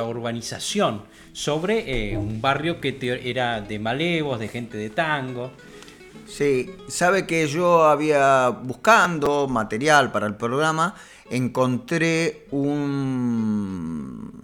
urbanización 0.03 1.03
sobre 1.33 2.11
eh, 2.11 2.17
un 2.17 2.41
barrio 2.41 2.79
que 2.79 2.97
era 3.23 3.61
de 3.61 3.79
malevos, 3.79 4.39
de 4.39 4.47
gente 4.47 4.77
de 4.77 4.89
tango. 4.89 5.51
Sí, 6.25 6.71
sabe 6.87 7.27
que 7.27 7.47
yo 7.47 7.83
había 7.83 8.49
buscando 8.49 9.47
material 9.47 10.11
para 10.11 10.25
el 10.25 10.35
programa, 10.35 10.95
encontré 11.29 12.47
un, 12.51 14.41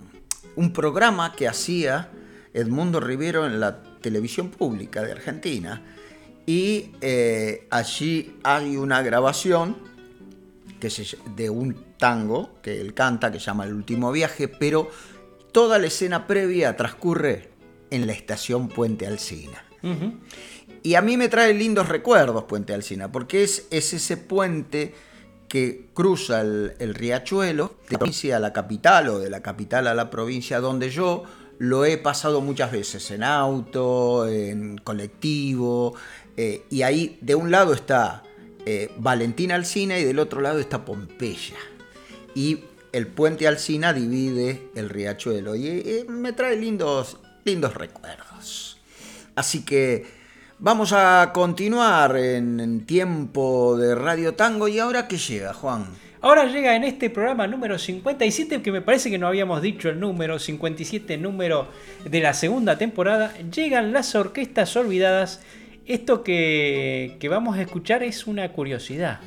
un 0.56 0.74
programa 0.74 1.34
que 1.36 1.48
hacía 1.48 2.10
Edmundo 2.54 3.00
Rivero 3.00 3.46
en 3.46 3.60
la 3.60 3.82
televisión 4.02 4.50
pública 4.50 5.02
de 5.02 5.12
Argentina 5.14 5.82
y 6.46 6.92
eh, 7.02 7.68
allí 7.70 8.36
hay 8.44 8.76
una 8.76 9.02
grabación 9.02 9.78
que 10.80 10.90
se, 10.90 11.18
de 11.36 11.50
un 11.50 11.76
tango 12.00 12.50
que 12.64 12.82
él 12.82 12.95
canta, 12.95 13.32
que 13.32 13.39
se 13.39 13.45
llama 13.45 13.66
El 13.66 13.74
último 13.74 14.12
viaje, 14.12 14.47
pero 14.47 14.89
toda 15.52 15.78
la 15.78 15.86
escena 15.88 16.26
previa 16.26 16.76
transcurre 16.76 17.52
en 17.91 18.08
la 18.08 18.14
estación 18.14 18.70
Puente 18.70 19.06
Alsina. 19.06 19.64
Y 20.82 20.95
a 20.95 21.02
mí 21.02 21.18
me 21.18 21.30
trae 21.30 21.54
lindos 21.54 21.88
recuerdos 21.88 22.45
Puente 22.45 22.74
Alsina, 22.74 23.12
porque 23.12 23.43
es, 23.43 23.68
es 23.70 23.93
ese 23.93 24.18
puente 24.18 24.95
que 25.47 25.89
cruza 25.93 26.41
el, 26.41 26.95
riachuelo 26.95 27.76
de 27.88 27.93
la 27.93 28.00
provincia 28.00 28.38
a 28.38 28.39
la 28.39 28.54
capital 28.54 29.10
o 29.10 29.20
de 29.20 29.30
la 29.30 29.41
capital 29.41 29.88
a 29.88 29.93
la 29.93 30.10
provincia 30.10 30.60
donde 30.60 30.89
yo 30.89 31.24
lo 31.58 31.86
he 31.86 31.97
pasado 31.97 32.39
muchas 32.39 32.72
veces 32.72 33.12
en 33.12 33.24
auto, 33.24 34.28
en 34.30 34.78
colectivo, 34.78 35.95
eh, 36.38 36.64
y 36.70 36.84
ahí 36.84 37.18
de 37.22 37.36
un 37.36 37.52
lado 37.52 37.74
está 37.74 38.24
eh, 38.66 38.91
Valentina 38.97 39.56
Alsina 39.56 39.97
y 39.97 40.06
del 40.06 40.20
otro 40.20 40.39
lado 40.39 40.60
está 40.60 40.86
Pompeya 40.86 41.58
y 42.36 42.64
el 42.92 43.08
puente 43.08 43.48
Alcina 43.48 43.94
divide 43.94 44.70
el 44.76 44.90
riachuelo 44.90 45.56
y, 45.56 46.06
me 46.08 46.34
trae 46.34 46.56
lindos, 46.56 47.18
lindos 47.46 47.74
recuerdos. 47.74 48.80
Así 49.36 49.64
que 49.64 50.06
vamos 50.58 50.92
a 50.94 51.32
continuar 51.34 52.18
en, 52.18 52.86
tiempo 52.86 53.78
de 53.78 53.96
Radio 53.96 54.34
Tango 54.34 54.68
y 54.68 54.80
ahora 54.80 55.08
qué 55.08 55.18
llega, 55.18 55.54
Juan. 55.54 55.88
Ahora 56.22 56.46
llega 56.46 56.76
en 56.76 56.84
este 56.84 57.10
programa 57.10 57.48
número 57.48 57.80
57, 57.80 58.62
que 58.62 58.72
me 58.74 58.82
parece 58.82 59.10
que 59.10 59.18
no 59.18 59.28
habíamos 59.28 59.62
dicho 59.62 59.88
el 59.88 60.00
número, 60.00 60.38
57 60.38 61.18
número 61.18 61.70
de 62.04 62.20
la 62.20 62.34
segunda 62.34 62.78
temporada, 62.78 63.34
llegan 63.54 63.94
las 63.94 64.16
orquestas 64.16 64.76
olvidadas. 64.76 65.42
Esto 65.86 66.24
que, 66.24 67.16
que 67.20 67.30
vamos 67.30 67.58
a 67.58 67.62
escuchar 67.62 68.04
es 68.04 68.28
una 68.28 68.52
curiosidad. 68.52 69.22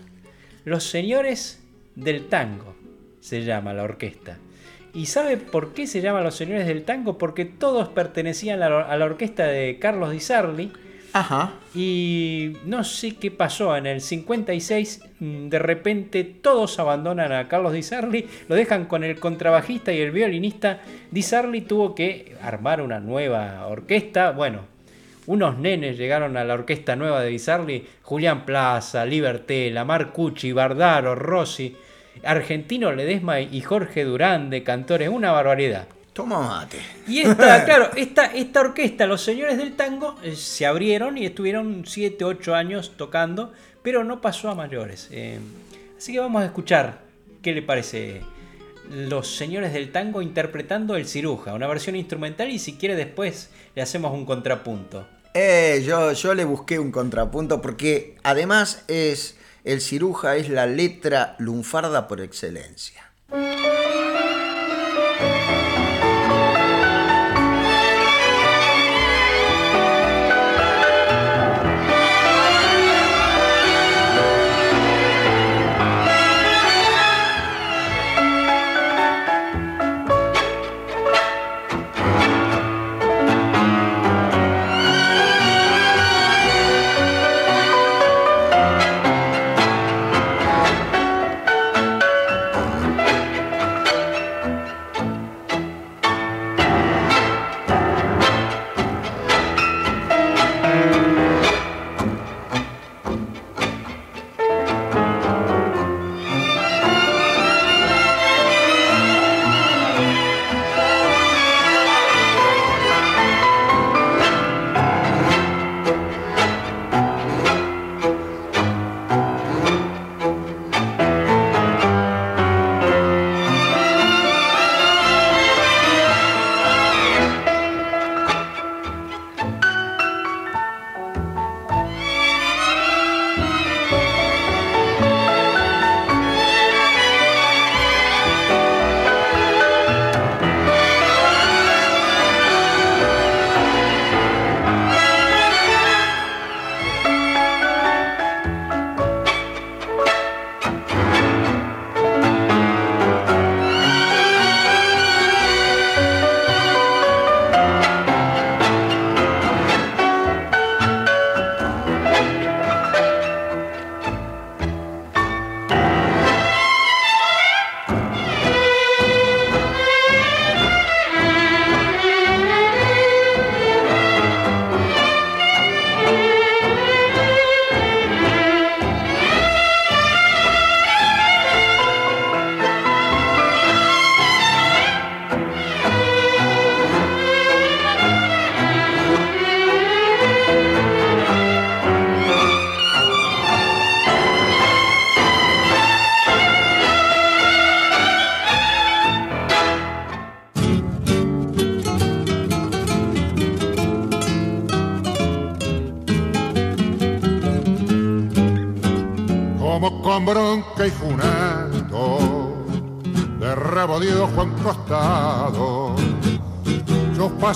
Los 0.64 0.84
señores 0.84 1.62
del 1.96 2.28
tango 2.28 2.81
se 3.22 3.44
llama 3.44 3.72
la 3.72 3.84
orquesta. 3.84 4.36
¿Y 4.92 5.06
sabe 5.06 5.38
por 5.38 5.72
qué 5.72 5.86
se 5.86 6.02
llama 6.02 6.20
Los 6.20 6.34
Señores 6.34 6.66
del 6.66 6.82
Tango? 6.82 7.16
Porque 7.16 7.46
todos 7.46 7.88
pertenecían 7.88 8.62
a 8.62 8.68
la, 8.68 9.04
orquesta 9.04 9.46
de 9.46 9.78
Carlos 9.78 10.10
Di 10.10 10.20
Sarli. 10.20 10.70
Ajá. 11.14 11.52
Y 11.74 12.56
no 12.66 12.84
sé 12.84 13.14
qué 13.14 13.30
pasó. 13.30 13.74
En 13.76 13.86
el 13.86 14.00
56, 14.00 15.02
mm, 15.20 15.48
de 15.48 15.58
repente, 15.58 16.24
todos 16.24 16.78
abandonan 16.78 17.32
a 17.32 17.48
Carlos 17.48 17.72
Di 17.72 17.82
Sarli, 17.82 18.26
lo 18.48 18.54
dejan 18.54 18.86
con 18.86 19.04
el 19.04 19.18
contrabajista 19.18 19.92
y 19.92 20.00
el 20.00 20.10
violinista. 20.10 20.80
Di 21.10 21.22
Sarli 21.22 21.62
tuvo 21.62 21.94
que 21.94 22.36
armar 22.42 22.82
una 22.82 23.00
nueva 23.00 23.66
orquesta. 23.68 24.32
Bueno, 24.32 24.66
unos 25.26 25.58
nenes 25.58 25.96
llegaron 25.96 26.36
a 26.36 26.44
la 26.44 26.54
orquesta 26.54 26.96
nueva 26.96 27.22
de 27.22 27.30
Di 27.30 27.38
Sarli: 27.38 27.86
Julián 28.02 28.44
Plaza, 28.44 29.06
Liberté, 29.06 29.70
Lamar 29.70 30.12
Cucci, 30.12 30.52
Bardaro, 30.52 31.14
Rossi. 31.14 31.74
Argentino 32.24 32.92
Ledesma 32.92 33.40
y 33.40 33.60
Jorge 33.60 34.04
Durán 34.04 34.50
de 34.50 34.62
cantores, 34.62 35.08
una 35.08 35.32
barbaridad. 35.32 35.86
Toma 36.12 36.40
mate. 36.40 36.78
Y 37.08 37.20
esta, 37.20 37.64
claro, 37.64 37.90
esta, 37.96 38.26
esta 38.26 38.60
orquesta, 38.60 39.06
los 39.06 39.22
señores 39.22 39.56
del 39.56 39.74
tango, 39.74 40.16
eh, 40.22 40.36
se 40.36 40.66
abrieron 40.66 41.16
y 41.16 41.24
estuvieron 41.24 41.84
7, 41.86 42.24
8 42.24 42.54
años 42.54 42.92
tocando, 42.96 43.52
pero 43.82 44.04
no 44.04 44.20
pasó 44.20 44.50
a 44.50 44.54
mayores. 44.54 45.08
Eh, 45.10 45.38
así 45.96 46.12
que 46.12 46.20
vamos 46.20 46.42
a 46.42 46.46
escuchar 46.46 47.00
qué 47.40 47.52
le 47.52 47.62
parece 47.62 48.20
los 48.90 49.36
señores 49.36 49.72
del 49.72 49.90
tango 49.90 50.20
interpretando 50.20 50.96
El 50.96 51.06
Ciruja, 51.06 51.54
una 51.54 51.66
versión 51.66 51.96
instrumental 51.96 52.50
y 52.50 52.58
si 52.58 52.74
quiere 52.74 52.94
después 52.94 53.50
le 53.74 53.82
hacemos 53.82 54.12
un 54.12 54.26
contrapunto. 54.26 55.06
Eh, 55.34 55.82
yo, 55.86 56.12
yo 56.12 56.34
le 56.34 56.44
busqué 56.44 56.78
un 56.78 56.92
contrapunto 56.92 57.62
porque 57.62 58.16
además 58.22 58.84
es 58.88 59.38
el 59.64 59.80
ciruja 59.80 60.36
es 60.36 60.48
la 60.48 60.66
letra 60.66 61.36
lunfarda 61.38 62.08
por 62.08 62.20
excelencia. 62.20 63.12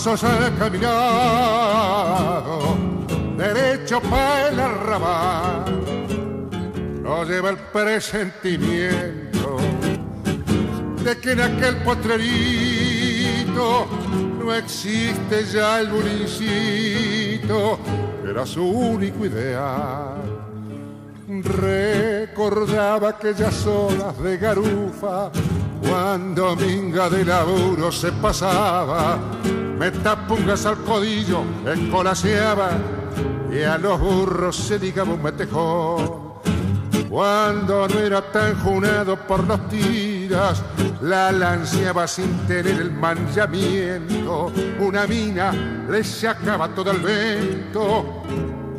Pasos 0.06 0.30
han 0.30 0.54
caminado, 0.54 2.46
derecho 3.36 4.00
para 4.02 4.50
el 4.50 4.60
arrabal, 4.60 5.64
lo 7.02 7.24
lleva 7.24 7.50
el 7.50 7.56
presentimiento 7.56 9.56
de 11.02 11.18
que 11.18 11.32
en 11.32 11.40
aquel 11.40 11.78
potrerito 11.78 13.88
no 14.38 14.54
existe 14.54 15.44
ya 15.44 15.80
el 15.80 15.88
bulicito, 15.88 17.80
era 18.24 18.46
su 18.46 18.64
único 18.64 19.26
ideal. 19.26 20.22
Recordaba 21.42 23.08
aquellas 23.08 23.66
horas 23.66 24.16
de 24.22 24.38
garufa 24.38 25.32
cuando 25.82 26.54
minga 26.54 27.10
de 27.10 27.24
laburo 27.24 27.90
se 27.90 28.12
pasaba, 28.12 29.18
me 29.78 29.90
tapungas 29.90 30.66
al 30.66 30.78
codillo, 30.78 31.42
escolaseaba 31.66 32.70
y 33.50 33.62
a 33.62 33.78
los 33.78 34.00
burros 34.00 34.56
se 34.56 34.78
digaba 34.78 35.14
un 35.14 35.22
metejón. 35.22 36.26
Cuando 37.08 37.88
no 37.88 37.98
era 37.98 38.20
tan 38.32 38.58
junado 38.58 39.16
por 39.16 39.46
los 39.46 39.68
tiras, 39.68 40.62
la 41.00 41.30
lanceaba 41.32 42.06
sin 42.06 42.46
tener 42.46 42.80
el 42.80 42.90
manchamiento. 42.90 44.52
Una 44.80 45.06
mina 45.06 45.52
le 45.88 46.02
sacaba 46.04 46.68
todo 46.74 46.90
el 46.90 47.00
vento 47.00 48.22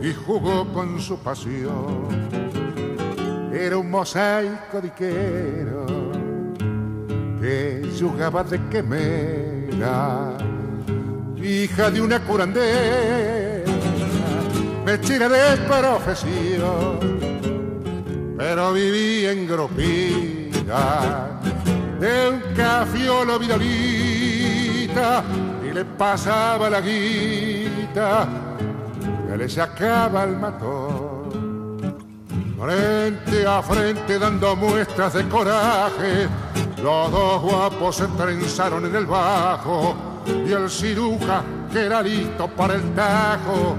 y 0.02 0.14
jugó 0.14 0.72
con 0.74 1.00
su 1.00 1.18
pasión. 1.20 2.08
Era 3.52 3.78
un 3.78 3.90
mosaico 3.90 4.82
diquero 4.82 5.86
que 7.40 7.90
jugaba 8.00 8.44
de 8.44 8.60
quemera, 8.70 10.38
hija 11.42 11.92
de 11.92 12.02
una 12.02 12.20
curandera, 12.20 13.72
mechera 14.86 15.30
de 15.30 15.58
profesión 15.68 17.18
pero 18.38 18.72
vivía 18.72 19.32
en 19.32 19.48
gropina 19.48 21.40
de 22.00 22.30
un 22.30 22.40
cafiolo 22.56 23.40
vidalita 23.40 25.24
y 25.68 25.74
le 25.74 25.84
pasaba 25.84 26.70
la 26.70 26.80
guita 26.80 28.28
que 29.28 29.38
le 29.38 29.50
sacaba 29.50 30.24
el 30.24 30.38
matón. 30.38 31.98
Frente 32.60 33.46
a 33.46 33.62
frente 33.62 34.20
dando 34.20 34.56
muestras 34.56 35.14
de 35.14 35.28
coraje, 35.28 36.28
los 36.82 37.12
dos 37.12 37.42
guapos 37.42 37.96
se 37.96 38.08
trenzaron 38.08 38.86
en 38.86 38.96
el 38.96 39.06
bajo 39.08 40.17
y 40.46 40.52
el 40.52 40.70
ciruja 40.70 41.44
que 41.72 41.86
era 41.86 42.02
listo 42.02 42.48
para 42.48 42.76
el 42.76 42.94
tajo, 42.94 43.76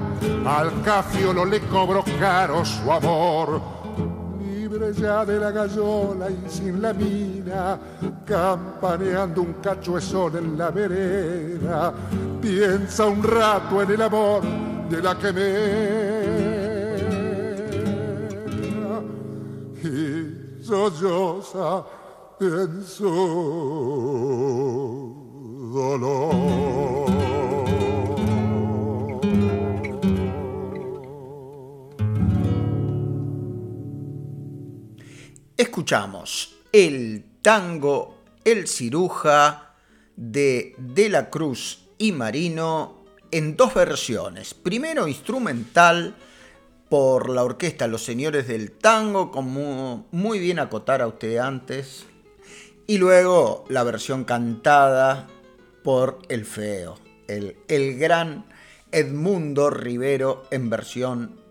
al 0.47 0.83
cafiolo 0.83 1.45
le 1.45 1.61
cobró 1.61 2.05
caro 2.19 2.65
su 2.65 2.91
amor. 2.91 3.61
Libre 4.41 4.93
ya 4.93 5.25
de 5.25 5.39
la 5.39 5.51
gallola 5.51 6.29
y 6.31 6.49
sin 6.49 6.83
la 6.83 6.93
mina, 6.93 7.79
campaneando 8.25 9.43
un 9.43 9.55
cachuezón 9.55 10.37
en 10.37 10.59
la 10.59 10.71
vereda, 10.71 11.93
piensa 12.41 13.07
un 13.07 13.23
rato 13.23 13.83
en 13.83 13.91
el 13.91 14.03
amor 14.03 14.43
de 14.89 15.03
la 15.03 15.19
que 15.19 15.33
me 15.33 16.79
y 19.83 20.63
solloza 20.63 21.85
en 22.41 22.85
su 22.85 23.09
escuchamos 35.89 36.57
el 36.73 37.25
tango 37.41 38.19
El 38.45 38.69
ciruja 38.69 39.75
de 40.17 40.75
De 40.77 41.09
la 41.09 41.31
Cruz 41.31 41.89
y 41.97 42.13
Marino 42.13 43.05
en 43.31 43.57
dos 43.57 43.73
versiones. 43.75 44.53
Primero 44.55 45.09
instrumental 45.09 46.15
por 46.91 47.31
la 47.31 47.45
orquesta 47.45 47.87
Los 47.87 48.03
Señores 48.03 48.49
del 48.49 48.73
Tango, 48.73 49.31
como 49.31 50.07
muy 50.11 50.39
bien 50.39 50.59
acotara 50.59 51.07
usted 51.07 51.39
antes, 51.39 52.05
y 52.87 52.99
luego 52.99 53.65
la 53.69 53.83
versión 53.83 54.25
cantada 54.25 55.27
por 55.83 56.21
El 56.29 56.45
Feo, 56.45 56.99
el, 57.27 57.57
el 57.69 57.99
gran 57.99 58.47
Edmundo 58.91 59.71
Rivero 59.71 60.45
en 60.51 60.71
versión 60.71 61.49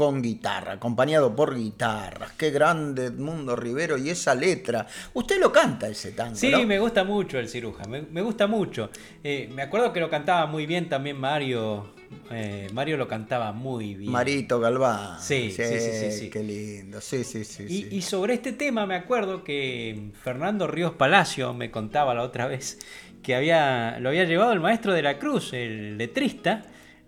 con 0.00 0.22
guitarra, 0.22 0.72
acompañado 0.72 1.36
por 1.36 1.54
guitarras. 1.54 2.32
Qué 2.32 2.50
grande 2.50 3.04
Edmundo 3.06 3.54
Rivero 3.54 3.98
y 3.98 4.08
esa 4.08 4.34
letra. 4.34 4.86
Usted 5.12 5.38
lo 5.38 5.52
canta 5.52 5.88
ese 5.88 6.12
tango. 6.12 6.36
Sí, 6.36 6.54
me 6.64 6.78
gusta 6.78 7.04
mucho 7.04 7.38
el 7.38 7.50
ciruja, 7.50 7.84
me, 7.86 8.22
gusta 8.22 8.46
mucho. 8.46 8.88
Eh, 9.22 9.50
me 9.52 9.60
acuerdo 9.60 9.92
que 9.92 10.00
lo 10.00 10.08
cantaba 10.08 10.46
muy 10.46 10.64
bien 10.64 10.88
también 10.88 11.18
Mario. 11.18 11.92
Eh, 12.30 12.68
Mario 12.72 12.96
lo 12.96 13.06
cantaba 13.06 13.52
muy 13.52 13.94
bien. 13.94 14.10
Marito 14.10 14.58
Galván. 14.58 15.20
Sí, 15.20 15.52
sí, 15.52 15.62
sí, 15.64 16.12
sí, 16.12 16.30
Qué 16.30 16.42
lindo. 16.42 17.00
Sí, 17.02 17.22
sí, 17.22 17.44
sí 17.44 17.66
y, 17.68 17.94
y 17.94 18.00
sobre 18.00 18.32
este 18.32 18.52
tema 18.52 18.86
me 18.86 18.94
acuerdo 18.94 19.44
que 19.44 20.12
Fernando 20.22 20.66
Ríos 20.66 20.92
Palacio 20.92 21.52
me 21.52 21.70
contaba 21.70 22.14
la 22.14 22.22
otra 22.22 22.46
vez 22.46 22.78
que 23.22 23.34
había, 23.34 23.98
lo 24.00 24.08
había 24.08 24.24
llevado 24.24 24.52
el 24.52 24.60
maestro 24.60 24.92
de 24.92 25.02
la 25.02 25.18
Cruz, 25.18 25.52
el 25.52 25.98
letrista 25.98 26.62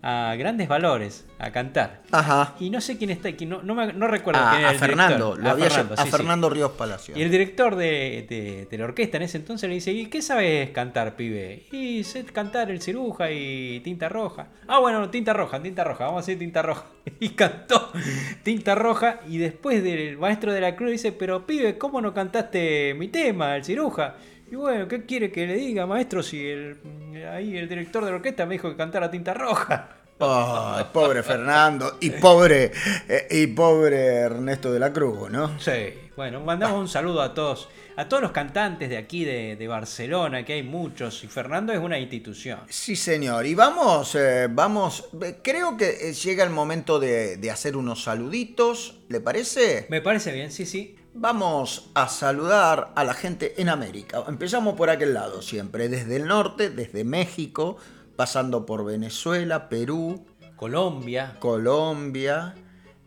a 0.05 0.35
grandes 0.37 0.67
valores 0.67 1.25
a 1.39 1.51
cantar. 1.53 2.01
Ajá. 2.11 2.55
Y 2.59 2.69
no 2.69 2.81
sé 2.81 2.97
quién 2.97 3.09
está 3.09 3.29
aquí, 3.29 3.45
no, 3.45 3.61
no, 3.63 4.07
recuerdo 4.07 4.41
a, 4.41 4.51
quién 4.51 4.61
era 4.61 4.71
a 4.71 4.73
Fernando, 4.73 5.37
lo 5.37 5.47
a 5.47 5.51
había 5.53 5.69
Fernando, 5.69 5.95
a 5.97 6.05
Fernando 6.05 6.49
Ríos 6.49 6.71
Palacio. 6.73 7.17
Y 7.17 7.21
el 7.21 7.31
director 7.31 7.77
de, 7.77 8.67
la 8.69 8.83
orquesta 8.83 9.15
en 9.15 9.23
ese 9.23 9.37
entonces 9.37 9.69
le 9.69 9.75
dice, 9.75 9.93
¿y 9.93 10.07
qué 10.07 10.21
sabes 10.21 10.71
cantar, 10.71 11.15
pibe? 11.15 11.67
Y 11.71 12.03
sé 12.03 12.25
cantar 12.25 12.69
el 12.69 12.81
ciruja 12.81 13.31
y 13.31 13.79
tinta 13.79 14.09
roja. 14.09 14.47
Ah, 14.67 14.79
bueno, 14.79 15.09
tinta 15.09 15.31
roja, 15.31 15.61
tinta 15.61 15.85
roja, 15.85 16.05
vamos 16.05 16.23
a 16.23 16.25
decir 16.25 16.37
tinta 16.37 16.61
roja. 16.61 16.85
Y 17.19 17.29
cantó 17.29 17.91
tinta 18.43 18.75
roja 18.75 19.19
y 19.27 19.37
después 19.37 19.83
del 19.83 20.17
maestro 20.17 20.51
de 20.51 20.59
la 20.59 20.75
cruz 20.75 20.91
dice, 20.91 21.11
pero 21.13 21.45
pibe, 21.45 21.77
¿cómo 21.77 22.01
no 22.01 22.13
cantaste 22.13 22.93
mi 22.93 23.07
tema, 23.07 23.55
el 23.55 23.63
ciruja? 23.63 24.15
Y 24.53 24.55
bueno, 24.55 24.87
¿qué 24.87 25.03
quiere 25.03 25.31
que 25.31 25.47
le 25.47 25.55
diga, 25.55 25.87
maestro, 25.87 26.21
si 26.21 26.47
el, 26.47 26.77
ahí 27.27 27.57
el 27.57 27.67
director 27.67 28.05
de 28.05 28.11
la 28.11 28.17
orquesta 28.17 28.45
me 28.45 28.53
dijo 28.53 28.69
que 28.69 28.75
cantara 28.75 29.09
tinta 29.09 29.33
roja? 29.33 29.89
pobre 30.93 31.23
Fernando 31.23 31.97
y 31.99 32.11
pobre 32.11 32.71
eh, 33.09 33.27
y 33.31 33.47
pobre 33.47 33.97
Ernesto 34.17 34.71
de 34.71 34.79
la 34.79 34.93
Cruz, 34.93 35.31
¿no? 35.31 35.59
Sí, 35.59 35.95
bueno, 36.15 36.39
mandamos 36.41 36.79
un 36.79 36.87
saludo 36.87 37.23
a 37.23 37.33
todos, 37.33 37.67
a 37.97 38.07
todos 38.07 38.21
los 38.21 38.31
cantantes 38.31 38.89
de 38.89 38.97
aquí 38.97 39.25
de, 39.25 39.67
Barcelona, 39.67 40.45
que 40.45 40.53
hay 40.53 40.61
muchos, 40.61 41.23
y 41.23 41.27
Fernando 41.27 41.73
es 41.73 41.79
una 41.79 41.97
institución. 41.97 42.59
Sí, 42.69 42.95
señor. 42.95 43.47
Y 43.47 43.55
vamos, 43.55 44.13
eh, 44.13 44.49
vamos, 44.51 45.09
eh, 45.19 45.39
creo 45.41 45.75
que 45.75 46.13
llega 46.13 46.43
el 46.43 46.51
momento 46.51 46.99
de, 46.99 47.37
de 47.37 47.49
hacer 47.49 47.75
unos 47.75 48.03
saluditos, 48.03 48.99
¿le 49.09 49.19
parece? 49.19 49.87
Me 49.89 49.99
parece 49.99 50.31
bien, 50.31 50.51
sí, 50.51 50.67
sí. 50.67 50.95
Vamos 51.15 51.91
a 51.93 52.07
saludar 52.07 52.91
a 52.95 53.03
la 53.03 53.13
gente 53.13 53.61
en 53.61 53.69
América. 53.69 54.23
Empezamos 54.27 54.73
por 54.73 54.89
aquel 54.89 55.13
lado 55.13 55.43
siempre, 55.43 55.87
desde 55.87 56.15
el 56.15 56.25
norte, 56.25 56.71
desde 56.71 57.03
México, 57.03 57.77
pasando 58.15 58.65
por 58.65 58.83
Venezuela, 58.83 59.69
Perú, 59.69 60.25
Colombia, 60.55 61.37
Colombia, 61.39 62.55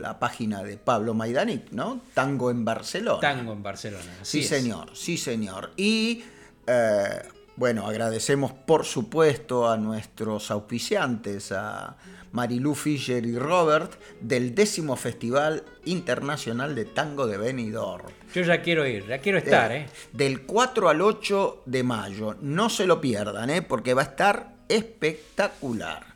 la 0.00 0.20
página 0.20 0.62
de 0.62 0.76
Pablo 0.76 1.14
Maidanic, 1.14 1.72
¿no? 1.72 2.00
Tango 2.14 2.52
en 2.52 2.64
Barcelona. 2.64 3.18
Tango 3.18 3.52
en 3.52 3.62
Barcelona. 3.64 4.04
Sí, 4.22 4.38
así 4.38 4.40
es. 4.40 4.46
señor, 4.46 4.90
sí, 4.96 5.16
señor. 5.16 5.72
Y 5.76 6.22
eh, 6.68 7.22
bueno, 7.58 7.88
agradecemos 7.88 8.52
por 8.52 8.84
supuesto 8.84 9.68
a 9.68 9.76
nuestros 9.76 10.52
auspiciantes, 10.52 11.50
a 11.50 11.96
Marilú 12.30 12.76
Fischer 12.76 13.26
y 13.26 13.36
Robert, 13.36 14.00
del 14.20 14.54
décimo 14.54 14.94
Festival 14.94 15.64
Internacional 15.84 16.76
de 16.76 16.84
Tango 16.84 17.26
de 17.26 17.36
Benidorm. 17.36 18.06
Yo 18.32 18.42
ya 18.42 18.62
quiero 18.62 18.86
ir, 18.86 19.08
ya 19.08 19.18
quiero 19.18 19.38
estar, 19.38 19.72
¿eh? 19.72 19.88
Del 20.12 20.42
4 20.42 20.88
al 20.88 21.00
8 21.00 21.64
de 21.66 21.82
mayo. 21.82 22.36
No 22.40 22.70
se 22.70 22.86
lo 22.86 23.00
pierdan, 23.00 23.50
¿eh? 23.50 23.62
porque 23.62 23.92
va 23.92 24.02
a 24.02 24.04
estar 24.04 24.54
espectacular. 24.68 26.06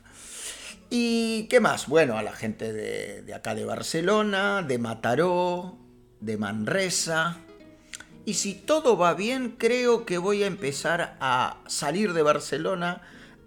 ¿Y 0.89 1.47
qué 1.49 1.59
más? 1.59 1.87
Bueno, 1.87 2.17
a 2.17 2.23
la 2.23 2.31
gente 2.31 2.71
de, 2.71 3.21
de 3.21 3.33
acá 3.33 3.53
de 3.53 3.65
Barcelona, 3.65 4.61
de 4.61 4.77
Mataró, 4.77 5.77
de 6.21 6.37
Manresa. 6.37 7.41
Y 8.25 8.35
si 8.35 8.53
todo 8.53 8.97
va 8.97 9.13
bien, 9.13 9.55
creo 9.57 10.05
que 10.05 10.17
voy 10.17 10.43
a 10.43 10.47
empezar 10.47 11.17
a 11.19 11.57
salir 11.67 12.13
de 12.13 12.21
Barcelona 12.21 13.01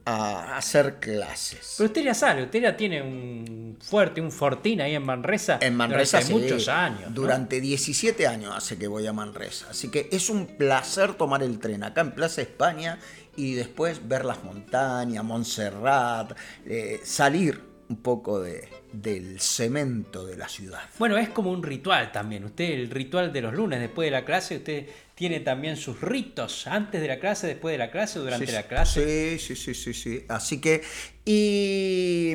a 0.06 0.56
hacer 0.56 1.00
clases. 1.00 1.74
Pero 1.76 1.88
usted 1.88 2.04
ya 2.04 2.14
sale, 2.14 2.44
usted 2.44 2.60
ya 2.60 2.76
tiene 2.76 3.02
un 3.02 3.76
fuerte, 3.80 4.20
un 4.20 4.30
fortín 4.30 4.80
ahí 4.80 4.94
en 4.94 5.02
Manresa. 5.02 5.58
En 5.60 5.74
Manresa 5.74 6.20
durante 6.20 6.34
sí, 6.34 6.44
muchos 6.44 6.68
años. 6.68 7.08
¿no? 7.08 7.10
Durante 7.10 7.60
17 7.60 8.26
años 8.26 8.54
hace 8.54 8.78
que 8.78 8.86
voy 8.86 9.06
a 9.06 9.12
Manresa. 9.12 9.66
Así 9.70 9.90
que 9.90 10.08
es 10.12 10.30
un 10.30 10.46
placer 10.46 11.14
tomar 11.14 11.42
el 11.42 11.58
tren 11.58 11.82
acá 11.82 12.02
en 12.02 12.12
Plaza 12.12 12.40
España 12.40 13.00
y 13.34 13.54
después 13.54 14.06
ver 14.06 14.24
las 14.24 14.44
montañas, 14.44 15.24
Montserrat, 15.24 16.36
eh, 16.64 17.00
salir 17.02 17.60
un 17.88 17.96
poco 17.96 18.40
de, 18.40 18.68
del 19.02 19.40
cemento 19.40 20.24
de 20.26 20.36
la 20.36 20.48
ciudad. 20.48 20.80
Bueno, 20.98 21.16
es 21.18 21.28
como 21.30 21.50
un 21.50 21.62
ritual 21.62 22.12
también. 22.12 22.44
Usted, 22.44 22.64
el 22.70 22.90
ritual 22.90 23.32
de 23.32 23.40
los 23.42 23.54
lunes 23.54 23.80
después 23.80 24.06
de 24.06 24.10
la 24.10 24.24
clase, 24.24 24.56
usted 24.56 24.86
tiene 25.14 25.40
también 25.40 25.76
sus 25.76 26.00
ritos 26.00 26.66
antes 26.66 27.00
de 27.00 27.08
la 27.08 27.18
clase, 27.18 27.46
después 27.46 27.72
de 27.72 27.78
la 27.78 27.90
clase, 27.90 28.18
durante 28.18 28.46
Sí, 28.46 28.52
la 28.52 28.62
clase. 28.64 29.38
Sí, 29.38 29.54
sí, 29.54 29.74
sí, 29.74 29.74
sí, 29.74 29.94
sí. 29.94 30.24
Así 30.28 30.60
que, 30.60 30.82
y, 31.24 32.34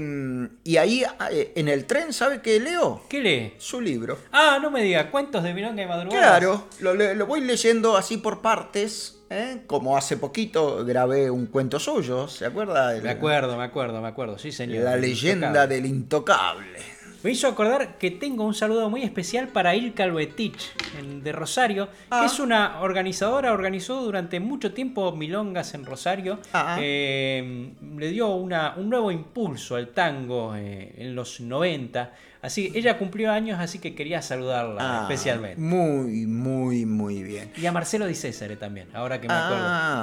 y 0.64 0.78
ahí 0.78 1.04
eh, 1.32 1.54
en 1.56 1.68
el 1.68 1.86
tren, 1.86 2.12
¿sabe 2.14 2.42
qué 2.42 2.60
leo? 2.60 3.04
¿Qué 3.10 3.20
lee? 3.22 3.54
Su 3.58 3.82
libro. 3.82 4.18
Ah, 4.32 4.58
no 4.62 4.72
me 4.72 4.82
diga, 4.84 5.12
cuentos 5.12 5.44
de 5.44 5.54
Milonga 5.54 5.84
y 5.84 5.88
Madrugada. 5.88 6.40
Claro, 6.40 6.68
lo, 6.80 6.94
lo 6.96 7.26
voy 7.26 7.42
leyendo 7.42 7.96
así 7.98 8.18
por 8.18 8.42
partes, 8.42 9.21
¿eh? 9.32 9.62
como 9.66 9.98
hace 9.98 10.18
poquito 10.18 10.84
grabé 10.86 11.32
un 11.32 11.48
cuento 11.48 11.80
suyo, 11.80 12.28
¿se 12.28 12.46
acuerda? 12.46 12.96
El- 12.96 13.02
Me 13.04 13.10
acuerdo, 13.10 13.58
me 13.58 13.64
acuerdo, 13.64 14.02
me 14.02 14.08
acuerdo, 14.10 14.38
sí 14.38 14.52
señor. 14.52 14.84
La 14.84 14.96
leyenda 14.98 15.48
intocable. 15.48 15.76
del 15.76 15.86
intocable. 15.86 16.80
Me 17.24 17.30
hizo 17.30 17.48
acordar 17.48 18.00
que 18.00 18.10
tengo 18.10 18.44
un 18.44 18.56
saludo 18.56 18.90
muy 18.90 19.04
especial 19.04 19.48
para 19.50 19.76
Ilka 19.76 20.04
Alvetich, 20.06 20.72
en- 21.00 21.24
de 21.24 21.32
Rosario, 21.32 21.88
Ah. 22.10 22.22
que 22.22 22.26
es 22.26 22.40
una 22.40 22.82
organizadora, 22.82 23.54
organizó 23.54 24.02
durante 24.02 24.40
mucho 24.40 24.74
tiempo 24.74 25.12
milongas 25.12 25.76
en 25.76 25.86
Rosario. 25.86 26.40
Ah. 26.52 26.78
Eh, 26.82 27.74
le 27.96 28.08
dio 28.10 28.30
una, 28.30 28.74
un 28.76 28.90
nuevo 28.90 29.12
impulso 29.12 29.76
al 29.76 29.90
tango 29.90 30.56
eh, 30.56 30.96
en 30.98 31.14
los 31.14 31.40
90. 31.42 32.12
Así, 32.42 32.72
ella 32.74 32.98
cumplió 32.98 33.32
años, 33.32 33.60
así 33.60 33.78
que 33.78 33.94
quería 33.94 34.22
saludarla 34.24 34.78
Ah, 34.80 35.02
especialmente. 35.04 35.62
Muy, 35.62 36.26
muy, 36.26 36.86
muy 36.88 37.22
bien. 37.22 37.52
Y 37.56 37.66
a 37.68 37.72
Marcelo 37.72 38.08
Di 38.08 38.16
César 38.16 38.56
también, 38.58 38.88
ahora 38.94 39.22
que 39.22 39.28
me 39.28 39.34
Ah, 39.36 39.46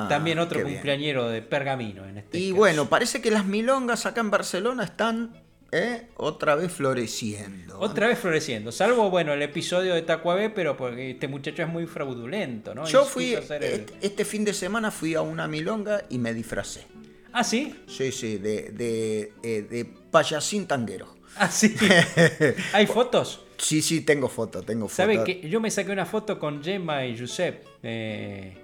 acuerdo. 0.02 0.08
También 0.08 0.38
otro 0.38 0.62
cumpleañero 0.62 1.28
de 1.28 1.42
Pergamino 1.42 2.06
en 2.06 2.18
este 2.18 2.38
Y 2.38 2.50
caso. 2.50 2.56
bueno, 2.56 2.88
parece 2.88 3.20
que 3.20 3.30
las 3.32 3.44
milongas 3.44 4.06
acá 4.06 4.20
en 4.20 4.30
Barcelona 4.30 4.84
están 4.84 5.32
¿eh? 5.72 6.06
otra 6.16 6.54
vez 6.54 6.70
floreciendo. 6.72 7.78
Otra 7.80 8.06
vez 8.06 8.18
floreciendo, 8.20 8.70
salvo 8.70 9.10
bueno 9.10 9.32
el 9.32 9.42
episodio 9.42 9.94
de 9.94 10.02
Tacuabé, 10.02 10.48
pero 10.48 10.76
porque 10.76 11.10
este 11.10 11.26
muchacho 11.26 11.62
es 11.64 11.68
muy 11.68 11.86
fraudulento, 11.86 12.72
¿no? 12.74 12.86
Yo 12.86 13.04
fui, 13.04 13.34
hacer 13.34 13.64
el- 13.64 13.72
este, 13.80 13.94
este 14.00 14.24
fin 14.24 14.44
de 14.44 14.54
semana 14.54 14.90
fui 14.92 15.14
a 15.16 15.22
una 15.22 15.48
milonga 15.48 16.04
y 16.08 16.18
me 16.18 16.32
disfracé. 16.32 16.86
¿Ah, 17.32 17.42
sí? 17.44 17.74
Sí, 17.88 18.12
sí, 18.12 18.38
de, 18.38 18.70
de, 18.70 19.32
eh, 19.42 19.62
de 19.68 19.84
payasín 19.84 20.66
tanguero. 20.66 21.17
¿Ah, 21.36 21.50
sí? 21.50 21.74
¿Hay 22.72 22.86
fotos? 22.86 23.44
Sí, 23.58 23.82
sí, 23.82 24.02
tengo 24.02 24.28
foto, 24.28 24.62
tengo 24.62 24.86
foto. 24.88 24.96
¿Sabe 24.96 25.24
que 25.24 25.48
yo 25.48 25.60
me 25.60 25.70
saqué 25.70 25.90
una 25.92 26.06
foto 26.06 26.38
con 26.38 26.62
Gemma 26.62 27.04
y 27.04 27.18
Josep? 27.18 27.64
Eh, 27.82 28.56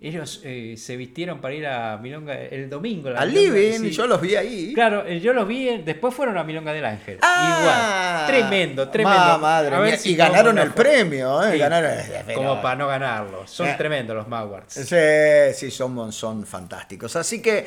ellos 0.00 0.40
eh, 0.42 0.74
se 0.76 0.96
vistieron 0.96 1.40
para 1.40 1.54
ir 1.54 1.64
a 1.64 1.96
Milonga 1.98 2.34
el 2.34 2.68
domingo. 2.68 3.10
Al 3.10 3.30
Milonga, 3.30 3.56
living, 3.56 3.78
sí. 3.82 3.90
yo 3.92 4.08
los 4.08 4.20
vi 4.20 4.34
ahí. 4.34 4.72
Claro, 4.74 5.06
eh, 5.06 5.20
yo 5.20 5.32
los 5.32 5.46
vi, 5.46 5.78
después 5.78 6.12
fueron 6.12 6.36
a 6.38 6.42
Milonga 6.42 6.72
del 6.72 6.84
Ángel. 6.84 7.18
Ah, 7.22 8.26
Igual. 8.26 8.26
Tremendo, 8.48 8.88
tremendo. 8.88 9.16
ma- 9.20 9.38
madre 9.38 9.76
A 9.76 9.78
ver 9.78 9.90
mía, 9.90 9.98
si 9.98 10.10
y 10.10 10.16
ganaron 10.16 10.58
el 10.58 10.72
premio, 10.72 11.40
¿eh? 11.44 11.52
Sí, 11.52 11.58
Ganaron- 11.58 12.34
Como 12.34 12.60
para 12.60 12.74
no 12.74 12.88
ganarlo. 12.88 13.46
Son 13.46 13.68
Eh. 13.68 13.74
tremendos 13.78 14.16
los 14.16 14.26
Mawards. 14.26 14.74
Sí, 14.74 14.96
sí, 15.54 15.70
son, 15.70 16.12
son 16.12 16.44
fantásticos. 16.46 17.14
Así 17.14 17.40
que, 17.40 17.64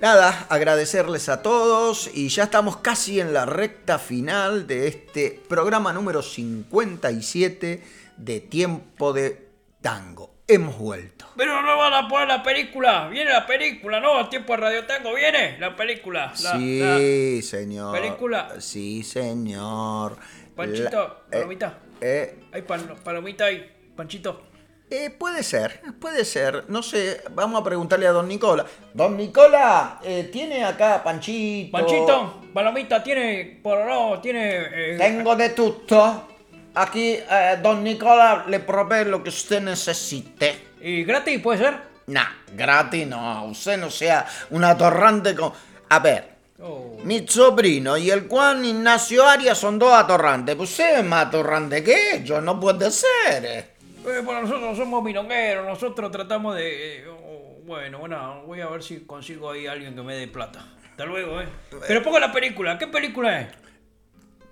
nada, 0.00 0.46
agradecerles 0.48 1.28
a 1.28 1.42
todos 1.42 2.10
y 2.14 2.28
ya 2.28 2.44
estamos 2.44 2.78
casi 2.78 3.20
en 3.20 3.32
la 3.32 3.46
recta 3.46 3.98
final 3.98 4.66
de 4.66 4.88
este 4.88 5.40
programa 5.48 5.92
número 5.92 6.22
57 6.22 7.82
de 8.16 8.40
Tiempo 8.40 9.12
de 9.12 9.48
Tango. 9.80 10.30
Hemos 10.46 10.76
vuelto. 10.78 11.26
Pero 11.36 11.62
no 11.62 11.76
van 11.78 11.94
a 11.94 12.08
poner 12.08 12.26
la 12.26 12.42
película. 12.42 13.06
Viene 13.08 13.30
la 13.30 13.46
película, 13.46 14.00
¿no? 14.00 14.28
Tiempo 14.28 14.52
de 14.54 14.56
Radio 14.58 14.84
Tango. 14.84 15.14
Viene 15.14 15.56
la 15.60 15.76
película. 15.76 16.32
La- 16.42 16.58
sí, 16.58 17.40
señor. 17.42 17.92
película. 17.96 18.54
Sí, 18.60 19.04
señor. 19.04 20.16
Panchito, 20.56 20.90
La- 20.90 21.14
eh, 21.14 21.30
palomita. 21.30 21.78
eh, 22.00 22.38
Hay 22.52 22.62
pan- 22.62 22.96
palomita 23.04 23.44
ahí. 23.44 23.64
Panchito. 23.94 24.42
Eh, 24.90 25.08
puede 25.10 25.44
ser, 25.44 25.80
puede 26.00 26.24
ser. 26.24 26.64
No 26.68 26.82
sé, 26.82 27.22
vamos 27.30 27.60
a 27.60 27.64
preguntarle 27.64 28.06
a 28.08 28.10
don 28.12 28.26
Nicola. 28.26 28.66
Don 28.92 29.16
Nicola, 29.16 30.00
eh, 30.02 30.28
¿tiene 30.32 30.64
acá 30.64 31.00
Panchito? 31.02 31.70
Panchito, 31.70 32.40
palomita, 32.52 33.00
tiene 33.02 33.60
pororó, 33.62 34.18
tiene... 34.20 34.94
eh, 34.94 34.96
Tengo 34.98 35.36
de 35.36 35.50
tutto. 35.50 36.26
Aquí, 36.74 37.12
eh, 37.12 37.58
don 37.62 37.84
Nicola 37.84 38.44
le 38.48 38.58
provee 38.60 39.04
lo 39.04 39.22
que 39.22 39.28
usted 39.28 39.60
necesite. 39.62 40.58
¿Y 40.80 41.04
gratis 41.04 41.40
puede 41.40 41.58
ser? 41.58 41.74
Nah, 42.06 42.26
gratis 42.56 43.06
no. 43.06 43.44
Usted 43.44 43.78
no 43.78 43.90
sea 43.90 44.26
un 44.50 44.64
atorrante 44.64 45.34
con... 45.36 45.52
A 45.88 45.98
ver, 46.00 46.30
Oh. 46.62 46.98
mi 47.04 47.26
sobrino 47.26 47.96
y 47.96 48.10
el 48.10 48.28
Juan 48.28 48.62
Ignacio 48.62 49.26
Arias 49.26 49.56
son 49.56 49.78
dos 49.78 49.94
atorrantes. 49.94 50.54
Pues 50.56 50.68
usted 50.72 50.98
es 50.98 51.04
más 51.04 51.28
atorrante 51.28 51.82
que 51.82 52.16
ellos, 52.16 52.42
no 52.42 52.60
puede 52.60 52.90
ser. 52.90 53.69
Eh. 54.06 54.20
Bueno, 54.24 54.42
nosotros 54.42 54.76
somos 54.76 55.02
milongueros, 55.02 55.66
nosotros 55.66 56.10
tratamos 56.10 56.56
de... 56.56 56.98
eh, 57.00 57.04
oh, 57.08 57.60
bueno, 57.64 57.98
bueno, 57.98 58.42
voy 58.46 58.60
a 58.60 58.68
ver 58.68 58.82
si 58.82 59.00
consigo 59.00 59.50
ahí 59.50 59.66
alguien 59.66 59.94
que 59.94 60.02
me 60.02 60.14
dé 60.14 60.28
plata. 60.28 60.64
Hasta 60.90 61.04
luego, 61.06 61.40
¿eh? 61.40 61.48
Pero 61.86 62.02
ponga 62.02 62.20
la 62.20 62.32
película. 62.32 62.76
¿Qué 62.78 62.86
película 62.86 63.40
es? 63.40 63.48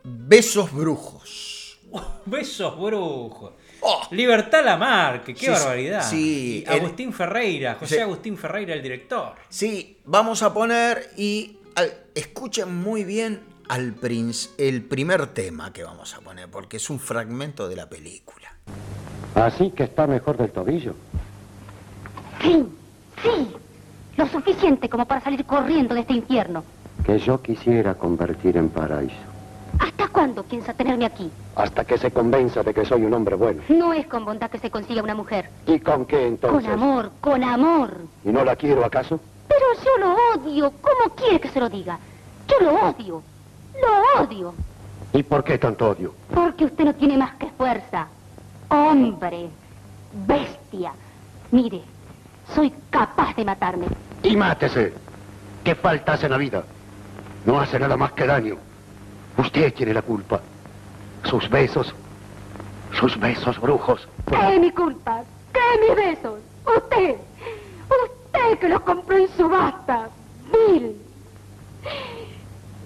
Besos 0.05 0.73
brujos. 0.73 1.79
Besos 2.27 2.79
brujos. 2.81 3.53
Libertad 4.11 4.65
Lamarque, 4.65 5.35
qué 5.35 5.51
Oh. 5.51 5.55
Sí, 5.55 5.61
barbaridad. 5.61 6.03
sí, 6.11 6.65
Agustín 6.66 7.12
Ferreira, 7.12 7.75
José 7.79 7.95
Sí. 7.97 8.01
Agustín 8.01 8.37
Ferreira, 8.37 8.75
el 8.75 8.83
director. 8.83 9.35
Sí, 9.49 9.99
vamos 10.05 10.43
a 10.43 10.53
poner 10.53 11.11
y 11.16 11.59
al- 11.77 11.97
escuchen 12.15 12.75
muy 12.75 13.05
bien 13.05 13.41
al 13.69 13.95
princ- 13.95 14.51
el 14.59 14.83
primer 14.83 15.29
tema 15.29 15.73
que 15.73 15.85
vamos 15.85 16.15
a 16.15 16.20
poner, 16.20 16.51
porque 16.51 16.79
es 16.79 16.91
un 16.91 16.99
fragmento 16.99 17.69
de 17.69 17.77
la 17.77 17.89
película. 17.89 18.53
Así 19.39 19.70
que 19.70 19.85
está 19.85 20.06
mejor 20.06 20.36
del 20.36 20.51
tobillo. 20.51 20.94
Sí, 22.43 22.66
sí. 23.23 23.55
Lo 24.16 24.27
suficiente 24.27 24.89
como 24.89 25.06
para 25.06 25.20
salir 25.20 25.44
corriendo 25.44 25.94
de 25.94 26.01
este 26.01 26.15
infierno. 26.15 26.65
Que 27.05 27.19
yo 27.19 27.40
quisiera 27.40 27.94
convertir 27.94 28.56
en 28.56 28.69
paraíso. 28.69 29.15
¿Hasta 29.78 30.09
cuándo 30.09 30.43
piensa 30.43 30.74
tenerme 30.74 31.06
aquí? 31.06 31.31
Hasta 31.55 31.85
que 31.85 31.98
se 31.98 32.10
convenza 32.10 32.65
de 32.65 32.74
que 32.74 32.85
soy 32.85 33.05
un 33.05 33.15
hombre 33.15 33.36
bueno. 33.36 33.62
No 33.69 33.93
es 33.93 34.06
con 34.06 34.24
bondad 34.24 34.51
que 34.51 34.59
se 34.59 34.70
consiga 34.70 35.02
una 35.02 35.15
mujer. 35.15 35.48
¿Y 35.66 35.78
con 35.78 36.05
qué 36.05 36.27
entonces? 36.27 36.65
Con 36.65 36.73
amor, 36.73 37.12
con 37.20 37.44
amor. 37.44 37.97
¿Y 38.24 38.31
no 38.31 38.44
la 38.44 38.56
quiero 38.56 38.85
acaso? 38.85 39.20
Pero 39.47 39.66
yo 39.85 39.98
lo 39.98 40.16
odio. 40.35 40.73
¿Cómo 40.81 41.15
quiere 41.15 41.39
que 41.39 41.48
se 41.48 41.60
lo 41.60 41.69
diga? 41.69 41.98
Yo 42.48 42.56
lo 42.60 42.89
odio. 42.89 43.23
Lo 43.81 44.23
odio. 44.23 44.55
¿Y 45.12 45.23
por 45.23 45.44
qué 45.44 45.59
tanto 45.59 45.90
odio? 45.90 46.12
Porque 46.35 46.65
usted 46.65 46.85
no 46.85 46.94
tiene 46.94 47.16
más 47.16 47.36
que 47.36 47.47
fuerza. 47.51 48.09
Hombre. 48.69 49.49
Bestia. 50.12 50.93
Mire, 51.51 51.82
soy 52.55 52.73
capaz 52.90 53.35
de 53.36 53.45
matarme. 53.45 53.86
Y 54.23 54.36
mátese. 54.36 54.93
¿Qué 55.65 55.74
falta 55.74 56.12
hace 56.15 56.27
en 56.27 56.32
la 56.32 56.39
vida? 56.39 56.65
No 57.45 57.61
hace 57.61 57.78
nada 57.78 57.97
más 57.97 58.12
que 58.12 58.27
daño. 58.27 58.57
Usted 59.36 59.73
tiene 59.74 59.95
la 59.95 60.03
culpa. 60.03 60.40
Sus 61.24 61.49
besos. 61.49 61.95
Sus 62.99 63.19
besos 63.19 63.61
brujos. 63.61 64.09
¿Qué 64.28 64.55
es 64.55 64.61
mi 64.61 64.70
culpa? 64.70 65.23
¿Qué 65.53 65.61
es 65.74 65.81
mis 65.89 65.97
besos? 65.97 66.40
Usted. 66.66 67.16
Usted 67.89 68.59
que 68.59 68.69
los 68.69 68.81
compró 68.81 69.16
en 69.16 69.28
subasta. 69.36 70.09
Bill. 70.53 70.97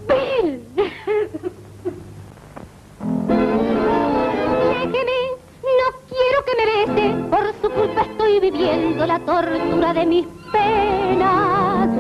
Bill. 0.08 0.60
Déjeme. 4.92 5.11
Quiero 6.32 6.46
que 6.46 6.56
me 6.56 6.64
bese. 6.64 7.06
Por 7.28 7.44
su 7.60 7.68
culpa 7.68 8.00
estoy 8.00 8.40
viviendo 8.40 9.06
la 9.06 9.18
tortura 9.18 9.92
de 9.92 10.06
mis 10.06 10.26
penas. 10.50 11.90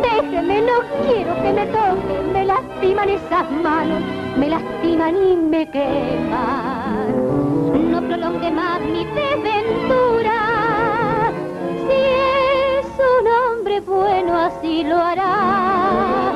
Déjeme, 0.00 0.62
no 0.62 0.80
quiero 1.04 1.34
que 1.42 1.52
me 1.52 1.66
toquen. 1.66 2.32
Me 2.32 2.46
lastiman 2.46 3.08
esas 3.10 3.50
manos. 3.50 4.02
Me 4.38 4.48
lastiman 4.48 5.14
y 5.14 5.36
me 5.36 5.70
queman. 5.70 7.10
No 7.90 8.00
prolongue 8.00 8.50
más 8.50 8.80
mi 8.80 9.04
desventura. 9.04 10.38
Si 11.86 11.92
es 12.78 12.86
un 12.96 13.28
hombre 13.28 13.80
bueno, 13.80 14.38
así 14.38 14.84
lo 14.84 14.96
hará. 14.96 16.32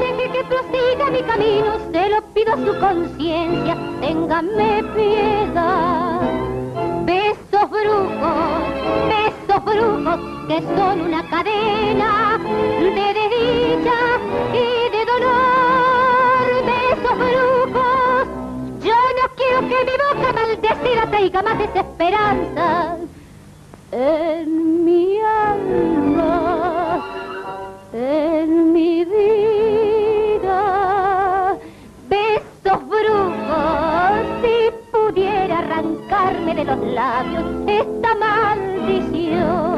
Deje 0.00 0.28
que 0.32 0.42
prosiga 0.42 1.08
mi 1.12 1.22
camino, 1.22 1.78
se 1.92 2.08
lo 2.08 2.20
pido 2.34 2.52
a 2.52 2.56
su 2.56 2.80
conciencia. 2.80 3.76
Téngame 4.00 4.82
piedad. 4.96 6.43
Besos 7.64 7.82
brujos, 7.82 8.62
besos 9.08 9.64
brujos, 9.64 10.20
que 10.48 10.60
son 10.76 11.00
una 11.00 11.22
cadena 11.30 12.38
de 12.78 13.14
desdicha 13.14 14.00
y 14.52 14.90
de 14.92 15.02
dolor. 15.06 16.46
Besos 16.66 17.16
brujos, 17.16 18.24
yo 18.84 18.94
no 18.94 19.24
quiero 19.36 19.60
que 19.60 19.78
mi 19.82 19.96
boca 19.96 20.28
maldecida 20.34 21.02
traiga 21.08 21.42
más 21.42 21.58
desesperanzas 21.58 22.98
en 23.92 24.84
mi 24.84 25.20
alma, 25.20 27.02
en 27.94 28.72
mi 28.74 29.04
vida. 29.06 29.53
Arrancarme 36.24 36.54
de 36.54 36.64
los 36.64 36.78
labios 36.78 37.44
esta 37.66 38.14
maldición. 38.14 39.76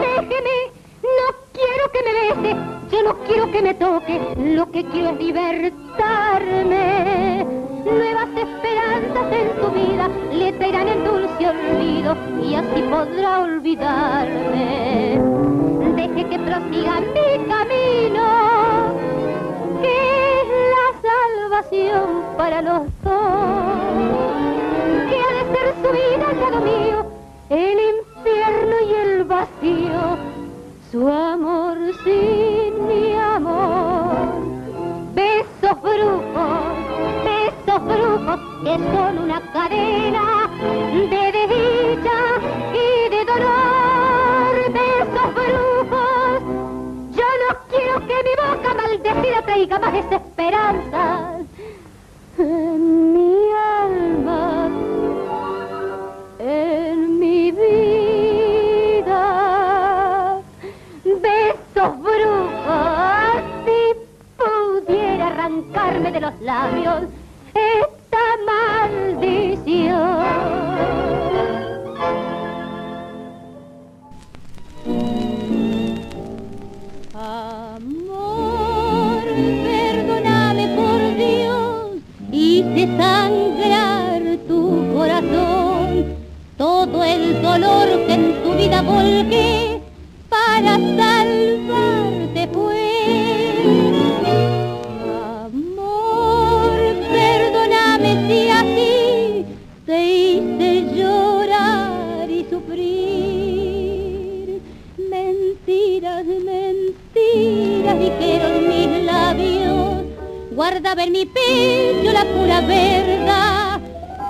Déjeme, 0.00 0.70
no 1.02 1.26
quiero 1.52 1.84
que 1.92 2.00
me 2.06 2.12
bese, 2.12 2.56
yo 2.90 3.02
no 3.02 3.12
quiero 3.26 3.50
que 3.50 3.62
me 3.62 3.74
toque, 3.74 4.20
lo 4.36 4.70
que 4.70 4.84
quiero 4.86 5.10
es 5.10 5.18
libertarme. 5.18 6.82
Nuevas 7.84 8.28
esperanzas 8.36 9.32
en 9.32 9.50
su 9.60 9.70
vida 9.72 10.08
le 10.32 10.52
traerán 10.52 10.88
el 10.88 11.04
dulce 11.04 11.48
olvido 11.48 12.16
y 12.42 12.54
así 12.54 12.82
podrá 12.82 13.40
olvidarme. 13.40 15.20
Deje 15.96 16.28
que 16.28 16.38
prosiga 16.38 17.00
mi 17.00 17.44
camino, 17.48 18.24
que 19.82 19.94
es 20.40 20.46
la 20.72 20.88
salvación 21.02 22.06
para 22.36 22.62
los 22.62 22.82
dos. 23.02 23.71
Vida 25.90 26.28
al 26.30 26.40
lado 26.40 26.60
mío, 26.60 27.06
el 27.50 27.78
infierno 27.94 28.76
y 28.86 28.92
el 28.94 29.24
vacío, 29.24 30.16
su 30.90 31.08
amor 31.08 31.78
sin 32.04 32.86
mi 32.86 33.14
amor. 33.14 34.12
Besos 35.14 35.82
brujos, 35.82 36.74
besos 37.24 37.84
brujos 37.84 38.40
que 38.62 38.74
son 38.94 39.18
una 39.18 39.40
cadena 39.52 40.50
de 40.92 41.32
desdicha 41.32 42.18
y 42.72 43.10
de 43.10 43.24
dolor. 43.24 44.52
Besos 44.72 45.28
brujos, 45.34 46.42
yo 47.16 47.28
no 47.42 47.58
quiero 47.70 47.94
que 48.06 48.16
mi 48.26 48.34
boca 48.36 48.74
maldecida 48.74 49.42
traiga 49.42 49.78
más 49.78 49.92
desesperanzas 49.92 51.42
arrancarme 65.42 66.12
de 66.12 66.20
los 66.20 66.40
labios 66.40 67.02
esta 67.52 68.18
maldición. 68.46 69.92
Amor, 77.14 78.42
perdóname 79.64 80.64
por 80.76 81.00
Dios, 81.16 82.02
hice 82.30 82.86
sangrar 82.96 84.22
tu 84.46 84.94
corazón, 84.94 86.14
todo 86.56 87.04
el 87.04 87.42
dolor 87.42 87.88
que 88.06 88.14
en 88.14 88.42
tu 88.44 88.54
vida 88.54 88.82
volqué 88.82 89.82
para 90.28 90.76
salvarte 90.78 91.71
Guardaba 110.54 111.04
en 111.04 111.12
mi 111.12 111.24
pecho 111.24 112.12
la 112.12 112.24
pura 112.26 112.60
verdad. 112.60 113.80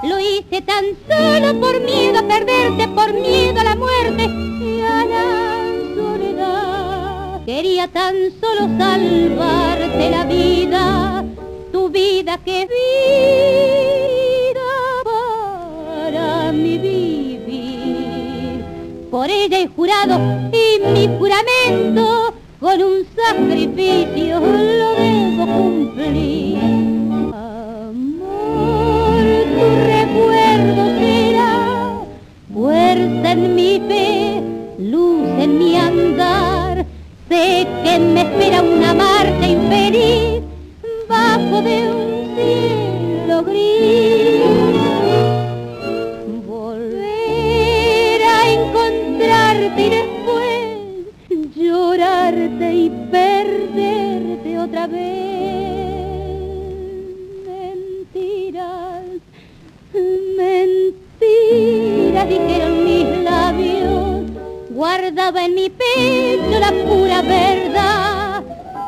Lo 0.04 0.20
hice 0.20 0.62
tan 0.62 0.84
solo 1.08 1.60
por 1.60 1.80
miedo 1.80 2.20
a 2.20 2.22
perderte, 2.22 2.86
por 2.88 3.12
miedo 3.12 3.60
a 3.60 3.64
la 3.64 3.74
muerte 3.74 4.24
y 4.24 4.80
a 4.82 5.04
la 5.04 5.66
soledad. 5.96 7.44
Quería 7.44 7.88
tan 7.88 8.14
solo 8.40 8.68
salvarte 8.78 10.10
la 10.10 10.24
vida, 10.24 11.24
tu 11.72 11.88
vida 11.88 12.38
que 12.38 12.68
vida 12.68 14.62
para 15.04 16.52
mi 16.52 16.78
vivir. 16.78 18.64
Por 19.10 19.28
ella 19.28 19.58
he 19.58 19.66
jurado 19.66 20.20
y 20.52 20.78
mi 20.86 21.08
juramento 21.18 22.32
con 22.60 22.80
un 22.80 23.06
sacrificio 23.16 24.38
lo 24.38 25.21
debo 25.32 25.46
cumplir. 25.46 26.58
Amor, 27.32 28.44
tu 29.54 29.66
recuerdo 29.92 30.82
será 30.98 31.52
fuerza 32.52 33.32
en 33.32 33.54
mi 33.54 33.80
fe, 33.88 34.42
luz 34.78 35.28
en 35.38 35.58
mi 35.58 35.76
andar. 35.76 36.84
Sé 37.28 37.66
que 37.82 37.98
me 37.98 38.22
espera 38.22 38.62
una 38.62 38.94
marcha 38.94 39.46
infeliz 39.48 40.42
bajo 41.08 41.62
de 41.62 41.76
un 41.88 42.36
cielo 42.36 43.42
gris. 43.44 44.42
Volver 46.46 48.22
a 48.22 48.52
encontrarte 48.52 49.86
y 49.86 49.90
después 49.90 51.56
llorarte 51.56 52.74
y 52.74 52.90
perderte 53.10 54.58
otra 54.58 54.86
dijeron 62.24 62.84
mis 62.84 63.06
labios, 63.22 64.30
guardaba 64.70 65.44
en 65.44 65.54
mi 65.54 65.70
pecho 65.70 66.58
la 66.60 66.70
pura 66.70 67.22
verdad. 67.22 68.42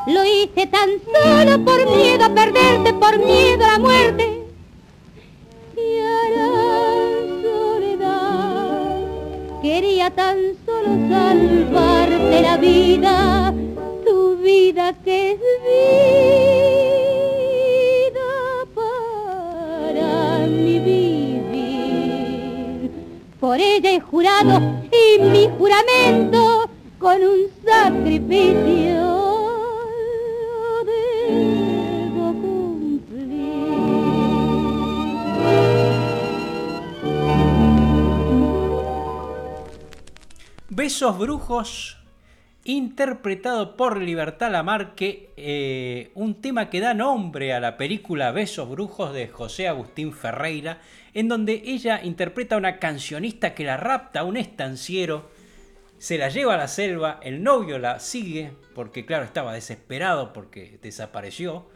Lo 0.06 0.24
hice 0.24 0.66
tan 0.66 0.90
solo 1.12 1.64
por 1.64 1.90
miedo 1.90 2.24
a 2.24 2.28
perderte, 2.28 2.92
por 2.94 3.18
miedo 3.18 3.64
a 3.64 3.72
la 3.72 3.78
muerte. 3.78 4.44
Y 5.76 5.98
a 6.00 6.28
la 6.36 6.48
soledad 7.42 8.96
quería 9.62 10.10
tan 10.10 10.36
solo 10.66 11.08
salvarte 11.08 12.42
la 12.42 12.56
vida, 12.58 13.54
tu 14.04 14.36
vida 14.36 14.92
que 15.04 15.32
es 15.32 15.38
vida 15.38 16.53
Por 23.44 23.60
ella 23.60 23.92
he 23.92 24.00
jurado 24.00 24.58
y 24.90 25.20
mi 25.20 25.50
juramento 25.58 26.66
con 26.98 27.20
un 27.20 27.40
sacrificio 27.62 29.02
debo 30.86 32.34
Besos 40.70 41.18
Brujos, 41.18 41.98
interpretado 42.64 43.76
por 43.76 44.00
Libertad 44.00 44.52
Lamarque, 44.52 45.32
eh, 45.36 46.12
un 46.14 46.40
tema 46.40 46.70
que 46.70 46.80
da 46.80 46.94
nombre 46.94 47.52
a 47.52 47.60
la 47.60 47.76
película 47.76 48.32
Besos 48.32 48.70
Brujos 48.70 49.12
de 49.12 49.28
José 49.28 49.68
Agustín 49.68 50.14
Ferreira, 50.14 50.80
en 51.14 51.28
donde 51.28 51.62
ella 51.64 52.00
interpreta 52.02 52.56
a 52.56 52.58
una 52.58 52.78
cancionista 52.78 53.54
que 53.54 53.64
la 53.64 53.76
rapta 53.76 54.20
a 54.20 54.24
un 54.24 54.36
estanciero, 54.36 55.30
se 55.98 56.18
la 56.18 56.28
lleva 56.28 56.54
a 56.54 56.58
la 56.58 56.68
selva, 56.68 57.20
el 57.22 57.42
novio 57.42 57.78
la 57.78 57.98
sigue, 58.00 58.52
porque 58.74 59.06
claro, 59.06 59.24
estaba 59.24 59.54
desesperado 59.54 60.32
porque 60.32 60.78
desapareció, 60.82 61.66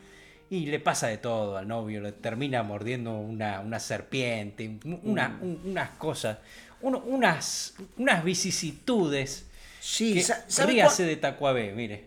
y 0.51 0.67
le 0.67 0.81
pasa 0.81 1.07
de 1.09 1.19
todo 1.19 1.57
al 1.57 1.69
novio, 1.69 2.01
le 2.01 2.13
termina 2.13 2.63
mordiendo 2.63 3.15
una, 3.17 3.61
una 3.61 3.79
serpiente, 3.79 4.79
una- 5.05 5.39
un- 5.41 5.61
unas 5.67 5.91
cosas, 5.91 6.39
uno- 6.81 7.03
unas, 7.07 7.75
unas 7.97 8.25
vicisitudes. 8.25 9.48
Sí, 9.81 10.15
que 10.15 10.23
sa- 10.23 10.45
¿sabe 10.49 10.73
ríase 10.73 11.05
de 11.05 11.17
Tacuabé, 11.17 11.73
mire. 11.73 12.05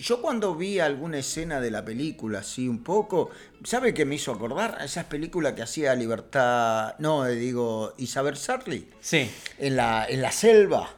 Yo 0.00 0.20
cuando 0.22 0.54
vi 0.54 0.78
alguna 0.78 1.18
escena 1.18 1.60
de 1.60 1.70
la 1.70 1.84
película, 1.84 2.38
así 2.40 2.68
un 2.68 2.82
poco, 2.84 3.30
¿sabe 3.64 3.92
qué 3.92 4.04
me 4.04 4.14
hizo 4.14 4.32
acordar? 4.32 4.76
A 4.80 4.84
esas 4.84 5.04
películas 5.06 5.54
que 5.54 5.62
hacía 5.62 5.94
Libertad, 5.94 6.94
no, 6.98 7.26
eh, 7.26 7.34
digo, 7.34 7.94
Isabel 7.98 8.36
Sarli. 8.36 8.88
Sí. 9.00 9.30
En 9.58 9.76
la, 9.76 10.06
en 10.08 10.22
la 10.22 10.30
selva, 10.32 10.88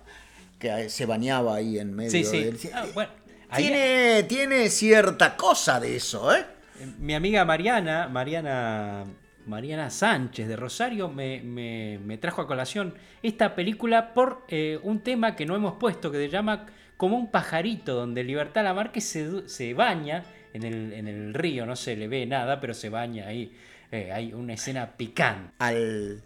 que 0.59 0.69
eh, 0.69 0.91
se 0.91 1.07
bañaba 1.07 1.57
ahí 1.57 1.79
en 1.79 1.95
medio 1.95 2.11
Sí, 2.11 2.25
sí. 2.25 2.45
del- 2.45 2.59
Ah, 2.75 2.87
bueno, 2.95 3.11
ahí- 3.49 3.65
Tiene, 3.65 4.23
tiene 4.25 4.71
cierta 4.71 5.37
cosa 5.37 5.81
de 5.81 5.97
eso, 5.97 6.35
¿eh? 6.35 6.45
Mi 6.99 7.15
amiga 7.15 7.45
Mariana, 7.45 8.09
Mariana, 8.09 9.05
Mariana 9.47 9.90
Sánchez 9.90 10.48
de 10.48 10.56
Rosario, 10.56 11.09
me, 11.09 11.40
me- 11.43 11.98
me 12.05 12.19
trajo 12.19 12.43
a 12.43 12.47
colación 12.47 12.94
esta 13.23 13.55
película 13.55 14.12
por 14.14 14.44
eh, 14.48 14.78
un 14.82 15.01
tema 15.01 15.35
que 15.36 15.47
no 15.47 15.56
hemos 15.56 15.74
puesto, 15.74 16.10
que 16.10 16.19
se 16.19 16.28
llama 16.28 16.66
Como 16.97 17.16
un 17.16 17.31
pajarito, 17.31 17.94
donde 17.94 18.23
Libertad 18.24 18.64
Lamarque 18.64 19.01
se, 19.01 19.48
se 19.48 19.74
baña 19.74 20.23
en 20.55 20.62
el, 20.64 20.93
en 20.93 21.09
el 21.09 21.35
río, 21.35 21.66
no 21.66 21.77
se 21.77 21.97
le 21.97 22.09
ve 22.09 22.27
nada, 22.27 22.60
pero 22.60 22.74
se 22.74 22.89
baña 22.89 23.27
ahí. 23.27 23.52
Eh, 23.90 24.10
hay 24.12 24.32
una 24.32 24.55
escena 24.55 24.93
picante. 24.97 25.52
Al 25.59 26.23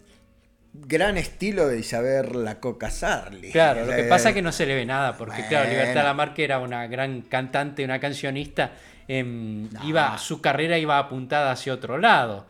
gran 0.74 1.16
estilo 1.16 1.66
de 1.68 1.78
Isabel 1.78 2.44
La 2.44 2.60
Coca 2.60 2.90
Sarli. 2.90 3.50
Claro, 3.50 3.86
lo 3.86 3.92
que 3.92 4.02
Eh, 4.02 4.08
pasa 4.08 4.28
es 4.28 4.34
que 4.34 4.42
no 4.42 4.52
se 4.52 4.66
le 4.66 4.74
ve 4.74 4.84
nada, 4.84 5.16
porque 5.16 5.46
claro. 5.48 5.70
Libertad 5.70 6.04
Lamarque 6.04 6.44
era 6.44 6.58
una 6.58 6.86
gran 6.86 7.22
cantante, 7.22 7.82
una 7.84 7.98
cancionista, 7.98 8.72
em, 9.08 9.68
iba, 9.84 10.18
su 10.18 10.40
carrera 10.42 10.76
iba 10.78 10.98
apuntada 10.98 11.50
hacia 11.52 11.72
otro 11.72 11.96
lado. 11.98 12.46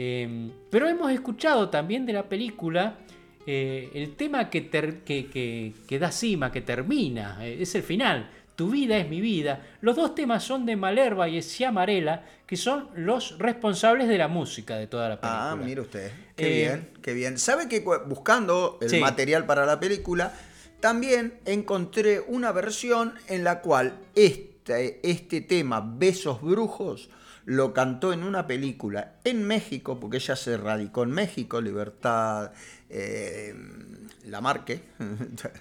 Em, 0.00 0.52
pero 0.70 0.86
hemos 0.88 1.10
escuchado 1.10 1.70
también 1.70 2.06
de 2.06 2.12
la 2.12 2.22
película 2.28 2.98
eh, 3.48 3.90
el 3.94 4.14
tema 4.14 4.48
que, 4.48 4.60
ter- 4.60 4.98
que, 5.00 5.26
que- 5.26 5.72
que 5.88 5.98
da 5.98 6.12
cima, 6.12 6.52
que 6.52 6.60
termina, 6.60 7.38
eh, 7.44 7.58
es 7.62 7.74
el 7.74 7.82
final. 7.82 8.30
Tu 8.54 8.70
vida 8.70 8.96
es 8.96 9.08
mi 9.08 9.20
vida. 9.20 9.66
Los 9.80 9.96
dos 9.96 10.14
temas 10.14 10.44
son 10.44 10.66
de 10.66 10.76
Malerva 10.76 11.28
y 11.28 11.42
Ciamarela, 11.42 12.24
que 12.46 12.56
son 12.56 12.90
los 12.94 13.38
responsables 13.38 14.06
de 14.06 14.18
la 14.18 14.28
música 14.28 14.76
de 14.76 14.86
toda 14.86 15.08
la 15.08 15.20
película. 15.20 15.50
Ah, 15.50 15.56
mire 15.56 15.80
usted. 15.80 16.12
Qué 16.36 16.46
Eh, 16.46 16.66
bien, 16.68 16.88
qué 17.02 17.12
bien. 17.14 17.36
¿Sabe 17.38 17.68
que 17.68 17.80
buscando 18.06 18.78
el 18.80 18.90
Sí. 18.90 19.00
material 19.00 19.46
para 19.46 19.66
la 19.66 19.80
película, 19.80 20.32
también 20.78 21.34
encontré 21.44 22.20
una 22.20 22.52
versión 22.52 23.14
en 23.28 23.42
la 23.42 23.60
cual 23.62 23.98
este, 24.14 25.00
este 25.08 25.40
tema, 25.40 25.80
Besos 25.80 26.40
Brujos, 26.40 27.10
lo 27.50 27.72
cantó 27.72 28.12
en 28.12 28.24
una 28.24 28.46
película 28.46 29.14
en 29.24 29.42
México, 29.42 29.98
porque 29.98 30.18
ella 30.18 30.36
se 30.36 30.58
radicó 30.58 31.02
en 31.04 31.12
México, 31.12 31.62
Libertad 31.62 32.52
eh, 32.90 33.54
Lamarque. 34.26 34.82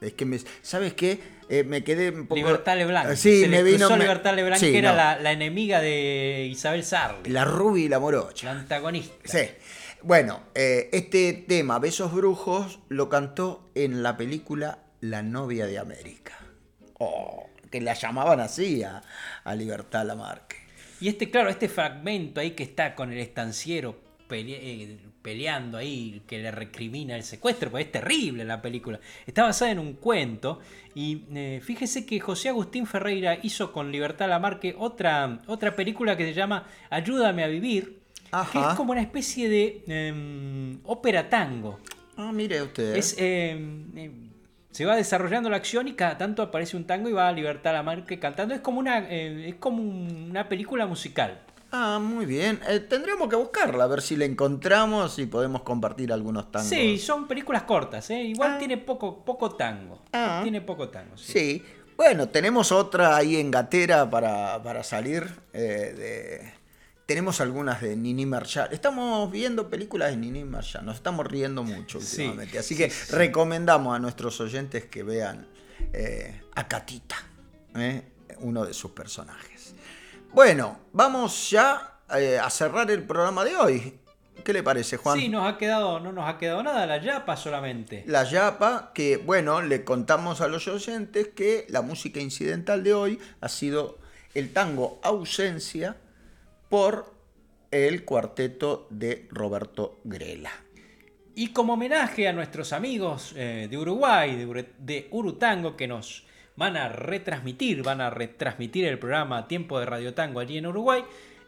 Es 0.00 0.12
que 0.12 0.24
me, 0.26 0.38
¿sabes 0.62 0.94
qué? 0.94 1.18
Eh, 1.48 1.64
me 1.64 1.82
quedé 1.82 2.10
un 2.10 2.26
poco... 2.28 2.36
Libertad 2.36 2.76
Leblanc. 2.76 3.14
Sí, 3.16 3.40
Se 3.40 3.48
me 3.48 3.56
le 3.56 3.62
vino... 3.72 3.90
me- 3.90 3.98
Libertad 3.98 4.32
Leblanc, 4.36 4.60
Sí, 4.60 4.70
que 4.70 4.78
era 4.78 4.90
no. 4.92 4.96
la, 4.96 5.18
la 5.18 5.32
enemiga 5.32 5.80
de 5.80 6.46
Isabel 6.48 6.84
Sarli. 6.84 7.28
La 7.30 7.44
rubia 7.44 7.86
y 7.86 7.88
la 7.88 7.98
morocha. 7.98 8.52
La 8.54 8.60
antagonista. 8.60 9.14
Sí. 9.24 9.48
Bueno, 10.02 10.40
eh, 10.54 10.88
este 10.92 11.32
tema, 11.32 11.80
Besos 11.80 12.12
Brujos, 12.14 12.78
lo 12.88 13.08
cantó 13.08 13.68
en 13.74 14.04
la 14.04 14.16
película 14.16 14.84
La 15.00 15.22
novia 15.22 15.66
de 15.66 15.78
América. 15.80 16.38
Oh, 17.00 17.48
que 17.72 17.80
la 17.80 17.94
llamaban 17.94 18.38
así 18.38 18.84
a, 18.84 19.02
a 19.42 19.54
Libertad 19.56 20.06
Lamarque. 20.06 20.67
Y 21.00 21.08
este, 21.08 21.30
claro, 21.30 21.48
este 21.50 21.68
fragmento 21.68 22.40
ahí 22.40 22.52
que 22.52 22.62
está 22.64 22.94
con 22.94 23.12
el 23.12 23.18
estanciero 23.18 23.96
pele- 24.28 24.58
eh, 24.60 24.98
peleando 25.22 25.78
ahí, 25.78 26.22
que 26.26 26.38
le 26.38 26.50
recrimina 26.50 27.14
el 27.16 27.22
secuestro, 27.22 27.70
porque 27.70 27.84
es 27.84 27.92
terrible 27.92 28.44
la 28.44 28.60
película. 28.62 28.98
Está 29.26 29.42
basada 29.44 29.70
en 29.70 29.78
un 29.78 29.94
cuento. 29.94 30.60
Y 30.94 31.22
eh, 31.34 31.60
fíjese 31.62 32.04
que 32.06 32.18
José 32.20 32.48
Agustín 32.48 32.86
Ferreira 32.86 33.38
hizo 33.42 33.72
con 33.72 33.92
Libertad 33.92 34.28
Lamarque 34.28 34.74
otra, 34.78 35.40
otra 35.46 35.74
película 35.76 36.16
que 36.16 36.24
se 36.24 36.34
llama 36.34 36.66
Ayúdame 36.90 37.44
a 37.44 37.48
vivir. 37.48 37.98
Que 38.52 38.58
es 38.58 38.76
como 38.76 38.92
una 38.92 39.00
especie 39.00 39.48
de 39.48 39.82
em, 39.86 40.80
ópera 40.84 41.28
tango. 41.30 41.78
Ah, 42.16 42.30
mire 42.32 42.60
usted. 42.62 42.96
Es, 42.96 43.14
eh, 43.18 43.56
eh, 43.96 44.10
se 44.70 44.84
va 44.84 44.96
desarrollando 44.96 45.50
la 45.50 45.56
acción 45.56 45.88
y 45.88 45.94
cada 45.94 46.18
tanto 46.18 46.42
aparece 46.42 46.76
un 46.76 46.84
tango 46.86 47.08
y 47.08 47.12
va 47.12 47.28
a 47.28 47.32
Libertad 47.32 47.72
Lamarque 47.72 48.18
cantando. 48.18 48.54
Es 48.54 48.60
como 48.60 48.78
una, 48.78 48.98
eh, 49.08 49.48
es 49.48 49.54
como 49.56 49.82
un- 49.82 50.28
una 50.30 50.48
película 50.48 50.86
musical. 50.86 51.40
Ah, 51.70 51.98
muy 52.00 52.24
bien. 52.24 52.60
Eh, 52.68 52.80
tendremos 52.80 53.28
que 53.28 53.36
buscarla, 53.36 53.84
a 53.84 53.86
ver 53.88 54.00
si 54.00 54.16
la 54.16 54.24
encontramos 54.24 55.18
y 55.18 55.26
podemos 55.26 55.62
compartir 55.62 56.12
algunos 56.12 56.50
tangos. 56.50 56.68
Sí, 56.68 56.98
son 56.98 57.28
películas 57.28 57.64
cortas, 57.64 58.08
¿eh? 58.10 58.22
igual 58.22 58.56
tiene 58.58 58.78
poco, 58.78 59.22
poco 59.24 59.54
tango. 59.54 60.00
Ah. 60.12 60.40
Tiene 60.42 60.60
poco 60.62 60.88
tango. 60.88 61.16
sí. 61.16 61.32
Sí. 61.32 61.64
Bueno, 61.96 62.28
tenemos 62.28 62.70
otra 62.70 63.16
ahí 63.16 63.36
en 63.38 63.50
gatera 63.50 64.08
para, 64.08 64.62
para 64.62 64.84
salir. 64.84 65.26
eh, 65.52 65.58
de... 65.96 66.57
Tenemos 67.08 67.40
algunas 67.40 67.80
de 67.80 67.96
Nini 67.96 68.26
Marshall. 68.26 68.68
Estamos 68.70 69.32
viendo 69.32 69.70
películas 69.70 70.10
de 70.10 70.18
Nini 70.18 70.44
Marshall. 70.44 70.84
Nos 70.84 70.96
estamos 70.96 71.26
riendo 71.26 71.62
mucho 71.62 72.02
Sí, 72.02 72.20
últimamente. 72.20 72.58
Así 72.58 72.74
sí, 72.74 72.82
que 72.82 72.90
sí. 72.90 73.16
recomendamos 73.16 73.96
a 73.96 73.98
nuestros 73.98 74.38
oyentes 74.42 74.84
que 74.84 75.02
vean 75.04 75.48
eh, 75.94 76.42
a 76.54 76.68
Catita, 76.68 77.16
eh, 77.76 78.02
uno 78.40 78.66
de 78.66 78.74
sus 78.74 78.90
personajes. 78.90 79.74
Bueno, 80.34 80.80
vamos 80.92 81.48
ya 81.48 81.94
eh, 82.14 82.38
a 82.38 82.50
cerrar 82.50 82.90
el 82.90 83.02
programa 83.04 83.42
de 83.42 83.56
hoy. 83.56 83.98
¿Qué 84.44 84.52
le 84.52 84.62
parece, 84.62 84.98
Juan? 84.98 85.18
Sí, 85.18 85.30
nos 85.30 85.50
ha 85.50 85.56
quedado, 85.56 86.00
no 86.00 86.12
nos 86.12 86.28
ha 86.28 86.36
quedado 86.36 86.62
nada, 86.62 86.84
la 86.84 87.00
yapa 87.00 87.38
solamente. 87.38 88.04
La 88.06 88.24
Yapa, 88.24 88.92
que 88.92 89.16
bueno, 89.16 89.62
le 89.62 89.82
contamos 89.82 90.42
a 90.42 90.48
los 90.48 90.68
oyentes 90.68 91.28
que 91.28 91.64
la 91.70 91.80
música 91.80 92.20
incidental 92.20 92.84
de 92.84 92.92
hoy 92.92 93.18
ha 93.40 93.48
sido 93.48 93.96
el 94.34 94.52
tango 94.52 95.00
Ausencia 95.02 95.96
por 96.68 97.14
el 97.70 98.04
cuarteto 98.04 98.86
de 98.90 99.26
Roberto 99.30 100.00
Grela. 100.04 100.50
Y 101.34 101.48
como 101.52 101.74
homenaje 101.74 102.26
a 102.26 102.32
nuestros 102.32 102.72
amigos 102.72 103.32
eh, 103.36 103.68
de 103.70 103.78
Uruguay, 103.78 104.36
de, 104.36 104.72
de 104.78 105.08
Urutango, 105.10 105.76
que 105.76 105.86
nos 105.86 106.26
van 106.56 106.76
a 106.76 106.88
retransmitir, 106.88 107.82
van 107.82 108.00
a 108.00 108.10
retransmitir 108.10 108.86
el 108.86 108.98
programa 108.98 109.46
Tiempo 109.46 109.78
de 109.78 109.86
Radio 109.86 110.14
Tango 110.14 110.40
allí 110.40 110.58
en 110.58 110.66
Uruguay, 110.66 111.04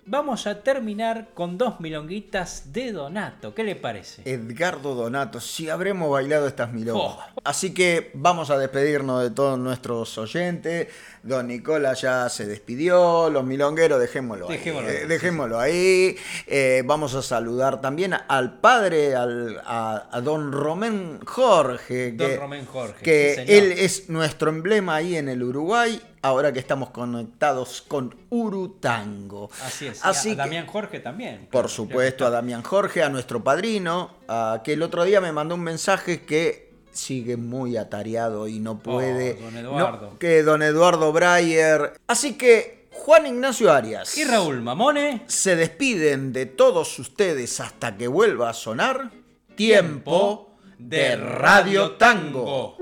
vamos 0.07 0.47
a 0.47 0.63
terminar 0.63 1.31
con 1.35 1.59
dos 1.59 1.81
milonguitas 1.81 2.73
de 2.73 2.93
Donato. 2.93 3.55
¿Qué 3.55 3.65
le 3.65 3.77
parece? 3.77 4.23
Edgardo 4.25 4.95
Donato, 4.95 5.41
si 5.41 5.69
habremos 5.69 6.11
bailado 6.11 6.47
estas 6.47 6.73
milongas. 6.73 7.03
Oh. 7.05 7.41
Así 7.45 7.75
que 7.75 8.11
vamos 8.15 8.51
a 8.51 8.59
despedirnos 8.59 9.23
de 9.23 9.31
todos 9.31 9.59
nuestros 9.59 10.17
oyentes. 10.19 10.89
Don 11.23 11.49
Nicolás 11.49 12.01
ya 12.01 12.29
se 12.31 12.47
despidió, 12.47 13.29
los 13.29 13.45
milongueros 13.45 14.01
dejémoslo, 14.01 14.49
Dejémoslo 14.49 14.89
ahí. 14.89 14.97
ahí, 14.97 15.03
eh, 15.03 15.07
dejémoslo 15.07 15.61
ahí. 15.61 16.17
Eh, 16.47 16.83
vamos 16.87 17.15
a 17.15 17.21
saludar 17.23 17.81
también 17.83 18.15
al 18.27 18.59
padre, 18.61 19.15
al- 19.15 19.61
a, 19.67 20.09
a 20.11 20.21
don 20.23 20.51
Romén 20.51 21.21
Jorge. 21.27 22.13
Don 22.13 22.27
que- 22.29 22.37
Romén 22.37 22.65
Jorge, 22.65 23.03
Que 23.03 23.35
sí, 23.47 23.53
él 23.53 23.73
es 23.73 24.09
nuestro 24.09 24.49
emblema 24.51 24.95
ahí 24.95 25.17
en 25.17 25.29
el 25.29 25.43
Uruguay, 25.43 26.01
ahora 26.23 26.53
que 26.55 26.59
estamos 26.59 26.89
conectados 26.91 27.83
con 27.87 28.15
Urutango. 28.31 29.51
Así 29.65 29.87
es. 29.89 30.01
Así 30.05 30.31
a 30.31 30.33
que- 30.33 30.37
Damián 30.39 30.67
Jorge 30.67 31.01
también. 31.01 31.49
por 31.51 31.69
supuesto, 31.69 32.27
a 32.27 32.31
Damián 32.31 32.63
Jorge, 32.63 33.03
a 33.03 33.09
nuestro 33.09 33.43
padrino, 33.45 34.17
a- 34.29 34.63
que 34.65 34.73
el 34.75 34.83
otro 34.83 35.05
día 35.05 35.21
me 35.21 35.33
mandó 35.33 35.55
un 35.55 35.63
mensaje 35.63 36.23
que 36.25 36.70
sigue 36.93 37.37
muy 37.37 37.77
atareado 37.77 38.49
y 38.49 38.59
no 38.59 38.79
puede. 38.79 39.39
Oh, 39.39 39.45
don 39.45 39.55
no- 39.55 39.61
Eduardo. 39.61 40.19
que 40.19 40.43
don 40.43 40.63
Eduardo 40.63 41.13
Breyer. 41.13 41.93
Así 42.07 42.35
que 42.35 42.89
Juan 42.93 43.27
Ignacio 43.27 43.73
Arias. 43.73 44.17
Y 44.19 44.25
Raúl 44.25 44.61
Mamone. 44.61 45.23
Se 45.27 45.57
despiden 45.57 46.33
de 46.33 46.47
todos 46.47 46.99
ustedes 46.99 47.61
hasta 47.61 47.97
que 47.97 48.09
vuelva 48.09 48.51
a 48.51 48.55
sonar. 48.55 49.11
Tiempo 49.57 50.51
de 50.79 51.17
Radio 51.17 51.93
Tango. 51.93 52.77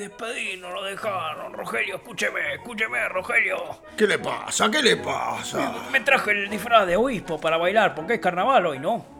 Me 0.00 0.08
despedí, 0.08 0.56
no 0.56 0.70
lo 0.70 0.82
dejaron. 0.82 1.52
Rogelio, 1.52 1.96
escúcheme, 1.96 2.54
escúcheme, 2.54 3.06
Rogelio. 3.10 3.82
¿Qué 3.98 4.06
le 4.06 4.18
pasa? 4.18 4.70
¿Qué 4.70 4.82
le 4.82 4.96
pasa? 4.96 5.74
Me 5.92 6.00
traje 6.00 6.30
el 6.30 6.48
disfraz 6.48 6.86
de 6.86 6.96
obispo 6.96 7.38
para 7.38 7.58
bailar, 7.58 7.94
porque 7.94 8.14
es 8.14 8.20
carnaval 8.20 8.64
hoy, 8.64 8.78
¿no? 8.78 9.19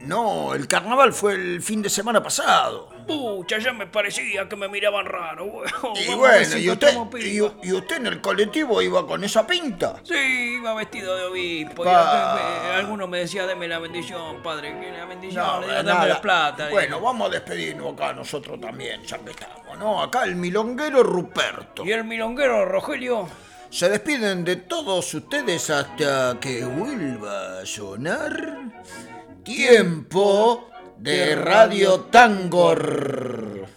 No, 0.00 0.54
el 0.54 0.68
carnaval 0.68 1.12
fue 1.12 1.34
el 1.34 1.62
fin 1.62 1.80
de 1.82 1.88
semana 1.88 2.22
pasado. 2.22 2.90
Pucha, 3.06 3.58
ya 3.58 3.72
me 3.72 3.86
parecía 3.86 4.48
que 4.48 4.54
me 4.54 4.68
miraban 4.68 5.06
raro. 5.06 5.62
Y 5.96 6.14
bueno, 6.14 6.56
¿y 6.58 6.70
usted, 6.70 6.94
y, 7.62 7.72
usted 7.72 7.96
en 7.96 8.06
el 8.06 8.20
colectivo 8.20 8.82
iba 8.82 9.06
con 9.06 9.24
esa 9.24 9.46
pinta? 9.46 10.00
Sí, 10.04 10.56
iba 10.60 10.74
vestido 10.74 11.16
de 11.16 11.24
obispo. 11.24 11.82
Pa. 11.84 12.34
me- 12.68 12.74
alguno 12.76 13.06
me 13.08 13.18
decía, 13.20 13.46
deme 13.46 13.66
la 13.68 13.78
bendición, 13.78 14.42
padre, 14.42 14.78
que 14.78 14.92
la 14.92 15.06
bendición, 15.06 15.44
No, 15.44 15.60
le 15.60 15.66
digo, 15.68 15.82
dame 15.82 16.08
la 16.08 16.20
plata. 16.20 16.68
Bueno, 16.70 17.00
vamos 17.00 17.28
a 17.28 17.32
despedirnos 17.32 17.94
acá 17.94 18.12
nosotros 18.12 18.60
también, 18.60 19.02
ya 19.02 19.18
que 19.18 19.30
estamos, 19.30 19.78
¿no? 19.78 20.02
Acá 20.02 20.24
el 20.24 20.36
milonguero 20.36 21.02
Ruperto. 21.02 21.84
¿Y 21.84 21.92
el 21.92 22.04
milonguero 22.04 22.64
Rogelio? 22.66 23.28
Se 23.70 23.88
despiden 23.88 24.44
de 24.44 24.56
todos 24.56 25.12
ustedes 25.14 25.70
hasta 25.70 26.38
que 26.40 26.64
vuelva 26.64 27.60
a 27.60 27.66
sonar 27.66 28.58
Tiempo 29.46 30.70
de 30.98 31.36
Radio 31.36 32.00
Tangor. 32.10 33.68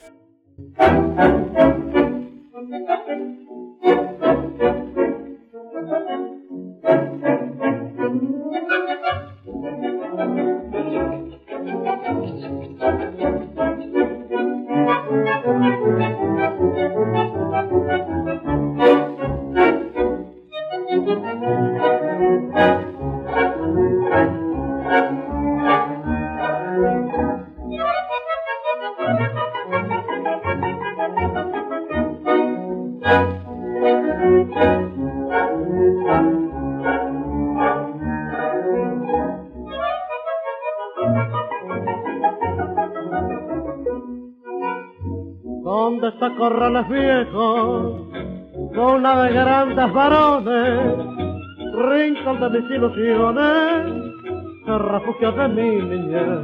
Mi 55.56 55.70
niñez. 55.90 56.42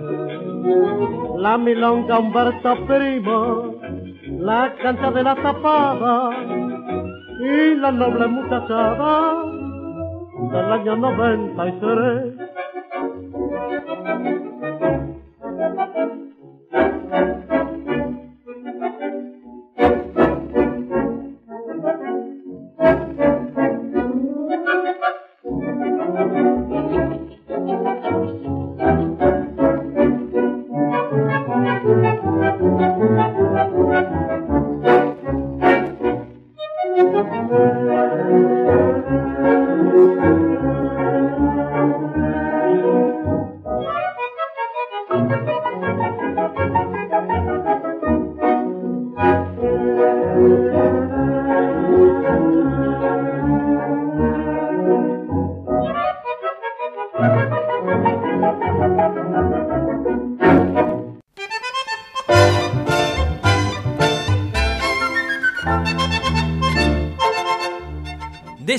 La 1.37 1.57
milonga 1.57 2.19
Humberto 2.19 2.75
Primo, 2.87 3.75
la 4.39 4.73
cancha 4.81 5.11
de 5.11 5.23
la 5.23 5.35
tapada 5.35 6.29
y 7.39 7.75
la 7.75 7.91
noble 7.91 8.27
muchachada 8.27 9.43
del 10.51 10.71
año 10.71 10.95
93. 10.95 12.45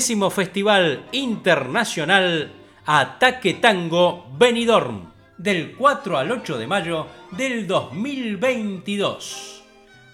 Festival 0.07 1.05
Internacional 1.11 2.49
Ataque 2.85 3.55
Tango 3.55 4.25
Benidorm, 4.37 5.11
del 5.37 5.75
4 5.75 6.17
al 6.17 6.31
8 6.31 6.57
de 6.57 6.65
mayo 6.65 7.07
del 7.31 7.67
2022. 7.67 9.63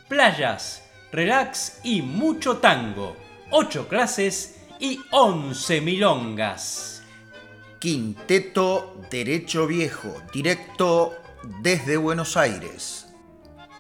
Playas, 0.10 0.90
relax 1.12 1.80
y 1.84 2.02
mucho 2.02 2.58
tango. 2.58 3.16
8 3.52 3.88
clases 3.88 4.62
y 4.80 5.00
11 5.12 5.82
milongas. 5.82 7.04
Quinteto 7.78 9.00
Derecho 9.12 9.68
Viejo, 9.68 10.24
directo 10.34 11.14
desde 11.62 11.98
Buenos 11.98 12.36
Aires. 12.36 13.14